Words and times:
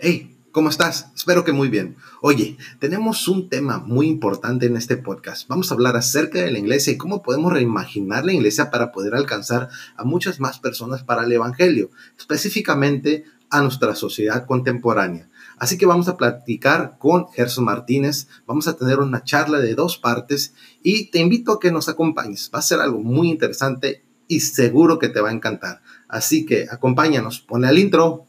Hey, 0.00 0.36
¿cómo 0.50 0.70
estás? 0.70 1.12
Espero 1.14 1.44
que 1.44 1.52
muy 1.52 1.68
bien. 1.68 1.94
Oye, 2.20 2.58
tenemos 2.80 3.28
un 3.28 3.48
tema 3.48 3.78
muy 3.78 4.08
importante 4.08 4.66
en 4.66 4.76
este 4.76 4.96
podcast. 4.96 5.46
Vamos 5.46 5.70
a 5.70 5.74
hablar 5.74 5.94
acerca 5.94 6.40
de 6.40 6.50
la 6.50 6.58
iglesia 6.58 6.92
y 6.92 6.96
cómo 6.96 7.22
podemos 7.22 7.52
reimaginar 7.52 8.24
la 8.24 8.32
iglesia 8.32 8.72
para 8.72 8.90
poder 8.90 9.14
alcanzar 9.14 9.68
a 9.96 10.02
muchas 10.02 10.40
más 10.40 10.58
personas 10.58 11.04
para 11.04 11.22
el 11.22 11.30
Evangelio, 11.30 11.92
específicamente 12.18 13.24
a 13.50 13.62
nuestra 13.62 13.94
sociedad 13.94 14.46
contemporánea. 14.46 15.28
Así 15.58 15.78
que 15.78 15.86
vamos 15.86 16.08
a 16.08 16.16
platicar 16.16 16.96
con 16.98 17.28
Gerson 17.28 17.64
Martínez, 17.64 18.26
vamos 18.48 18.66
a 18.66 18.76
tener 18.76 18.98
una 18.98 19.22
charla 19.22 19.60
de 19.60 19.76
dos 19.76 19.96
partes 19.96 20.54
y 20.82 21.12
te 21.12 21.20
invito 21.20 21.52
a 21.52 21.60
que 21.60 21.70
nos 21.70 21.88
acompañes. 21.88 22.50
Va 22.52 22.58
a 22.58 22.62
ser 22.62 22.80
algo 22.80 22.98
muy 22.98 23.30
interesante 23.30 24.02
y 24.26 24.40
seguro 24.40 24.98
que 24.98 25.08
te 25.08 25.20
va 25.20 25.30
a 25.30 25.34
encantar. 25.34 25.82
Así 26.08 26.44
que 26.44 26.66
acompáñanos, 26.68 27.42
pone 27.42 27.68
el 27.70 27.78
intro. 27.78 28.26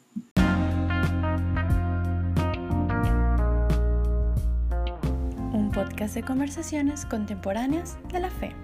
De 6.14 6.24
conversaciones 6.24 7.04
contemporáneas 7.06 7.98
de 8.14 8.20
la 8.20 8.30
fe. 8.30 8.56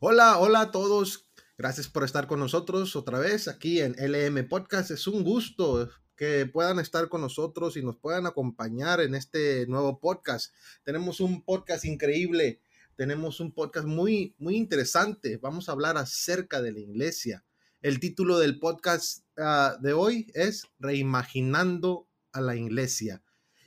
Hola, 0.00 0.38
hola 0.38 0.60
a 0.60 0.70
todos. 0.70 1.30
Gracias 1.56 1.88
por 1.88 2.04
estar 2.04 2.26
con 2.26 2.40
nosotros 2.40 2.94
otra 2.94 3.18
vez 3.18 3.48
aquí 3.48 3.80
en 3.80 3.96
LM 3.98 4.46
Podcast. 4.48 4.90
Es 4.90 5.06
un 5.06 5.24
gusto 5.24 5.88
que 6.14 6.44
puedan 6.46 6.78
estar 6.78 7.08
con 7.08 7.22
nosotros 7.22 7.78
y 7.78 7.82
nos 7.82 7.96
puedan 7.96 8.26
acompañar 8.26 9.00
en 9.00 9.14
este 9.14 9.66
nuevo 9.66 9.98
podcast. 9.98 10.54
Tenemos 10.84 11.20
un 11.20 11.42
podcast 11.42 11.86
increíble, 11.86 12.60
tenemos 12.96 13.40
un 13.40 13.52
podcast 13.52 13.86
muy, 13.86 14.34
muy 14.38 14.56
interesante. 14.56 15.38
Vamos 15.38 15.68
a 15.68 15.72
hablar 15.72 15.96
acerca 15.96 16.60
de 16.60 16.72
la 16.72 16.80
iglesia. 16.80 17.44
El 17.80 17.98
título 17.98 18.38
del 18.38 18.58
podcast 18.58 19.24
uh, 19.38 19.80
de 19.80 19.94
hoy 19.94 20.30
es 20.34 20.66
Reimaginando 20.78 22.08
a 22.32 22.42
la 22.42 22.54
iglesia. 22.54 23.22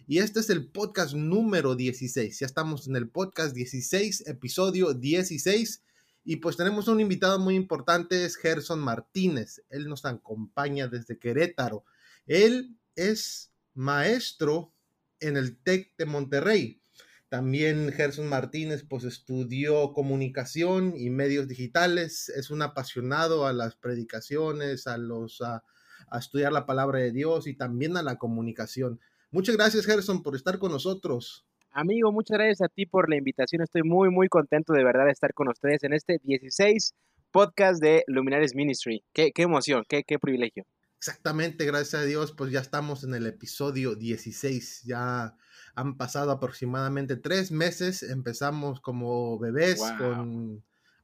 Y 0.08 0.20
este 0.20 0.40
es 0.40 0.50
el 0.50 0.68
podcast 0.68 1.14
número 1.14 1.76
16. 1.76 2.40
Ya 2.40 2.46
estamos 2.46 2.88
en 2.88 2.96
el 2.96 3.10
podcast 3.10 3.54
16, 3.54 4.28
episodio 4.28 4.94
16 4.94 5.84
y 6.24 6.38
pues 6.38 6.58
tenemos 6.58 6.88
un 6.88 7.00
invitado 7.00 7.40
muy 7.40 7.56
importante, 7.56 8.26
es 8.26 8.36
Gerson 8.36 8.80
Martínez. 8.80 9.64
Él 9.70 9.88
nos 9.88 10.06
acompaña 10.06 10.88
desde 10.88 11.20
Querétaro. 11.20 11.86
Él 12.26 12.78
es 12.96 13.52
maestro 13.74 14.74
en 15.20 15.38
el 15.38 15.58
TEC 15.58 15.96
de 15.98 16.06
Monterrey. 16.06 16.82
También 17.30 17.92
Gerson 17.94 18.28
Martínez 18.28 18.84
pues 18.88 19.04
estudió 19.04 19.94
comunicación 19.94 20.94
y 20.98 21.10
medios 21.10 21.48
digitales. 21.48 22.30
Es 22.30 22.50
un 22.50 22.62
apasionado 22.64 23.46
a 23.46 23.54
las 23.54 23.76
predicaciones, 23.76 24.88
a 24.88 24.98
los 24.98 25.42
a, 25.42 25.64
a 26.10 26.20
estudiar 26.20 26.52
la 26.52 26.66
palabra 26.66 27.00
de 27.00 27.12
Dios 27.12 27.48
y 27.48 27.54
también 27.54 27.98
a 27.98 28.04
la 28.04 28.18
comunicación. 28.18 29.00
Muchas 29.32 29.56
gracias 29.56 29.86
Gerson 29.86 30.22
por 30.22 30.36
estar 30.36 30.60
con 30.60 30.74
nosotros. 30.74 31.46
Amigo, 31.72 32.12
muchas 32.12 32.38
gracias 32.38 32.62
a 32.62 32.68
ti 32.68 32.86
por 32.86 33.10
la 33.10 33.16
invitación. 33.16 33.62
Estoy 33.62 33.84
muy, 33.84 34.10
muy 34.10 34.28
contento 34.28 34.74
de 34.74 34.84
verdad 34.84 35.06
de 35.06 35.12
estar 35.12 35.34
con 35.34 35.48
ustedes 35.48 35.84
en 35.84 35.94
este 35.94 36.20
16 36.22 36.94
podcast 37.32 37.82
de 37.82 38.04
Luminares 38.08 38.56
Ministry. 38.56 39.06
Qué, 39.14 39.32
qué 39.32 39.44
emoción, 39.44 39.86
qué, 39.88 40.04
qué 40.04 40.20
privilegio. 40.20 40.66
Exactamente, 40.98 41.66
gracias 41.66 42.02
a 42.02 42.06
Dios, 42.06 42.34
pues 42.34 42.52
ya 42.52 42.60
estamos 42.60 43.06
en 43.06 43.16
el 43.16 43.26
episodio 43.26 43.96
16. 43.96 44.84
Ya 44.84 45.38
han 45.76 45.98
pasado 45.98 46.32
aproximadamente 46.32 47.16
tres 47.16 47.52
meses. 47.52 48.04
Empezamos 48.04 48.82
como 48.82 49.40
bebés 49.40 49.80
wow. 49.80 49.98
con 49.98 50.56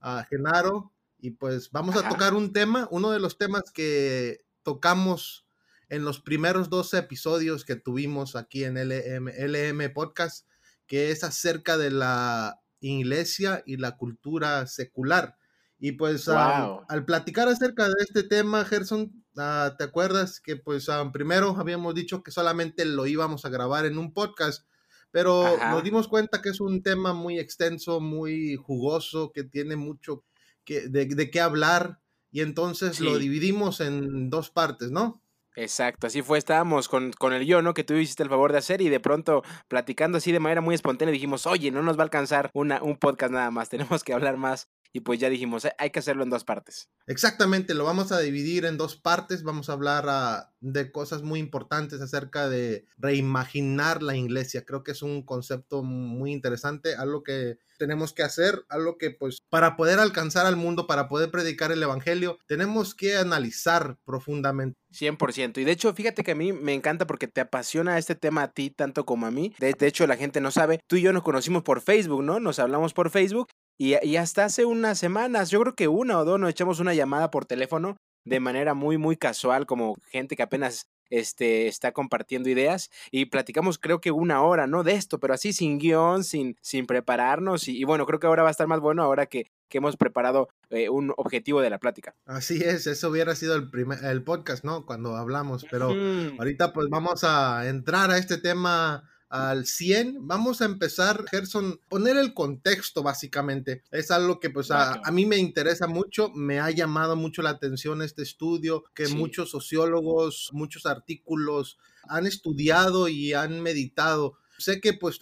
uh, 0.03 0.23
Genaro 0.29 0.91
y 1.17 1.31
pues 1.31 1.71
vamos 1.71 1.95
Ajá. 1.95 2.07
a 2.07 2.09
tocar 2.09 2.33
un 2.33 2.51
tema, 2.51 2.89
uno 2.91 3.11
de 3.11 3.21
los 3.21 3.37
temas 3.37 3.71
que 3.73 4.41
tocamos 4.63 5.46
en 5.89 6.03
los 6.03 6.19
primeros 6.19 6.69
dos 6.69 6.93
episodios 6.93 7.65
que 7.65 7.75
tuvimos 7.75 8.35
aquí 8.35 8.63
en 8.63 8.77
LM, 8.77 9.29
LM 9.29 9.93
Podcast, 9.93 10.47
que 10.85 11.11
es 11.11 11.23
acerca 11.23 11.77
de 11.77 11.91
la 11.91 12.61
iglesia 12.79 13.63
y 13.65 13.77
la 13.77 13.97
cultura 13.97 14.67
secular. 14.67 15.37
Y 15.79 15.93
pues 15.93 16.25
wow. 16.25 16.35
um, 16.79 16.85
al 16.89 17.05
platicar 17.05 17.47
acerca 17.47 17.87
de 17.87 17.95
este 17.99 18.23
tema, 18.23 18.65
Gerson, 18.65 19.23
uh, 19.35 19.75
¿te 19.77 19.83
acuerdas 19.83 20.39
que 20.39 20.55
pues 20.55 20.87
um, 20.89 21.11
primero 21.11 21.55
habíamos 21.57 21.93
dicho 21.93 22.23
que 22.23 22.31
solamente 22.31 22.83
lo 22.85 23.05
íbamos 23.05 23.45
a 23.45 23.49
grabar 23.49 23.85
en 23.85 23.97
un 23.97 24.13
podcast? 24.13 24.67
Pero 25.11 25.45
Ajá. 25.45 25.71
nos 25.71 25.83
dimos 25.83 26.07
cuenta 26.07 26.41
que 26.41 26.49
es 26.49 26.59
un 26.59 26.83
tema 26.83 27.13
muy 27.13 27.39
extenso, 27.39 27.99
muy 27.99 28.55
jugoso, 28.55 29.31
que 29.31 29.43
tiene 29.43 29.75
mucho 29.75 30.23
que, 30.65 30.89
de, 30.89 31.05
de 31.05 31.31
qué 31.31 31.39
hablar. 31.39 32.01
Y 32.31 32.41
entonces 32.41 32.97
sí. 32.97 33.03
lo 33.03 33.17
dividimos 33.17 33.79
en 33.79 34.29
dos 34.29 34.49
partes, 34.49 34.91
¿no? 34.91 35.21
Exacto, 35.57 36.05
así 36.05 36.21
fue, 36.21 36.37
estábamos 36.37 36.87
con, 36.87 37.11
con 37.13 37.33
el 37.33 37.43
yo, 37.47 37.63
¿no? 37.63 37.73
Que 37.73 37.83
tú 37.83 37.95
hiciste 37.95 38.21
el 38.21 38.29
favor 38.29 38.51
de 38.51 38.59
hacer 38.59 38.79
y 38.79 38.89
de 38.89 38.99
pronto 38.99 39.41
platicando 39.67 40.19
así 40.19 40.31
de 40.31 40.39
manera 40.39 40.61
muy 40.61 40.75
espontánea 40.75 41.11
dijimos, 41.11 41.47
oye, 41.47 41.71
no 41.71 41.81
nos 41.81 41.97
va 41.97 42.01
a 42.01 42.03
alcanzar 42.03 42.51
una, 42.53 42.83
un 42.83 42.95
podcast 42.97 43.33
nada 43.33 43.49
más, 43.49 43.67
tenemos 43.69 44.03
que 44.03 44.13
hablar 44.13 44.37
más 44.37 44.69
y 44.93 44.99
pues 44.99 45.19
ya 45.19 45.29
dijimos, 45.29 45.67
hay 45.79 45.89
que 45.89 45.97
hacerlo 45.97 46.21
en 46.21 46.29
dos 46.29 46.43
partes. 46.43 46.89
Exactamente, 47.07 47.73
lo 47.73 47.85
vamos 47.85 48.11
a 48.11 48.19
dividir 48.19 48.65
en 48.65 48.77
dos 48.77 48.97
partes, 48.97 49.41
vamos 49.41 49.69
a 49.69 49.73
hablar 49.73 50.05
uh, 50.05 50.47
de 50.59 50.91
cosas 50.91 51.21
muy 51.21 51.39
importantes 51.39 52.01
acerca 52.01 52.49
de 52.49 52.85
reimaginar 52.97 54.01
la 54.01 54.15
iglesia, 54.15 54.65
creo 54.65 54.83
que 54.83 54.91
es 54.91 55.01
un 55.01 55.23
concepto 55.23 55.83
muy 55.83 56.31
interesante, 56.31 56.95
algo 56.95 57.23
que 57.23 57.57
tenemos 57.77 58.13
que 58.13 58.23
hacer, 58.23 58.65
algo 58.69 58.97
que 58.97 59.11
pues 59.11 59.39
para 59.49 59.75
poder 59.75 59.99
alcanzar 59.99 60.45
al 60.45 60.55
mundo, 60.55 60.87
para 60.87 61.07
poder 61.07 61.31
predicar 61.31 61.71
el 61.71 61.83
Evangelio, 61.83 62.39
tenemos 62.47 62.95
que 62.95 63.15
analizar 63.17 63.97
profundamente. 64.05 64.77
100%. 64.93 65.59
Y 65.59 65.63
de 65.63 65.71
hecho, 65.71 65.93
fíjate 65.93 66.23
que 66.23 66.31
a 66.31 66.35
mí 66.35 66.53
me 66.53 66.73
encanta 66.73 67.05
porque 67.05 67.27
te 67.27 67.41
apasiona 67.41 67.97
este 67.97 68.15
tema 68.15 68.43
a 68.43 68.51
ti 68.51 68.69
tanto 68.69 69.05
como 69.05 69.25
a 69.25 69.31
mí. 69.31 69.53
De, 69.59 69.75
hecho, 69.87 70.07
la 70.07 70.17
gente 70.17 70.41
no 70.41 70.51
sabe, 70.51 70.79
tú 70.87 70.95
y 70.95 71.01
yo 71.01 71.13
nos 71.13 71.23
conocimos 71.23 71.63
por 71.63 71.81
Facebook, 71.81 72.23
¿no? 72.23 72.39
Nos 72.39 72.59
hablamos 72.59 72.93
por 72.93 73.09
Facebook 73.09 73.47
y, 73.77 73.93
y, 74.03 74.17
hasta 74.17 74.45
hace 74.45 74.65
unas 74.65 74.97
semanas, 74.97 75.51
yo 75.51 75.61
creo 75.61 75.75
que 75.75 75.87
una 75.87 76.17
o 76.17 76.25
dos, 76.25 76.39
nos 76.39 76.49
echamos 76.49 76.79
una 76.79 76.95
llamada 76.95 77.29
por 77.29 77.45
teléfono 77.45 77.97
de 78.27 78.39
manera 78.39 78.73
muy, 78.73 78.97
muy 78.97 79.17
casual, 79.17 79.65
como 79.65 79.95
gente 80.11 80.35
que 80.35 80.43
apenas 80.43 80.87
este, 81.09 81.67
está 81.67 81.91
compartiendo 81.93 82.49
ideas 82.49 82.89
y 83.11 83.25
platicamos 83.25 83.79
creo 83.79 84.01
que 84.01 84.11
una 84.11 84.41
hora, 84.41 84.67
¿no? 84.67 84.83
De 84.83 84.93
esto, 84.93 85.19
pero 85.19 85.33
así 85.33 85.53
sin 85.53 85.79
guion, 85.79 86.23
sin, 86.23 86.57
sin 86.61 86.85
prepararnos 86.85 87.67
y, 87.67 87.77
y 87.77 87.83
bueno, 87.85 88.05
creo 88.05 88.19
que 88.19 88.27
ahora 88.27 88.43
va 88.43 88.49
a 88.49 88.51
estar 88.51 88.67
más 88.67 88.79
bueno 88.79 89.03
ahora 89.03 89.25
que, 89.27 89.49
que 89.69 89.77
hemos 89.77 89.95
preparado 89.97 90.49
eh, 90.69 90.89
un 90.89 91.13
objetivo 91.17 91.61
de 91.61 91.69
la 91.69 91.79
plática. 91.79 92.15
Así 92.25 92.61
es, 92.63 92.87
eso 92.87 93.09
hubiera 93.09 93.35
sido 93.35 93.55
el, 93.55 93.69
primer, 93.69 94.03
el 94.03 94.23
podcast, 94.23 94.63
¿no? 94.63 94.85
Cuando 94.85 95.15
hablamos, 95.15 95.65
pero 95.69 95.93
mm. 95.93 96.39
ahorita 96.39 96.73
pues 96.73 96.87
vamos 96.89 97.23
a 97.23 97.67
entrar 97.67 98.11
a 98.11 98.17
este 98.17 98.37
tema 98.37 99.09
al 99.29 99.65
100. 99.65 100.27
Vamos 100.27 100.61
a 100.61 100.65
empezar, 100.65 101.25
Gerson, 101.29 101.79
poner 101.89 102.17
el 102.17 102.33
contexto 102.33 103.03
básicamente. 103.03 103.83
Es 103.91 104.11
algo 104.11 104.39
que 104.39 104.49
pues 104.49 104.71
a, 104.71 105.01
a, 105.03 105.11
mí 105.11 105.25
me 105.25 105.37
interesa 105.37 105.87
mucho, 105.87 106.29
me 106.33 106.59
ha 106.59 106.71
llamado 106.71 107.15
mucho 107.15 107.41
la 107.41 107.51
atención 107.51 108.01
este 108.01 108.23
estudio, 108.23 108.83
que 108.93 109.07
sí. 109.07 109.15
muchos 109.15 109.51
sociólogos, 109.51 110.49
muchos 110.53 110.85
artículos 110.85 111.77
han 112.03 112.25
estudiado 112.25 113.07
y 113.07 113.33
han 113.33 113.61
meditado. 113.61 114.37
Sé 114.57 114.81
que 114.81 114.93
pues 114.93 115.19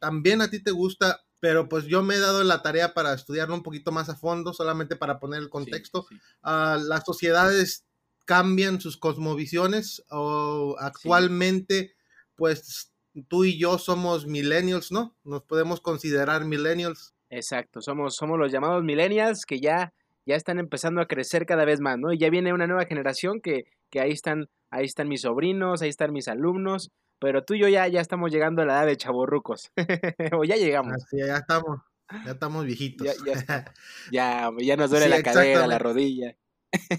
también 0.00 0.40
a 0.40 0.50
ti 0.50 0.60
te 0.60 0.70
gusta 0.70 1.20
pero 1.40 1.68
pues 1.68 1.84
yo 1.84 2.02
me 2.02 2.16
he 2.16 2.18
dado 2.18 2.42
la 2.42 2.62
tarea 2.62 2.94
para 2.94 3.14
estudiarlo 3.14 3.54
un 3.54 3.62
poquito 3.62 3.92
más 3.92 4.08
a 4.08 4.16
fondo, 4.16 4.52
solamente 4.52 4.96
para 4.96 5.20
poner 5.20 5.40
el 5.40 5.48
contexto. 5.48 6.06
Sí, 6.08 6.16
sí. 6.16 6.20
Uh, 6.42 6.78
las 6.84 7.04
sociedades 7.04 7.84
cambian 8.24 8.80
sus 8.80 8.96
cosmovisiones 8.96 10.02
o 10.10 10.76
actualmente, 10.80 11.88
sí. 11.88 11.94
pues 12.34 12.92
tú 13.24 13.44
y 13.44 13.58
yo 13.58 13.78
somos 13.78 14.26
millennials, 14.26 14.92
¿no? 14.92 15.16
Nos 15.24 15.42
podemos 15.42 15.80
considerar 15.80 16.44
millennials. 16.44 17.14
Exacto, 17.30 17.80
somos, 17.80 18.16
somos 18.16 18.38
los 18.38 18.52
llamados 18.52 18.82
millennials 18.82 19.44
que 19.44 19.60
ya, 19.60 19.92
ya 20.26 20.36
están 20.36 20.58
empezando 20.58 21.00
a 21.00 21.06
crecer 21.06 21.46
cada 21.46 21.64
vez 21.64 21.80
más, 21.80 21.98
¿no? 21.98 22.12
Y 22.12 22.18
ya 22.18 22.30
viene 22.30 22.52
una 22.52 22.66
nueva 22.66 22.86
generación 22.86 23.40
que, 23.40 23.64
que 23.90 24.00
ahí 24.00 24.12
están, 24.12 24.48
ahí 24.70 24.84
están 24.84 25.08
mis 25.08 25.22
sobrinos, 25.22 25.82
ahí 25.82 25.88
están 25.88 26.12
mis 26.12 26.28
alumnos, 26.28 26.90
pero 27.20 27.44
tú 27.44 27.54
y 27.54 27.60
yo 27.60 27.68
ya, 27.68 27.88
ya 27.88 28.00
estamos 28.00 28.30
llegando 28.30 28.62
a 28.62 28.64
la 28.64 28.74
edad 28.74 28.86
de 28.86 28.96
chavorrucos. 28.96 29.70
o 30.32 30.44
ya 30.44 30.56
llegamos. 30.56 30.94
Así, 30.94 31.18
ya 31.18 31.36
estamos. 31.36 31.80
Ya 32.24 32.32
estamos 32.32 32.64
viejitos. 32.64 33.06
ya, 33.06 33.34
ya, 33.34 33.64
ya, 34.12 34.50
ya, 34.58 34.76
nos 34.76 34.90
duele 34.90 35.06
sí, 35.06 35.10
la 35.10 35.22
cadera, 35.22 35.66
la 35.66 35.78
rodilla. 35.78 36.36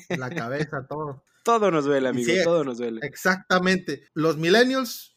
la 0.09 0.29
cabeza, 0.29 0.85
todo. 0.87 1.23
Todo 1.41 1.71
nos 1.71 1.85
duele, 1.85 2.09
amigo, 2.09 2.31
sí, 2.31 2.43
todo 2.43 2.65
nos 2.65 2.77
duele. 2.77 2.99
Exactamente. 3.01 4.03
Los 4.13 4.37
millennials 4.37 5.08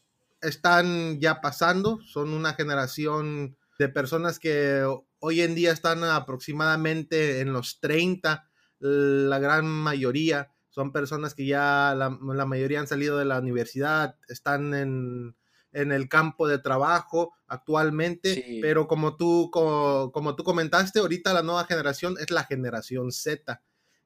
están 0.43 1.19
ya 1.19 1.41
pasando, 1.41 1.99
son 2.05 2.33
una 2.33 2.53
generación 2.53 3.57
de 3.79 3.89
personas 3.89 4.39
que 4.39 4.85
hoy 5.19 5.41
en 5.41 5.55
día 5.55 5.71
están 5.71 6.03
aproximadamente 6.03 7.39
en 7.39 7.53
los 7.53 7.79
30, 7.79 8.47
la 8.79 9.39
gran 9.39 9.65
mayoría 9.65 10.53
son 10.69 10.91
personas 10.91 11.35
que 11.35 11.45
ya 11.45 11.93
la, 11.95 12.17
la, 12.33 12.45
mayoría 12.45 12.79
han 12.79 12.87
salido 12.87 13.19
de 13.19 13.25
la 13.25 13.37
universidad, 13.37 14.17
están 14.27 14.73
en, 14.73 15.35
en 15.71 15.91
el 15.91 16.09
campo 16.09 16.47
de 16.47 16.57
trabajo 16.57 17.33
actualmente, 17.45 18.33
sí. 18.33 18.59
pero 18.59 18.87
como 18.87 19.15
tú, 19.15 19.49
como, 19.51 20.11
como, 20.11 20.35
tú 20.35 20.43
comentaste, 20.43 20.99
ahorita 20.99 21.31
la 21.31 21.43
nueva 21.43 21.65
generación 21.65 22.15
es 22.19 22.31
la 22.31 22.45
generación 22.45 23.11
Z, 23.11 23.61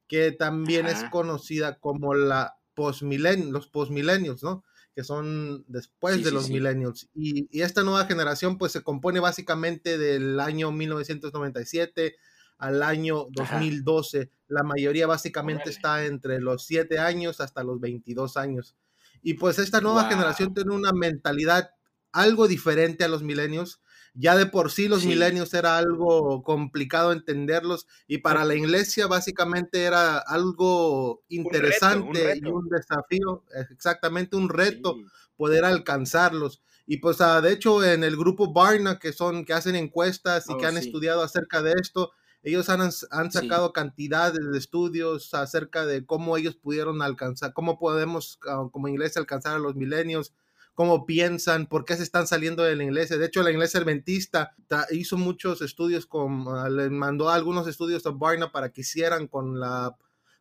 que 0.06 0.30
también 0.32 0.86
es 0.86 1.04
conocida 1.04 1.78
como 1.78 2.14
la 2.14 2.58
postmilen 2.74 3.50
los 3.50 3.66
postmilenios, 3.68 4.42
¿no? 4.42 4.62
Que 4.98 5.04
son 5.04 5.64
después 5.68 6.24
de 6.24 6.32
los 6.32 6.50
millennials. 6.50 7.08
Y, 7.14 7.46
y, 7.56 7.62
esta 7.62 7.84
nueva 7.84 8.06
generación 8.06 8.58
pues 8.58 8.72
se 8.72 8.82
compone 8.82 9.20
básicamente 9.20 9.96
del 9.96 10.40
año 10.40 10.72
1997 10.72 12.16
al 12.58 12.82
año 12.82 13.28
2012. 13.30 14.32
La 14.48 14.64
mayoría 14.64 15.06
básicamente 15.06 15.70
está 15.70 16.04
entre 16.04 16.40
los 16.40 16.66
7 16.66 16.98
años 16.98 17.40
hasta 17.40 17.62
los 17.62 17.78
22 17.78 18.36
años. 18.36 18.74
Y 19.22 19.34
pues 19.34 19.60
esta 19.60 19.80
nueva 19.80 20.08
generación 20.08 20.52
tiene 20.52 20.74
una 20.74 20.90
mentalidad 20.92 21.70
algo 22.10 22.48
diferente 22.48 23.04
a 23.04 23.08
los 23.08 23.22
milenios. 23.22 23.80
Ya 24.14 24.36
de 24.36 24.46
por 24.46 24.70
sí 24.70 24.88
los 24.88 25.04
milenios 25.04 25.54
era 25.54 25.78
algo 25.78 26.42
complicado 26.42 27.12
entenderlos 27.12 27.86
y 28.06 28.18
para 28.18 28.44
la 28.44 28.54
iglesia 28.54 29.06
básicamente 29.06 29.84
era 29.84 30.18
algo 30.18 31.22
interesante 31.28 32.40
y 32.42 32.46
un 32.46 32.68
desafío, 32.68 33.44
exactamente 33.70 34.36
un 34.36 34.48
reto 34.48 34.96
poder 35.36 35.64
alcanzarlos. 35.64 36.62
Y 36.86 36.98
pues 36.98 37.20
ah, 37.20 37.40
de 37.40 37.52
hecho 37.52 37.84
en 37.84 38.02
el 38.02 38.16
grupo 38.16 38.52
Barna 38.52 38.98
que 38.98 39.12
son 39.12 39.44
que 39.44 39.52
hacen 39.52 39.76
encuestas 39.76 40.48
y 40.48 40.56
que 40.56 40.66
oh, 40.66 40.68
han 40.68 40.78
estudiado 40.78 41.22
acerca 41.22 41.62
de 41.62 41.74
esto, 41.80 42.12
ellos 42.42 42.68
han, 42.70 42.80
han 43.10 43.30
sacado 43.30 43.72
cantidades 43.72 44.40
de 44.50 44.58
estudios 44.58 45.34
acerca 45.34 45.86
de 45.86 46.06
cómo 46.06 46.36
ellos 46.36 46.56
pudieron 46.56 47.02
alcanzar, 47.02 47.52
cómo 47.52 47.78
podemos 47.78 48.38
ah, 48.48 48.68
como 48.72 48.88
iglesia 48.88 49.20
alcanzar 49.20 49.54
a 49.54 49.58
los 49.58 49.74
milenios, 49.76 50.32
cómo 50.78 51.06
piensan, 51.06 51.66
por 51.66 51.84
qué 51.84 51.96
se 51.96 52.04
están 52.04 52.28
saliendo 52.28 52.62
de 52.62 52.76
la 52.76 52.84
iglesia. 52.84 53.18
De 53.18 53.26
hecho, 53.26 53.42
la 53.42 53.50
iglesia 53.50 53.80
adventista 53.80 54.54
hizo 54.92 55.16
muchos 55.16 55.60
estudios, 55.60 56.06
con, 56.06 56.44
ah, 56.46 56.68
le 56.68 56.88
mandó 56.88 57.30
algunos 57.30 57.66
estudios 57.66 58.06
a 58.06 58.12
Barna 58.12 58.52
para 58.52 58.68
que 58.68 58.82
hicieran 58.82 59.26
con 59.26 59.58
la 59.58 59.96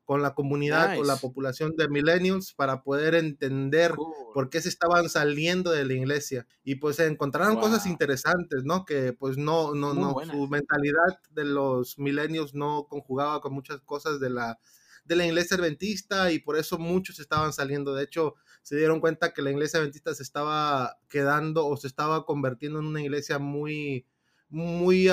con 0.05 0.21
la 0.21 0.35
comunidad, 0.35 0.95
con 0.95 1.07
la 1.07 1.15
población 1.15 1.73
de 1.75 1.89
millennials 1.89 2.53
para 2.53 2.83
poder 2.83 3.15
entender 3.15 3.95
por 4.33 4.51
qué 4.51 4.61
se 4.61 4.69
estaban 4.69 5.09
saliendo 5.09 5.71
de 5.71 5.85
la 5.85 5.93
iglesia. 5.93 6.45
Y 6.63 6.75
pues 6.75 6.99
encontraron 6.99 7.59
cosas 7.59 7.87
interesantes, 7.87 8.63
¿no? 8.63 8.85
Que 8.85 9.13
pues 9.13 9.39
no, 9.39 9.73
no, 9.73 9.95
no, 9.95 10.15
su 10.23 10.47
mentalidad 10.47 11.19
de 11.31 11.45
los 11.45 11.97
millennials 11.97 12.53
no 12.53 12.85
conjugaba 12.87 13.41
con 13.41 13.53
muchas 13.53 13.81
cosas 13.81 14.19
de 14.19 14.29
la, 14.29 14.59
de 15.07 15.15
la 15.15 15.25
iglesia 15.25 15.57
adventista 15.57 16.31
y 16.31 16.39
por 16.39 16.57
eso 16.57 16.77
muchos 16.77 17.19
estaban 17.19 17.54
saliendo. 17.54 17.95
De 17.95 18.04
hecho, 18.04 18.36
se 18.62 18.75
dieron 18.75 19.00
cuenta 19.00 19.33
que 19.33 19.42
la 19.42 19.51
iglesia 19.51 19.80
adventista 19.80 20.13
se 20.13 20.24
estaba 20.24 21.00
quedando 21.07 21.65
o 21.65 21.77
se 21.77 21.88
estaba 21.88 22.25
convirtiendo 22.25 22.80
en 22.80 22.86
una 22.86 23.01
iglesia 23.01 23.39
muy, 23.39 24.06
muy, 24.50 25.09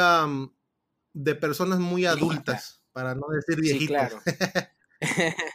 de 1.13 1.35
personas 1.37 1.79
muy 1.79 2.07
adultas, 2.07 2.83
para 2.93 3.15
no 3.15 3.27
decir 3.29 3.61
viejitas. 3.61 4.13
Sí, 4.13 4.21
claro. 4.33 4.71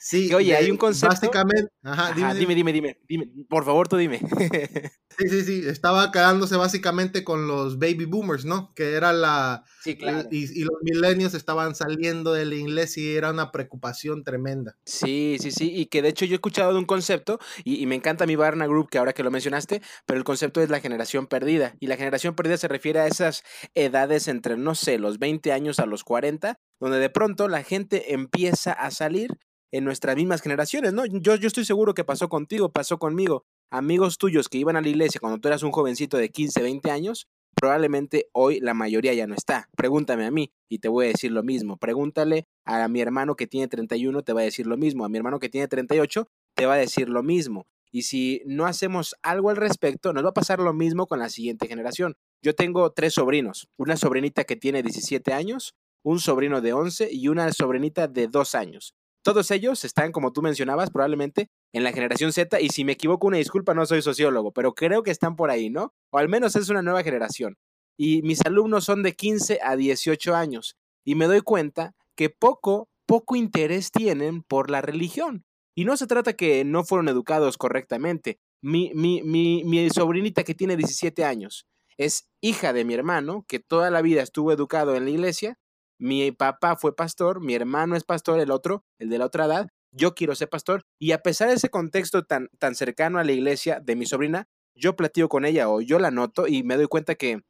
Sí, 0.01 0.33
oye, 0.33 0.55
hay 0.55 0.71
un 0.71 0.77
concepto. 0.77 1.13
Básicamente, 1.13 1.71
ajá, 1.83 2.13
dime, 2.13 2.55
dime, 2.55 2.73
dime, 2.73 2.99
dime, 3.07 3.29
por 3.47 3.65
favor, 3.65 3.87
tú 3.87 3.97
dime. 3.97 4.19
sí, 5.17 5.29
sí, 5.29 5.43
sí, 5.43 5.63
estaba 5.67 6.11
quedándose 6.11 6.55
básicamente 6.55 7.23
con 7.23 7.47
los 7.47 7.79
baby 7.79 8.05
boomers, 8.05 8.45
¿no? 8.45 8.73
Que 8.73 8.93
era 8.93 9.13
la. 9.13 9.63
Sí, 9.81 9.97
claro. 9.97 10.27
Y, 10.31 10.63
los 10.63 10.77
milenios 10.81 11.33
estaban 11.33 11.75
saliendo 11.75 12.33
del 12.33 12.53
inglés 12.53 12.97
y 12.97 13.15
era 13.15 13.31
una 13.31 13.51
preocupación 13.51 14.23
tremenda. 14.23 14.77
Sí, 14.85 15.37
sí, 15.39 15.51
sí, 15.51 15.71
y 15.73 15.87
que 15.87 16.01
de 16.01 16.09
hecho 16.09 16.25
yo 16.25 16.33
he 16.33 16.35
escuchado 16.35 16.73
de 16.73 16.79
un 16.79 16.85
concepto, 16.85 17.39
y, 17.63 17.85
me 17.85 17.95
encanta 17.95 18.25
mi 18.25 18.35
Barna 18.35 18.67
Group, 18.67 18.89
que 18.89 18.97
ahora 18.97 19.13
que 19.13 19.23
lo 19.23 19.31
mencionaste, 19.31 19.81
pero 20.05 20.17
el 20.17 20.23
concepto 20.23 20.61
es 20.61 20.69
la 20.69 20.79
generación 20.79 21.27
perdida. 21.27 21.75
Y 21.79 21.87
la 21.87 21.97
generación 21.97 22.35
perdida 22.35 22.57
se 22.57 22.67
refiere 22.67 22.99
a 22.99 23.07
esas 23.07 23.43
edades 23.73 24.27
entre, 24.27 24.57
no 24.57 24.75
sé, 24.75 24.99
los 24.99 25.19
20 25.19 25.51
años 25.51 25.79
a 25.79 25.85
los 25.85 26.03
40, 26.03 26.59
donde 26.79 26.99
de 26.99 27.09
pronto 27.09 27.47
la 27.47 27.63
gente 27.63 28.13
empieza 28.13 28.71
a 28.71 28.91
salir 28.91 29.37
en 29.71 29.85
nuestras 29.85 30.15
mismas 30.15 30.41
generaciones, 30.41 30.93
¿no? 30.93 31.05
Yo, 31.05 31.35
yo 31.35 31.47
estoy 31.47 31.65
seguro 31.65 31.93
que 31.93 32.03
pasó 32.03 32.29
contigo, 32.29 32.71
pasó 32.71 32.97
conmigo. 32.97 33.45
Amigos 33.71 34.17
tuyos 34.17 34.49
que 34.49 34.57
iban 34.57 34.75
a 34.75 34.81
la 34.81 34.89
iglesia 34.89 35.19
cuando 35.19 35.39
tú 35.39 35.47
eras 35.47 35.61
un 35.61 35.71
jovencito 35.71 36.17
de 36.17 36.29
15, 36.29 36.61
20 36.61 36.89
años, 36.89 37.27
probablemente 37.55 38.29
hoy 38.31 38.59
la 38.59 38.73
mayoría 38.73 39.13
ya 39.13 39.27
no 39.27 39.35
está. 39.35 39.69
Pregúntame 39.75 40.25
a 40.25 40.31
mí 40.31 40.51
y 40.69 40.79
te 40.79 40.87
voy 40.87 41.05
a 41.05 41.09
decir 41.09 41.31
lo 41.31 41.43
mismo. 41.43 41.77
Pregúntale 41.77 42.47
a 42.65 42.87
mi 42.87 43.01
hermano 43.01 43.35
que 43.35 43.45
tiene 43.45 43.67
31, 43.67 44.23
te 44.23 44.33
va 44.33 44.41
a 44.41 44.45
decir 44.45 44.65
lo 44.65 44.77
mismo. 44.77 45.05
A 45.05 45.09
mi 45.09 45.17
hermano 45.17 45.39
que 45.39 45.49
tiene 45.49 45.67
38, 45.67 46.27
te 46.55 46.65
va 46.65 46.73
a 46.75 46.77
decir 46.77 47.09
lo 47.09 47.21
mismo. 47.21 47.67
Y 47.91 48.03
si 48.03 48.41
no 48.45 48.65
hacemos 48.65 49.15
algo 49.23 49.49
al 49.49 49.57
respecto, 49.57 50.13
nos 50.13 50.23
va 50.23 50.29
a 50.29 50.33
pasar 50.33 50.59
lo 50.59 50.73
mismo 50.73 51.07
con 51.07 51.19
la 51.19 51.29
siguiente 51.29 51.67
generación. 51.67 52.15
Yo 52.41 52.55
tengo 52.55 52.91
tres 52.91 53.15
sobrinos. 53.15 53.67
Una 53.77 53.97
sobrinita 53.97 54.43
que 54.43 54.55
tiene 54.55 54.83
17 54.83 55.33
años, 55.33 55.75
un 56.03 56.19
sobrino 56.19 56.61
de 56.61 56.73
11 56.73 57.09
y 57.11 57.27
una 57.27 57.51
sobrinita 57.51 58.07
de 58.07 58.27
2 58.27 58.55
años. 58.55 58.93
Todos 59.21 59.51
ellos 59.51 59.83
están, 59.83 60.11
como 60.11 60.31
tú 60.31 60.41
mencionabas, 60.41 60.91
probablemente 60.91 61.49
en 61.73 61.83
la 61.83 61.91
generación 61.91 62.31
Z, 62.31 62.61
y 62.61 62.69
si 62.69 62.85
me 62.85 62.93
equivoco, 62.93 63.27
una 63.27 63.37
disculpa, 63.37 63.73
no 63.73 63.85
soy 63.85 64.01
sociólogo, 64.01 64.51
pero 64.53 64.73
creo 64.73 65.03
que 65.03 65.11
están 65.11 65.35
por 65.35 65.51
ahí, 65.51 65.69
¿no? 65.69 65.93
O 66.09 66.17
al 66.17 66.29
menos 66.29 66.55
es 66.55 66.69
una 66.69 66.81
nueva 66.81 67.03
generación. 67.03 67.57
Y 67.97 68.21
mis 68.21 68.45
alumnos 68.45 68.85
son 68.85 69.03
de 69.03 69.13
15 69.13 69.59
a 69.61 69.75
18 69.75 70.35
años, 70.35 70.77
y 71.03 71.15
me 71.15 71.25
doy 71.25 71.41
cuenta 71.41 71.95
que 72.15 72.29
poco, 72.29 72.87
poco 73.05 73.35
interés 73.35 73.91
tienen 73.91 74.41
por 74.41 74.69
la 74.69 74.81
religión. 74.81 75.43
Y 75.75 75.85
no 75.85 75.97
se 75.97 76.07
trata 76.07 76.33
que 76.33 76.63
no 76.63 76.83
fueron 76.83 77.09
educados 77.09 77.57
correctamente. 77.57 78.39
Mi, 78.61 78.91
mi, 78.93 79.21
mi, 79.23 79.63
mi 79.63 79.89
sobrinita 79.89 80.43
que 80.43 80.55
tiene 80.55 80.75
17 80.77 81.23
años 81.25 81.67
es 81.97 82.29
hija 82.41 82.73
de 82.73 82.85
mi 82.85 82.93
hermano, 82.93 83.45
que 83.47 83.59
toda 83.59 83.91
la 83.91 84.01
vida 84.01 84.21
estuvo 84.21 84.51
educado 84.53 84.95
en 84.95 85.05
la 85.05 85.11
iglesia, 85.11 85.57
mi 85.99 86.31
papá 86.31 86.75
fue 86.75 86.95
pastor, 86.95 87.41
mi 87.41 87.53
hermano 87.53 87.95
es 87.95 88.03
pastor, 88.03 88.39
el 88.39 88.51
otro, 88.51 88.83
el 88.97 89.09
de 89.09 89.17
la 89.19 89.25
otra 89.25 89.45
edad, 89.45 89.69
yo 89.91 90.15
quiero 90.15 90.35
ser 90.35 90.49
pastor. 90.49 90.83
Y 90.97 91.11
a 91.11 91.21
pesar 91.21 91.49
de 91.49 91.55
ese 91.55 91.69
contexto 91.69 92.23
tan, 92.23 92.49
tan 92.57 92.75
cercano 92.75 93.19
a 93.19 93.23
la 93.23 93.31
iglesia 93.31 93.79
de 93.79 93.95
mi 93.95 94.05
sobrina, 94.05 94.47
yo 94.75 94.95
platico 94.95 95.29
con 95.29 95.45
ella 95.45 95.69
o 95.69 95.81
yo 95.81 95.99
la 95.99 96.11
noto 96.11 96.47
y 96.47 96.63
me 96.63 96.77
doy 96.77 96.87
cuenta 96.87 97.15
que 97.15 97.41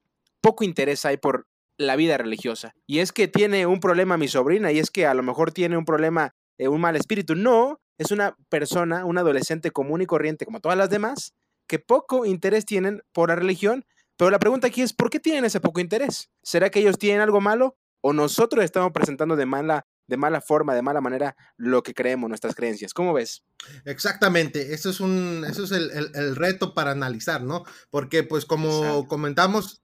poco 0.41 0.63
interés 0.63 1.05
hay 1.05 1.17
por 1.17 1.47
la 1.77 1.95
vida 1.95 2.17
religiosa. 2.17 2.73
Y 2.87 2.99
es 2.99 3.11
que 3.11 3.27
tiene 3.27 3.65
un 3.65 3.79
problema 3.79 4.17
mi 4.17 4.27
sobrina 4.27 4.71
y 4.71 4.79
es 4.79 4.89
que 4.91 5.05
a 5.05 5.13
lo 5.13 5.23
mejor 5.23 5.51
tiene 5.51 5.77
un 5.77 5.85
problema, 5.85 6.35
eh, 6.57 6.67
un 6.67 6.81
mal 6.81 6.95
espíritu. 6.95 7.35
No, 7.35 7.79
es 7.97 8.11
una 8.11 8.35
persona, 8.49 9.05
un 9.05 9.17
adolescente 9.17 9.71
común 9.71 10.01
y 10.01 10.05
corriente 10.05 10.45
como 10.45 10.59
todas 10.59 10.77
las 10.77 10.89
demás, 10.89 11.33
que 11.67 11.79
poco 11.79 12.25
interés 12.25 12.65
tienen 12.65 13.01
por 13.13 13.29
la 13.29 13.35
religión. 13.35 13.85
Pero 14.17 14.31
la 14.31 14.39
pregunta 14.39 14.67
aquí 14.67 14.81
es, 14.81 14.91
¿por 14.91 15.09
qué 15.09 15.19
tienen 15.19 15.45
ese 15.45 15.61
poco 15.61 15.79
interés? 15.79 16.29
¿Será 16.43 16.69
que 16.69 16.79
ellos 16.79 16.97
tienen 16.97 17.21
algo 17.21 17.39
malo? 17.39 17.77
O 18.01 18.13
nosotros 18.13 18.63
estamos 18.63 18.91
presentando 18.91 19.35
de 19.35 19.45
mala, 19.45 19.85
de 20.07 20.17
mala 20.17 20.41
forma, 20.41 20.75
de 20.75 20.81
mala 20.81 21.01
manera, 21.01 21.35
lo 21.57 21.83
que 21.83 21.93
creemos, 21.93 22.29
nuestras 22.29 22.55
creencias. 22.55 22.93
¿Cómo 22.93 23.13
ves? 23.13 23.43
Exactamente, 23.85 24.73
eso 24.73 24.89
es, 24.89 24.99
un, 24.99 25.45
eso 25.47 25.63
es 25.63 25.71
el, 25.71 26.35
reto 26.35 26.73
para 26.73 26.91
analizar, 26.91 27.43
¿no? 27.43 27.63
Porque 27.89 28.23
pues 28.23 28.45
como 28.45 29.07
comentamos, 29.07 29.81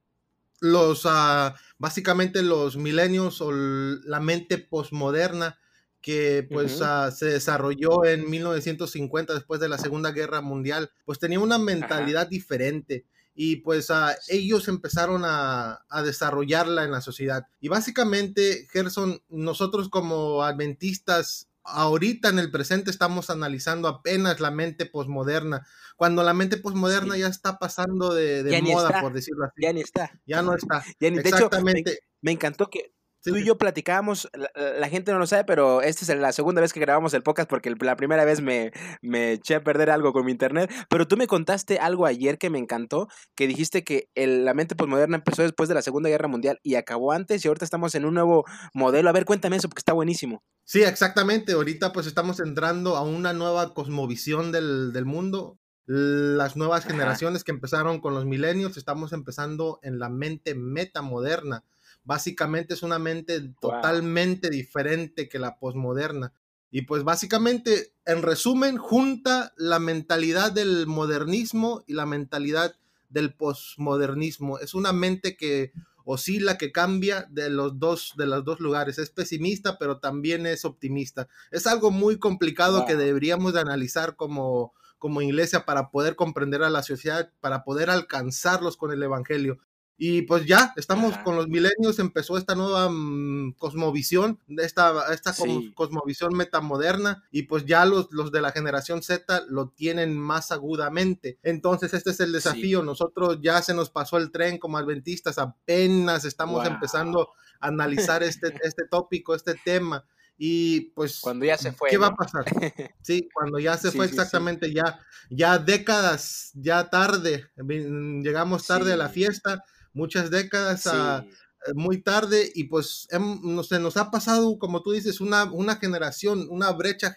los, 0.62 1.04
ah, 1.06 1.56
básicamente 1.78 2.42
los 2.42 2.78
milenios 2.78 3.42
o 3.42 3.52
la 3.52 4.20
mente 4.20 4.58
posmoderna 4.58 5.60
que 6.02 6.48
pues 6.52 6.82
ah, 6.84 7.10
se 7.12 7.26
desarrolló 7.26 8.06
en 8.06 8.30
1950 8.30 9.34
después 9.34 9.60
de 9.60 9.70
la 9.70 9.80
Segunda 9.80 10.12
Guerra 10.12 10.40
Mundial, 10.42 10.92
pues 11.04 11.18
tenía 11.18 11.40
una 11.40 11.58
mentalidad 11.58 12.28
diferente 12.28 13.06
y 13.38 13.58
pues 13.58 13.92
ah, 13.92 14.16
ellos 14.30 14.70
empezaron 14.70 15.24
a, 15.26 15.82
desarrollarla 16.04 16.86
en 16.86 16.92
la 16.92 17.02
sociedad. 17.02 17.46
Y 17.60 17.68
básicamente, 17.68 18.66
Gerson, 18.72 19.22
nosotros 19.28 19.90
como 19.90 20.44
adventistas, 20.44 21.50
ahorita 21.64 22.30
en 22.30 22.40
el 22.40 22.50
presente 22.50 22.92
estamos 22.92 23.30
analizando 23.30 23.90
apenas 23.90 24.40
la 24.40 24.52
mente 24.52 24.86
posmoderna, 24.86 25.68
cuando 25.98 26.24
la 26.24 26.34
mente 26.34 26.56
posmoderna 26.58 27.18
ya 27.18 27.28
está 27.28 27.58
pasando 27.58 28.14
de, 28.14 28.62
moda, 28.62 29.02
por 29.02 29.12
decirlo 29.12 29.46
así. 29.46 29.62
Ya 29.62 29.74
ni 29.74 29.82
está. 29.82 30.18
Ya 30.26 30.42
no 30.42 30.56
está. 30.56 30.86
Exactamente. 31.00 32.00
me, 32.22 32.32
encantó 32.32 32.70
que 32.70 32.94
Tú 33.26 33.38
y 33.38 33.44
yo 33.44 33.58
platicábamos, 33.58 34.30
la, 34.56 34.88
gente 34.88 35.12
no 35.12 35.20
lo 35.20 35.26
sabe, 35.26 35.44
pero 35.46 35.82
esta 35.82 36.12
es 36.14 36.20
la 36.20 36.32
segunda 36.32 36.62
vez 36.62 36.74
que 36.74 36.80
grabamos 36.80 37.14
el 37.14 37.24
podcast 37.24 37.50
porque 37.50 37.74
la 37.80 37.96
primera 37.96 38.24
vez 38.24 38.42
me, 38.42 38.72
me 39.02 39.34
eché 39.34 39.56
a 39.56 39.64
perder 39.64 39.90
algo 39.90 40.14
con 40.14 40.26
mi 40.26 40.32
internet. 40.32 40.72
Pero 40.90 41.08
tú 41.08 41.18
me 41.18 41.26
contaste 41.26 41.80
algo 41.80 42.06
ayer 42.06 42.38
que 42.38 42.50
me 42.50 42.60
encantó, 42.60 43.08
que 43.36 43.48
dijiste 43.48 43.84
que 43.84 44.10
la 44.16 44.54
mente 44.54 44.76
postmoderna 44.76 45.18
empezó 45.18 45.42
después 45.42 45.68
de 45.70 45.76
la 45.76 45.82
Segunda 45.82 46.10
Guerra 46.10 46.28
Mundial 46.28 46.60
y 46.62 46.76
acabó 46.76 47.12
antes 47.12 47.44
y 47.44 47.48
ahorita 47.48 47.66
estamos 47.66 47.96
en 47.96 48.06
un 48.06 48.14
nuevo 48.14 48.46
modelo. 48.74 49.10
A 49.10 49.14
ver, 49.14 49.26
cuéntame 49.26 49.56
eso 49.56 49.70
porque 49.70 49.82
está 49.82 49.94
buenísimo. 49.94 50.44
Sí, 50.64 50.84
exactamente. 50.84 51.54
Ahorita 51.54 51.94
pues 51.94 52.08
estamos 52.08 52.40
entrando 52.40 52.96
a 52.96 53.02
una 53.02 53.34
nueva 53.34 53.74
cosmovisión 53.74 54.52
del, 54.52 54.94
del 54.94 55.06
mundo. 55.06 55.58
Las 55.88 56.56
nuevas 56.56 56.86
generaciones 56.86 57.44
que 57.44 57.52
empezaron 57.52 58.02
con 58.02 58.16
los 58.16 58.26
milenios, 58.26 58.78
estamos 58.78 59.14
empezando 59.14 59.80
en 59.84 60.00
la 60.00 60.10
mente 60.10 60.56
metamoderna 60.56 61.64
básicamente 62.06 62.74
es 62.74 62.84
una 62.84 63.00
mente 63.00 63.42
totalmente 63.60 64.50
diferente 64.50 65.28
que 65.28 65.40
la 65.40 65.58
posmoderna. 65.58 66.34
Y 66.72 66.84
pues 66.84 67.04
básicamente, 67.04 67.94
en 68.06 68.22
resumen, 68.22 68.78
junta 68.78 69.54
la 69.58 69.80
mentalidad 69.80 70.52
del 70.52 70.88
modernismo 70.88 71.84
y 71.88 71.94
la 71.94 72.06
mentalidad 72.06 72.76
del 73.10 73.34
posmodernismo. 73.34 74.60
Es 74.60 74.74
una 74.74 74.92
mente 74.92 75.38
que 75.38 75.72
oscila, 76.04 76.58
que 76.58 76.72
cambia 76.72 77.28
de 77.30 77.50
los 77.50 77.80
dos, 77.80 78.14
de 78.18 78.28
los 78.28 78.44
dos 78.46 78.60
lugares. 78.60 79.00
Es 79.00 79.10
pesimista, 79.10 79.78
pero 79.78 80.00
también 80.00 80.46
es 80.46 80.66
optimista. 80.66 81.28
Es 81.52 81.66
algo 81.68 81.92
muy 81.92 82.20
complicado 82.20 82.86
que 82.86 82.96
deberíamos 82.96 83.54
de 83.54 83.62
analizar 83.62 84.16
como, 84.16 84.74
como 85.00 85.22
iglesia 85.22 85.66
para 85.66 85.90
poder 85.90 86.16
comprender 86.16 86.64
a 86.64 86.70
la 86.70 86.84
sociedad, 86.84 87.32
para 87.42 87.64
poder 87.64 87.90
alcanzarlos 87.90 88.78
con 88.78 88.92
el 88.92 89.02
Evangelio. 89.02 89.60
Y 89.98 90.24
pues 90.24 90.46
ya, 90.46 90.74
estamos 90.76 91.18
con 91.20 91.38
los 91.38 91.48
milenios, 91.48 92.00
empezó 92.00 92.38
esta 92.38 92.54
nueva 92.54 92.90
mm, 92.90 93.54
cosmovisión, 93.54 94.42
esta, 94.58 95.14
esta 95.14 95.34
cosmovisión 95.74 96.36
metamoderna, 96.36 97.24
y 97.32 97.44
pues 97.44 97.66
ya 97.66 97.86
los, 97.86 98.12
los 98.12 98.32
de 98.34 98.42
la 98.42 98.52
generación 98.52 99.02
Z 99.02 99.44
lo 99.48 99.70
tienen 99.70 100.18
más 100.18 100.52
agudamente. 100.52 101.40
Entonces, 101.44 101.94
este 101.94 102.12
es 102.12 102.20
el 102.20 102.34
desafío. 102.34 102.84
Nosotros 102.84 103.40
ya 103.42 103.62
se 103.62 103.74
nos 103.74 103.90
pasó 103.90 104.18
el 104.18 104.32
tren 104.32 104.58
como 104.58 104.78
adventistas, 104.78 105.38
apenas 105.38 106.26
estamos 106.26 106.66
empezando 106.68 107.30
a 107.62 107.68
analizar 107.68 108.22
este, 108.22 108.48
este 108.64 108.88
tópico, 108.90 109.34
este 109.34 109.56
tema. 109.64 110.04
Y 110.38 110.92
pues, 110.92 111.22
cuando 111.22 111.46
ya 111.46 111.58
se 111.58 111.72
fue. 111.72 111.90
¿Qué 111.90 111.98
va 111.98 112.08
a 112.08 112.16
pasar? 112.16 112.44
Sí, 113.02 113.30
cuando 113.34 113.60
ya 113.60 113.78
se 113.78 113.92
fue 113.92 114.08
exactamente, 114.08 114.74
ya, 114.74 115.00
ya 115.30 115.60
décadas, 115.60 116.52
ya 116.56 116.90
tarde, 116.90 117.46
llegamos 117.56 118.66
tarde 118.66 118.94
a 118.94 118.98
la 118.98 119.10
fiesta 119.10 119.64
muchas 119.96 120.30
décadas 120.30 120.86
eh, 120.86 121.74
muy 121.74 122.02
tarde 122.02 122.52
y 122.54 122.66
pues 122.66 123.08
se 123.10 123.80
nos 123.80 123.98
ha 123.98 124.12
pasado, 124.12 124.60
como 124.60 124.84
tú 124.84 124.92
dices, 124.92 125.20
una, 125.20 125.46
una 125.46 125.78
generación, 125.78 126.46
una 126.52 126.72
brecha 126.72 127.16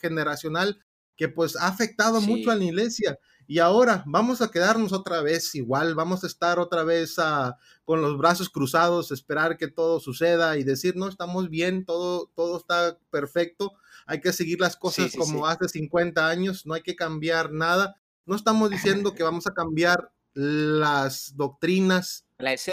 generacional 0.00 0.82
que 1.16 1.28
pues 1.28 1.56
ha 1.56 1.66
afectado 1.68 2.22
mucho 2.22 2.50
a 2.50 2.56
la 2.56 2.64
iglesia. 2.64 3.18
Y 3.46 3.58
ahora 3.58 4.02
vamos 4.06 4.40
a 4.40 4.50
quedarnos 4.50 4.92
otra 4.92 5.20
vez 5.20 5.54
igual, 5.54 5.94
vamos 5.94 6.24
a 6.24 6.26
estar 6.26 6.58
otra 6.58 6.84
vez 6.84 7.18
ah, 7.18 7.58
con 7.84 8.00
los 8.00 8.16
brazos 8.16 8.48
cruzados, 8.48 9.10
esperar 9.10 9.58
que 9.58 9.68
todo 9.68 10.00
suceda 10.00 10.56
y 10.56 10.64
decir, 10.64 10.96
no, 10.96 11.08
estamos 11.08 11.50
bien, 11.50 11.84
todo, 11.84 12.30
todo 12.34 12.56
está 12.56 12.96
perfecto, 13.10 13.72
hay 14.06 14.20
que 14.20 14.32
seguir 14.32 14.60
las 14.60 14.76
cosas 14.76 15.12
como 15.16 15.46
hace 15.46 15.68
50 15.68 16.26
años, 16.26 16.66
no 16.66 16.74
hay 16.74 16.82
que 16.82 16.96
cambiar 16.96 17.52
nada. 17.52 17.96
No 18.24 18.36
estamos 18.36 18.70
diciendo 18.70 19.14
que 19.14 19.24
vamos 19.24 19.46
a 19.46 19.54
cambiar 19.54 20.12
las 20.34 21.36
doctrinas, 21.36 22.26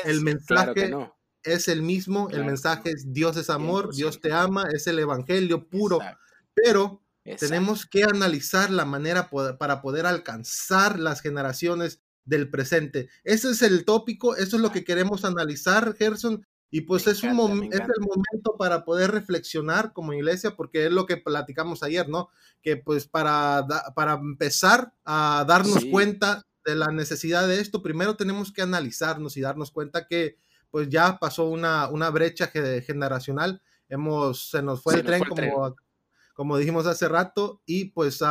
el 0.05 0.21
mensaje 0.21 0.91
es 1.43 1.67
el 1.67 1.81
mismo, 1.81 2.29
el 2.31 2.45
mensaje 2.45 2.91
es 2.91 3.13
Dios 3.13 3.37
es 3.37 3.49
amor, 3.49 3.93
Dios 3.93 4.19
te 4.19 4.33
ama, 4.33 4.67
es 4.73 4.87
el 4.87 4.99
evangelio 4.99 5.67
puro, 5.67 5.99
pero 6.53 7.01
tenemos 7.39 7.85
que 7.85 8.03
analizar 8.03 8.71
la 8.71 8.85
manera 8.85 9.29
para 9.57 9.81
poder 9.81 10.05
alcanzar 10.05 10.99
las 10.99 11.21
generaciones 11.21 12.01
del 12.25 12.49
presente. 12.49 13.09
Ese 13.23 13.51
es 13.51 13.61
el 13.61 13.85
tópico, 13.85 14.35
eso 14.35 14.55
es 14.55 14.61
lo 14.61 14.71
que 14.71 14.83
queremos 14.83 15.25
analizar, 15.25 15.95
Gerson, 15.95 16.45
y 16.71 16.81
pues 16.81 17.07
es, 17.07 17.23
un 17.23 17.63
es 17.71 17.79
el 17.79 18.01
momento 18.01 18.55
para 18.57 18.85
poder 18.85 19.11
reflexionar 19.11 19.91
como 19.91 20.13
iglesia, 20.13 20.55
porque 20.55 20.85
es 20.85 20.91
lo 20.91 21.07
que 21.07 21.17
platicamos 21.17 21.81
ayer, 21.81 22.07
¿no? 22.07 22.29
Que 22.61 22.77
pues 22.77 23.07
para, 23.07 23.65
para 23.95 24.13
empezar 24.13 24.93
a 25.03 25.45
darnos 25.47 25.85
cuenta 25.85 26.45
de 26.69 26.75
la 26.75 26.87
necesidad 26.87 27.47
de 27.47 27.59
esto, 27.59 27.81
primero 27.81 28.15
tenemos 28.15 28.51
que 28.51 28.61
analizarnos 28.61 29.37
y 29.37 29.41
darnos 29.41 29.71
cuenta 29.71 30.07
que 30.07 30.37
pues 30.71 30.89
ya 30.89 31.17
pasó 31.19 31.45
una, 31.45 31.89
una 31.89 32.09
brecha 32.09 32.47
generacional, 32.47 33.61
hemos, 33.89 34.49
se 34.49 34.61
nos 34.61 34.81
fue 34.81 34.95
el 34.95 35.03
tren, 35.03 35.23
como, 35.23 35.75
como 36.33 36.57
dijimos 36.57 36.85
hace 36.85 37.07
rato, 37.07 37.61
y 37.65 37.85
pues 37.85 38.21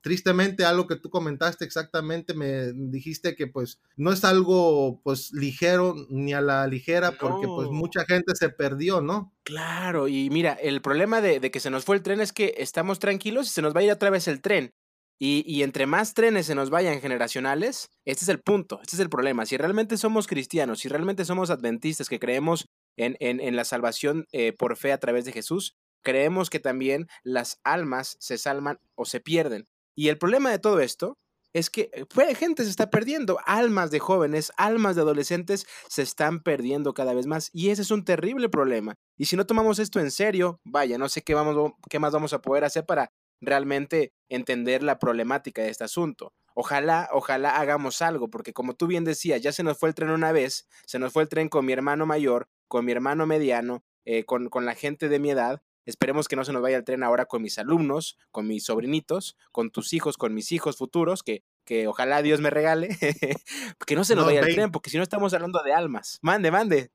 tristemente 0.00 0.64
algo 0.64 0.86
que 0.86 0.96
tú 0.96 1.10
comentaste 1.10 1.64
exactamente, 1.64 2.34
me 2.34 2.72
dijiste 2.72 3.34
que 3.34 3.46
pues 3.46 3.80
no 3.96 4.12
es 4.12 4.24
algo 4.24 5.00
pues 5.02 5.32
ligero 5.32 5.94
ni 6.10 6.34
a 6.34 6.40
la 6.40 6.66
ligera, 6.66 7.12
porque 7.12 7.46
pues 7.46 7.68
mucha 7.70 8.04
gente 8.04 8.34
se 8.36 8.50
perdió, 8.50 9.00
¿no? 9.00 9.32
Claro, 9.42 10.08
y 10.08 10.30
mira, 10.30 10.52
el 10.52 10.82
problema 10.82 11.20
de, 11.20 11.40
de 11.40 11.50
que 11.50 11.60
se 11.60 11.70
nos 11.70 11.84
fue 11.84 11.96
el 11.96 12.02
tren 12.02 12.20
es 12.20 12.32
que 12.32 12.54
estamos 12.58 12.98
tranquilos 12.98 13.46
y 13.46 13.50
se 13.50 13.62
nos 13.62 13.74
va 13.74 13.80
a 13.80 13.84
ir 13.84 13.92
otra 13.92 14.10
vez 14.10 14.28
el 14.28 14.40
tren. 14.40 14.72
Y, 15.20 15.62
entre 15.62 15.86
más 15.86 16.14
trenes 16.14 16.46
se 16.46 16.54
nos 16.54 16.70
vayan 16.70 17.00
generacionales, 17.00 17.90
este 18.04 18.24
es 18.24 18.28
el 18.28 18.40
punto, 18.40 18.78
este 18.82 18.94
es 18.94 19.00
el 19.00 19.10
problema. 19.10 19.46
Si 19.46 19.56
realmente 19.56 19.96
somos 19.96 20.28
cristianos, 20.28 20.78
si 20.78 20.88
realmente 20.88 21.24
somos 21.24 21.50
adventistas 21.50 22.08
que 22.08 22.20
creemos 22.20 22.66
en, 22.96 23.56
la 23.56 23.64
salvación 23.64 24.26
eh, 24.30 24.52
por 24.52 24.76
fe 24.76 24.92
a 24.92 24.98
través 24.98 25.24
de 25.24 25.32
Jesús, 25.32 25.74
creemos 26.02 26.50
que 26.50 26.60
también 26.60 27.08
las 27.24 27.60
almas 27.64 28.16
se 28.20 28.38
salman 28.38 28.78
o 28.94 29.04
se 29.04 29.20
pierden. 29.20 29.64
Y 29.96 30.08
el 30.08 30.18
problema 30.18 30.50
de 30.50 30.60
todo 30.60 30.78
esto 30.78 31.18
es 31.52 31.70
que 31.70 31.90
eh, 31.92 32.34
gente 32.36 32.62
se 32.62 32.70
está 32.70 32.90
perdiendo, 32.90 33.38
almas 33.44 33.90
de 33.90 33.98
jóvenes, 33.98 34.52
almas 34.56 34.94
de 34.94 35.02
adolescentes 35.02 35.66
se 35.88 36.02
están 36.02 36.40
perdiendo 36.40 36.94
cada 36.94 37.14
vez 37.14 37.26
más 37.26 37.50
y 37.52 37.70
ese 37.70 37.82
es 37.82 37.90
un 37.90 38.04
terrible 38.04 38.48
problema. 38.48 38.94
Y 39.16 39.24
si 39.24 39.36
no 39.36 39.46
tomamos 39.46 39.80
esto 39.80 39.98
en 39.98 40.10
serio, 40.10 40.60
vaya, 40.64 40.98
no 40.98 41.08
sé 41.08 41.22
qué, 41.22 41.34
vamos, 41.34 41.72
qué 41.90 41.98
más 41.98 42.12
vamos 42.12 42.32
a 42.32 42.40
poder 42.40 42.64
hacer 42.64 42.86
para 42.86 43.10
realmente 43.40 44.12
entender 44.28 44.82
la 44.82 44.98
problemática 44.98 45.62
de 45.62 45.70
este 45.70 45.84
asunto. 45.84 46.34
Ojalá, 46.54 47.08
ojalá 47.12 47.58
hagamos 47.58 48.02
algo, 48.02 48.28
porque 48.30 48.52
como 48.52 48.74
tú 48.74 48.86
bien 48.86 49.04
decías, 49.04 49.40
ya 49.40 49.52
se 49.52 49.62
nos 49.62 49.78
fue 49.78 49.88
el 49.88 49.94
tren 49.94 50.10
una 50.10 50.32
vez, 50.32 50.68
se 50.86 50.98
nos 50.98 51.12
fue 51.12 51.22
el 51.22 51.28
tren 51.28 51.48
con 51.48 51.64
mi 51.64 51.72
hermano 51.72 52.04
mayor, 52.04 52.48
con 52.66 52.84
mi 52.84 52.92
hermano 52.92 53.26
mediano, 53.26 53.84
eh, 54.04 54.24
con, 54.24 54.48
con 54.48 54.64
la 54.64 54.74
gente 54.74 55.08
de 55.08 55.20
mi 55.20 55.30
edad. 55.30 55.62
Esperemos 55.84 56.28
que 56.28 56.36
no 56.36 56.44
se 56.44 56.52
nos 56.52 56.60
vaya 56.60 56.76
el 56.76 56.84
tren 56.84 57.02
ahora 57.02 57.26
con 57.26 57.42
mis 57.42 57.58
alumnos, 57.58 58.18
con 58.30 58.46
mis 58.46 58.64
sobrinitos, 58.64 59.36
con 59.52 59.70
tus 59.70 59.92
hijos, 59.92 60.16
con 60.16 60.34
mis 60.34 60.52
hijos 60.52 60.76
futuros, 60.76 61.22
que, 61.22 61.44
que 61.64 61.86
ojalá 61.86 62.22
Dios 62.22 62.40
me 62.40 62.50
regale, 62.50 62.88
que 63.86 63.94
no 63.94 64.04
se 64.04 64.16
nos 64.16 64.26
vaya 64.26 64.40
el 64.40 64.54
tren, 64.54 64.70
porque 64.72 64.90
si 64.90 64.96
no 64.96 65.02
estamos 65.02 65.32
hablando 65.34 65.62
de 65.62 65.72
almas. 65.72 66.18
Mande, 66.22 66.50
mande. 66.50 66.90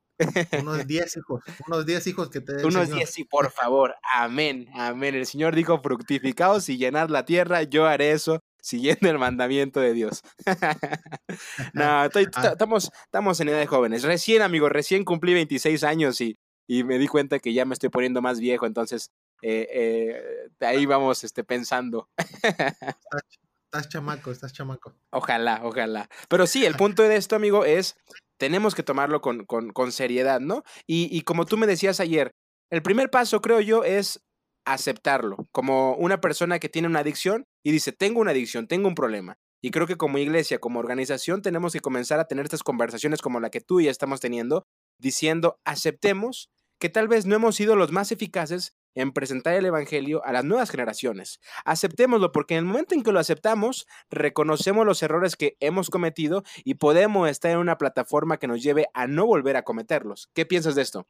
Unos 0.62 0.86
10 0.86 1.18
hijos, 1.18 1.44
unos 1.68 1.86
10 1.86 2.08
hijos 2.08 2.30
que 2.30 2.42
te 2.42 2.66
Unos 2.66 2.90
10, 2.90 3.10
sí, 3.10 3.24
por 3.24 3.52
favor. 3.52 3.96
Amén, 4.14 4.70
amén. 4.74 5.16
El 5.16 5.26
Señor 5.26 5.56
dijo, 5.56 5.82
fructificaos 5.82 6.70
y 6.70 6.78
llenar 6.78 7.10
la 7.10 7.26
tierra, 7.26 7.64
yo 7.64 7.88
haré 7.88 8.12
eso 8.12 8.40
siguiendo 8.62 9.10
el 9.10 9.20
mandamiento 9.20 9.80
de 9.80 9.94
Dios. 9.94 10.22
no, 11.74 12.06
estoy, 12.06 12.28
ah. 12.36 12.50
estamos, 12.54 12.90
estamos 13.06 13.40
en 13.40 13.50
edad 13.50 13.60
de 13.60 13.68
jóvenes. 13.68 14.04
Recién, 14.04 14.42
amigo, 14.42 14.70
recién 14.70 15.04
cumplí 15.04 15.34
26 15.34 15.84
años 15.84 16.22
y, 16.22 16.38
y 16.68 16.84
me 16.84 16.98
di 16.98 17.08
cuenta 17.08 17.40
que 17.40 17.54
ya 17.54 17.66
me 17.66 17.74
estoy 17.74 17.90
poniendo 17.90 18.22
más 18.22 18.40
viejo, 18.40 18.66
entonces 18.66 19.12
eh, 19.42 19.68
eh, 19.70 20.66
ahí 20.66 20.86
vamos 20.86 21.24
este, 21.26 21.44
pensando. 21.44 22.10
estás 23.66 23.90
chamaco, 23.90 24.32
estás 24.32 24.54
chamaco. 24.54 24.96
Ojalá, 25.10 25.62
ojalá. 25.64 26.10
Pero 26.30 26.48
sí, 26.48 26.66
el 26.66 26.76
punto 26.76 27.04
de 27.04 27.18
esto, 27.18 27.36
amigo, 27.36 27.66
es 27.66 27.98
tenemos 28.44 28.76
que 28.76 28.84
tomarlo 28.84 29.22
con, 29.22 29.46
con, 29.46 29.92
seriedad, 29.94 30.42
¿no? 30.42 30.64
Y, 30.86 31.08
y, 31.18 31.22
como 31.22 31.46
tú 31.46 31.56
me 31.56 31.66
decías 31.66 32.02
ayer, 32.02 32.32
el 32.70 32.82
primer 32.82 33.10
paso, 33.10 33.40
creo 33.40 33.62
yo, 33.62 33.86
es 33.86 34.22
aceptarlo 34.66 35.48
como 35.54 35.96
una 35.96 36.20
persona 36.20 36.60
que 36.60 36.68
tiene 36.68 36.90
una 36.90 37.00
adicción 37.00 37.46
y 37.64 37.72
dice, 37.72 37.94
tengo 37.94 38.20
una 38.20 38.32
adicción, 38.32 38.68
tengo 38.68 38.90
un 38.90 38.96
problema. 38.96 39.38
Y 39.62 39.72
creo 39.72 39.88
que 39.88 39.96
como 39.96 40.18
iglesia, 40.18 40.60
como 40.60 40.82
organización, 40.82 41.42
tenemos 41.42 41.72
que 41.72 41.80
comenzar 41.80 42.20
a 42.20 42.28
tener 42.28 42.44
estas 42.44 42.64
conversaciones 42.64 43.22
como 43.22 43.40
la 43.40 43.50
que 43.50 43.62
tú 43.62 43.80
y 43.80 43.86
yo 43.86 43.92
estamos 43.92 44.20
teniendo, 44.20 44.66
diciendo, 45.00 45.58
aceptemos 45.64 46.50
que 46.82 46.90
tal 46.90 47.08
vez 47.08 47.26
no 47.26 47.36
hemos 47.36 47.56
sido 47.56 47.78
los 47.78 47.94
más 47.94 48.12
eficaces 48.12 48.74
en 48.96 49.12
presentar 49.12 49.54
el 49.54 49.66
Evangelio 49.66 50.24
a 50.26 50.32
las 50.32 50.46
nuevas 50.46 50.70
generaciones. 50.70 51.40
Aceptémoslo 51.66 52.32
porque 52.32 52.56
en 52.56 52.60
el 52.60 52.66
momento 52.66 52.96
en 52.96 53.04
que 53.04 53.12
lo 53.12 53.20
aceptamos, 53.20 53.88
reconocemos 54.10 54.86
los 54.86 55.04
errores 55.04 55.36
que 55.36 55.58
hemos 55.60 55.90
cometido 55.90 56.44
y 56.64 56.76
podemos 56.76 57.30
estar 57.30 57.52
en 57.52 57.58
una 57.58 57.78
plataforma 57.78 58.38
que 58.38 58.48
nos 58.48 58.64
lleve 58.64 58.88
a 58.94 59.08
no 59.08 59.26
volver 59.26 59.58
a 59.58 59.64
cometerlos. 59.64 60.30
¿Qué 60.34 60.46
piensas 60.46 60.76
de 60.76 60.82
esto? 60.82 61.08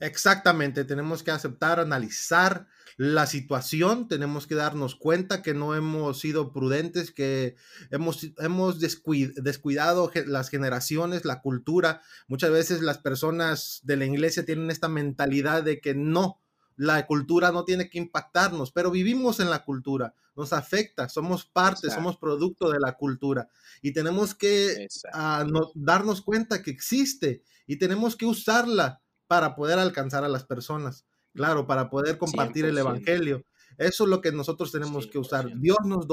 Exactamente, 0.00 0.84
tenemos 0.84 1.24
que 1.24 1.32
aceptar, 1.32 1.80
analizar 1.80 2.68
la 2.96 3.26
situación, 3.26 4.06
tenemos 4.06 4.46
que 4.46 4.54
darnos 4.54 4.94
cuenta 4.94 5.42
que 5.42 5.54
no 5.54 5.74
hemos 5.74 6.20
sido 6.20 6.52
prudentes, 6.52 7.10
que 7.10 7.56
hemos, 7.90 8.28
hemos 8.38 8.78
descuidado 8.78 10.12
las 10.26 10.50
generaciones, 10.50 11.24
la 11.24 11.40
cultura. 11.40 12.00
Muchas 12.28 12.52
veces 12.52 12.80
las 12.80 12.98
personas 12.98 13.80
de 13.82 13.96
la 13.96 14.04
iglesia 14.04 14.44
tienen 14.44 14.70
esta 14.70 14.88
mentalidad 14.88 15.64
de 15.64 15.80
que 15.80 15.94
no, 15.96 16.40
la 16.78 17.06
cultura 17.06 17.50
no 17.50 17.64
tiene 17.64 17.90
que 17.90 17.98
impactarnos, 17.98 18.70
pero 18.70 18.92
vivimos 18.92 19.40
en 19.40 19.50
la 19.50 19.64
cultura, 19.64 20.14
nos 20.36 20.52
afecta, 20.52 21.08
somos 21.08 21.44
parte, 21.44 21.90
somos 21.90 22.16
producto 22.16 22.70
de 22.70 22.78
la 22.78 22.92
cultura 22.92 23.48
y 23.82 23.92
tenemos 23.92 24.32
que 24.32 24.86
ah, 25.12 25.44
darnos 25.74 26.22
cuenta 26.22 26.62
que 26.62 26.70
existe 26.70 27.42
y 27.66 27.76
tenemos 27.76 28.14
que 28.14 28.26
usarla 28.26 29.02
para 29.26 29.56
poder 29.56 29.80
alcanzar 29.80 30.22
a 30.22 30.28
las 30.28 30.44
personas, 30.44 31.04
claro, 31.34 31.66
para 31.66 31.90
poder 31.90 32.16
compartir 32.16 32.64
el 32.64 32.78
Evangelio. 32.78 33.44
Eso 33.78 34.04
es 34.04 34.10
lo 34.10 34.20
que 34.20 34.32
nosotros 34.32 34.72
tenemos 34.72 35.06
que 35.06 35.18
usar. 35.18 35.56
Dios 35.60 35.78
nos, 35.84 36.06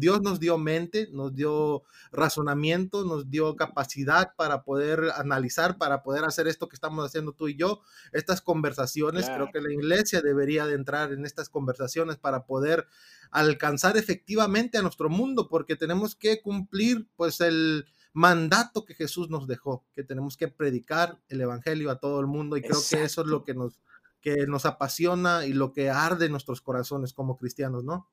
Dios 0.00 0.22
nos 0.22 0.40
dio 0.40 0.56
mente, 0.56 1.08
nos 1.12 1.34
dio 1.34 1.82
razonamiento, 2.10 3.04
nos 3.04 3.30
dio 3.30 3.54
capacidad 3.54 4.34
para 4.34 4.64
poder 4.64 5.12
analizar, 5.14 5.76
para 5.76 6.02
poder 6.02 6.24
hacer 6.24 6.48
esto 6.48 6.70
que 6.70 6.74
estamos 6.74 7.04
haciendo 7.04 7.32
tú 7.32 7.48
y 7.48 7.56
yo, 7.56 7.82
estas 8.12 8.40
conversaciones. 8.40 9.26
Creo 9.26 9.50
que 9.52 9.60
la 9.60 9.70
iglesia 9.70 10.22
debería 10.22 10.66
de 10.66 10.74
entrar 10.74 11.12
en 11.12 11.26
estas 11.26 11.50
conversaciones 11.50 12.16
para 12.16 12.46
poder 12.46 12.86
alcanzar 13.30 13.98
efectivamente 13.98 14.78
a 14.78 14.82
nuestro 14.82 15.10
mundo, 15.10 15.48
porque 15.48 15.76
tenemos 15.76 16.16
que 16.16 16.40
cumplir 16.40 17.08
pues 17.16 17.42
el 17.42 17.86
mandato 18.14 18.84
que 18.84 18.94
Jesús 18.94 19.28
nos 19.28 19.46
dejó, 19.46 19.84
que 19.92 20.02
tenemos 20.02 20.36
que 20.36 20.48
predicar 20.48 21.18
el 21.28 21.42
Evangelio 21.42 21.90
a 21.90 21.98
todo 21.98 22.20
el 22.20 22.26
mundo 22.26 22.56
y 22.56 22.62
creo 22.62 22.80
que 22.88 23.02
eso 23.02 23.22
es 23.22 23.26
lo 23.26 23.44
que 23.44 23.54
nos, 23.54 23.80
que 24.22 24.46
nos 24.46 24.64
apasiona 24.64 25.44
y 25.44 25.52
lo 25.52 25.72
que 25.72 25.90
arde 25.90 26.26
en 26.26 26.32
nuestros 26.32 26.62
corazones 26.62 27.12
como 27.12 27.36
cristianos, 27.36 27.84
¿no? 27.84 28.08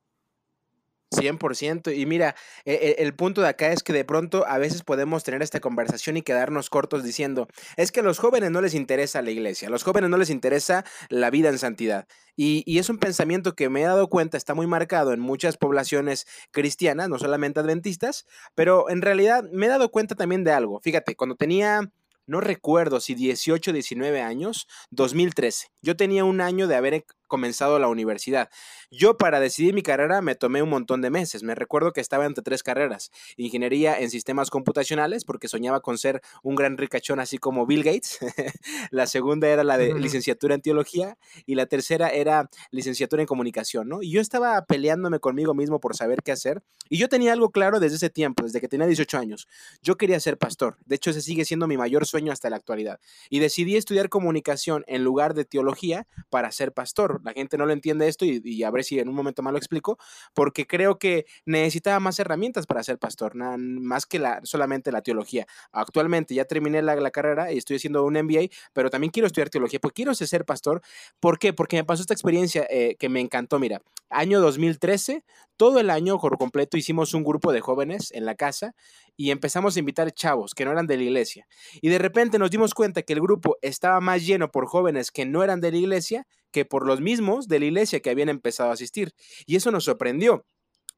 100%. 1.12 1.92
Y 1.96 2.06
mira, 2.06 2.36
e, 2.66 2.74
e, 2.74 3.04
el 3.04 3.16
punto 3.16 3.42
de 3.42 3.48
acá 3.48 3.72
es 3.72 3.84
que 3.84 3.94
de 3.94 4.06
pronto 4.06 4.46
a 4.48 4.58
veces 4.58 4.84
podemos 4.84 5.24
tener 5.24 5.42
esta 5.42 5.60
conversación 5.60 6.18
y 6.18 6.22
quedarnos 6.22 6.70
cortos 6.70 7.04
diciendo, 7.04 7.48
es 7.78 7.92
que 7.92 8.02
a 8.02 8.04
los 8.04 8.20
jóvenes 8.20 8.52
no 8.52 8.62
les 8.62 8.74
interesa 8.74 9.22
la 9.22 9.32
iglesia, 9.32 9.68
a 9.68 9.72
los 9.72 9.84
jóvenes 9.84 10.10
no 10.10 10.18
les 10.18 10.30
interesa 10.30 10.86
la 11.10 11.30
vida 11.30 11.50
en 11.50 11.58
santidad. 11.58 12.08
Y, 12.36 12.64
y, 12.66 12.80
es 12.80 12.90
un 12.90 13.00
pensamiento 13.00 13.56
que 13.56 13.70
me 13.70 13.82
he 13.82 13.86
dado 13.86 14.08
cuenta 14.08 14.38
está 14.38 14.54
muy 14.54 14.68
marcado 14.68 15.12
en 15.12 15.20
muchas 15.20 15.58
poblaciones 15.58 16.26
cristianas, 16.52 17.10
no 17.10 17.20
solamente 17.20 17.60
adventistas, 17.60 18.26
pero 18.56 18.90
en 18.90 19.02
realidad 19.02 19.44
me 19.52 19.66
he 19.66 19.70
dado 19.70 19.92
cuenta 19.92 20.16
también 20.16 20.44
de 20.44 20.52
algo. 20.52 20.80
Fíjate, 20.80 21.16
cuando 21.16 21.36
tenía 21.36 21.92
no 22.30 22.42
recuerdo 22.42 23.00
si 23.00 23.16
18 23.16 23.72
o 23.72 23.74
19 23.74 24.22
años, 24.22 24.68
2013. 24.92 25.70
Yo 25.82 25.98
tenía 25.98 26.24
un 26.26 26.42
año 26.42 26.68
de 26.68 26.76
haber 26.76 27.06
comenzado 27.30 27.80
la 27.80 27.88
universidad. 27.88 28.50
Yo 28.92 29.16
para 29.16 29.40
decidir 29.40 29.74
mi 29.74 29.84
carrera 29.84 30.22
me 30.22 30.36
tomé 30.36 30.62
un 30.62 30.70
montón 30.70 31.02
de 31.02 31.10
meses. 31.10 31.44
Me 31.44 31.56
recuerdo 31.56 31.94
que 31.94 32.02
estaba 32.02 32.26
entre 32.26 32.44
tres 32.44 32.64
carreras. 32.64 33.12
Ingeniería 33.38 33.98
en 33.98 34.10
sistemas 34.10 34.50
computacionales, 34.50 35.24
porque 35.24 35.48
soñaba 35.48 35.80
con 35.80 35.98
ser 35.98 36.22
un 36.44 36.56
gran 36.56 36.78
ricachón 36.78 37.22
así 37.22 37.38
como 37.38 37.66
Bill 37.66 37.84
Gates. 37.84 38.20
la 38.92 39.08
segunda 39.08 39.48
era 39.48 39.64
la 39.64 39.78
de 39.78 39.94
licenciatura 39.94 40.56
en 40.56 40.62
teología 40.62 41.18
y 41.46 41.56
la 41.56 41.68
tercera 41.68 42.10
era 42.10 42.50
licenciatura 42.72 43.22
en 43.22 43.28
comunicación, 43.28 43.88
¿no? 43.88 44.02
Y 44.02 44.12
yo 44.12 44.20
estaba 44.20 44.66
peleándome 44.66 45.20
conmigo 45.20 45.54
mismo 45.54 45.80
por 45.80 45.96
saber 45.96 46.24
qué 46.24 46.32
hacer. 46.32 46.62
Y 46.90 46.98
yo 46.98 47.08
tenía 47.08 47.34
algo 47.34 47.52
claro 47.52 47.80
desde 47.80 47.98
ese 47.98 48.10
tiempo, 48.10 48.44
desde 48.44 48.60
que 48.60 48.68
tenía 48.68 48.88
18 48.88 49.18
años. 49.18 49.48
Yo 49.84 49.96
quería 49.96 50.20
ser 50.20 50.38
pastor. 50.40 50.78
De 50.86 50.96
hecho, 50.96 51.12
ese 51.12 51.22
sigue 51.22 51.46
siendo 51.46 51.68
mi 51.68 51.78
mayor 51.78 52.08
sueño 52.08 52.32
hasta 52.32 52.50
la 52.50 52.56
actualidad. 52.56 53.00
Y 53.30 53.40
decidí 53.40 53.76
estudiar 53.76 54.10
comunicación 54.10 54.84
en 54.88 55.04
lugar 55.04 55.36
de 55.36 55.46
teología 55.46 56.08
para 56.32 56.52
ser 56.52 56.74
pastor 56.74 57.19
la 57.24 57.34
gente 57.34 57.58
no 57.58 57.66
lo 57.66 57.74
entiende 57.74 58.08
esto 58.08 58.26
y, 58.26 58.64
a 58.64 58.72
ver 58.72 58.84
si 58.84 59.00
en 59.00 59.10
un 59.10 59.16
momento 59.16 59.42
más 59.42 59.52
lo 59.52 59.58
explico, 59.58 59.98
porque 60.34 60.66
creo 60.68 60.98
que 60.98 61.26
necesitaba 61.46 62.00
más 62.00 62.20
herramientas 62.20 62.66
para 62.66 62.84
ser 62.84 62.98
pastor, 62.98 63.36
más 63.36 64.06
que 64.06 64.20
la, 64.20 64.42
solamente 64.44 64.92
la 64.92 65.02
teología. 65.02 65.48
Actualmente 65.72 66.34
ya 66.34 66.46
terminé 66.46 66.82
la, 66.82 67.10
carrera 67.12 67.52
y 67.52 67.58
estoy 67.58 67.78
haciendo 67.78 68.04
un 68.06 68.14
MBA, 68.14 68.50
pero 68.72 68.90
también 68.90 69.12
quiero 69.12 69.28
estudiar 69.28 69.50
teología, 69.50 69.80
porque 69.80 69.96
quiero 69.96 70.14
ser 70.14 70.46
pastor. 70.46 70.82
¿Por 71.20 71.40
qué? 71.40 71.54
Porque 71.54 71.78
me 71.78 71.84
pasó 71.84 72.02
esta 72.02 72.14
experiencia 72.14 72.68
eh, 72.70 72.96
que 73.00 73.10
me 73.10 73.20
encantó. 73.20 73.60
Mira, 73.60 73.82
año 74.10 74.42
2013, 74.42 75.24
todo 75.58 75.80
el 75.80 75.90
año 75.90 76.20
por 76.20 76.38
completo 76.38 76.78
hicimos 76.78 77.14
un 77.14 77.24
grupo 77.24 77.52
de 77.52 77.62
jóvenes 77.62 78.12
en 78.12 78.26
la 78.26 78.36
casa 78.36 78.76
y 79.20 79.32
empezamos 79.32 79.76
a 79.76 79.80
invitar 79.80 80.14
chavos 80.14 80.54
que 80.56 80.64
no 80.64 80.72
eran 80.72 80.88
de 80.88 80.96
la 80.96 81.04
iglesia. 81.04 81.46
Y 81.82 81.90
de 81.90 81.98
repente 81.98 82.40
nos 82.40 82.52
dimos 82.52 82.74
cuenta 82.74 83.02
que 83.02 83.12
el 83.12 83.20
grupo 83.20 83.58
estaba 83.62 84.00
más 84.00 84.26
lleno 84.26 84.50
por 84.50 84.66
jóvenes 84.66 85.12
que 85.12 85.26
no 85.26 85.44
eran 85.44 85.60
de 85.60 85.72
la 85.72 85.78
iglesia 85.78 86.26
que 86.54 86.64
por 86.64 86.88
los 86.88 87.02
mismos 87.02 87.50
de 87.50 87.60
la 87.60 87.66
iglesia 87.66 88.00
que 88.00 88.12
habían 88.12 88.30
empezado 88.30 88.70
a 88.70 88.74
asistir. 88.74 89.12
Y 89.46 89.58
eso 89.58 89.72
nos 89.72 89.84
sorprendió 89.84 90.46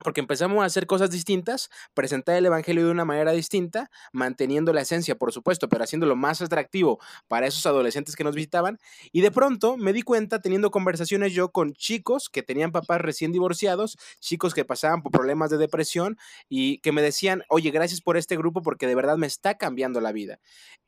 porque 0.03 0.21
empezamos 0.21 0.61
a 0.61 0.65
hacer 0.65 0.87
cosas 0.87 1.09
distintas, 1.09 1.69
presentar 1.93 2.35
el 2.35 2.45
Evangelio 2.45 2.85
de 2.85 2.91
una 2.91 3.05
manera 3.05 3.31
distinta, 3.31 3.89
manteniendo 4.11 4.73
la 4.73 4.81
esencia, 4.81 5.15
por 5.15 5.31
supuesto, 5.31 5.69
pero 5.69 5.83
haciéndolo 5.83 6.15
más 6.15 6.41
atractivo 6.41 6.99
para 7.27 7.47
esos 7.47 7.65
adolescentes 7.65 8.15
que 8.15 8.23
nos 8.23 8.35
visitaban. 8.35 8.79
Y 9.11 9.21
de 9.21 9.31
pronto 9.31 9.77
me 9.77 9.93
di 9.93 10.01
cuenta, 10.01 10.41
teniendo 10.41 10.71
conversaciones 10.71 11.33
yo 11.33 11.51
con 11.51 11.73
chicos 11.73 12.29
que 12.29 12.43
tenían 12.43 12.71
papás 12.71 13.01
recién 13.01 13.31
divorciados, 13.31 13.97
chicos 14.19 14.53
que 14.53 14.65
pasaban 14.65 15.01
por 15.01 15.11
problemas 15.11 15.49
de 15.49 15.57
depresión 15.57 16.17
y 16.49 16.79
que 16.79 16.91
me 16.91 17.01
decían, 17.01 17.43
oye, 17.49 17.71
gracias 17.71 18.01
por 18.01 18.17
este 18.17 18.37
grupo 18.37 18.61
porque 18.61 18.87
de 18.87 18.95
verdad 18.95 19.17
me 19.17 19.27
está 19.27 19.55
cambiando 19.55 20.01
la 20.01 20.11
vida. 20.11 20.39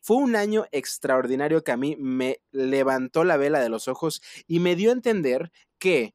Fue 0.01 0.17
un 0.17 0.35
año 0.35 0.65
extraordinario 0.71 1.63
que 1.63 1.71
a 1.71 1.77
mí 1.77 1.95
me 1.97 2.39
levantó 2.51 3.23
la 3.23 3.37
vela 3.37 3.59
de 3.59 3.69
los 3.69 3.87
ojos 3.87 4.21
y 4.47 4.59
me 4.59 4.75
dio 4.75 4.89
a 4.89 4.93
entender 4.93 5.51
que 5.79 6.13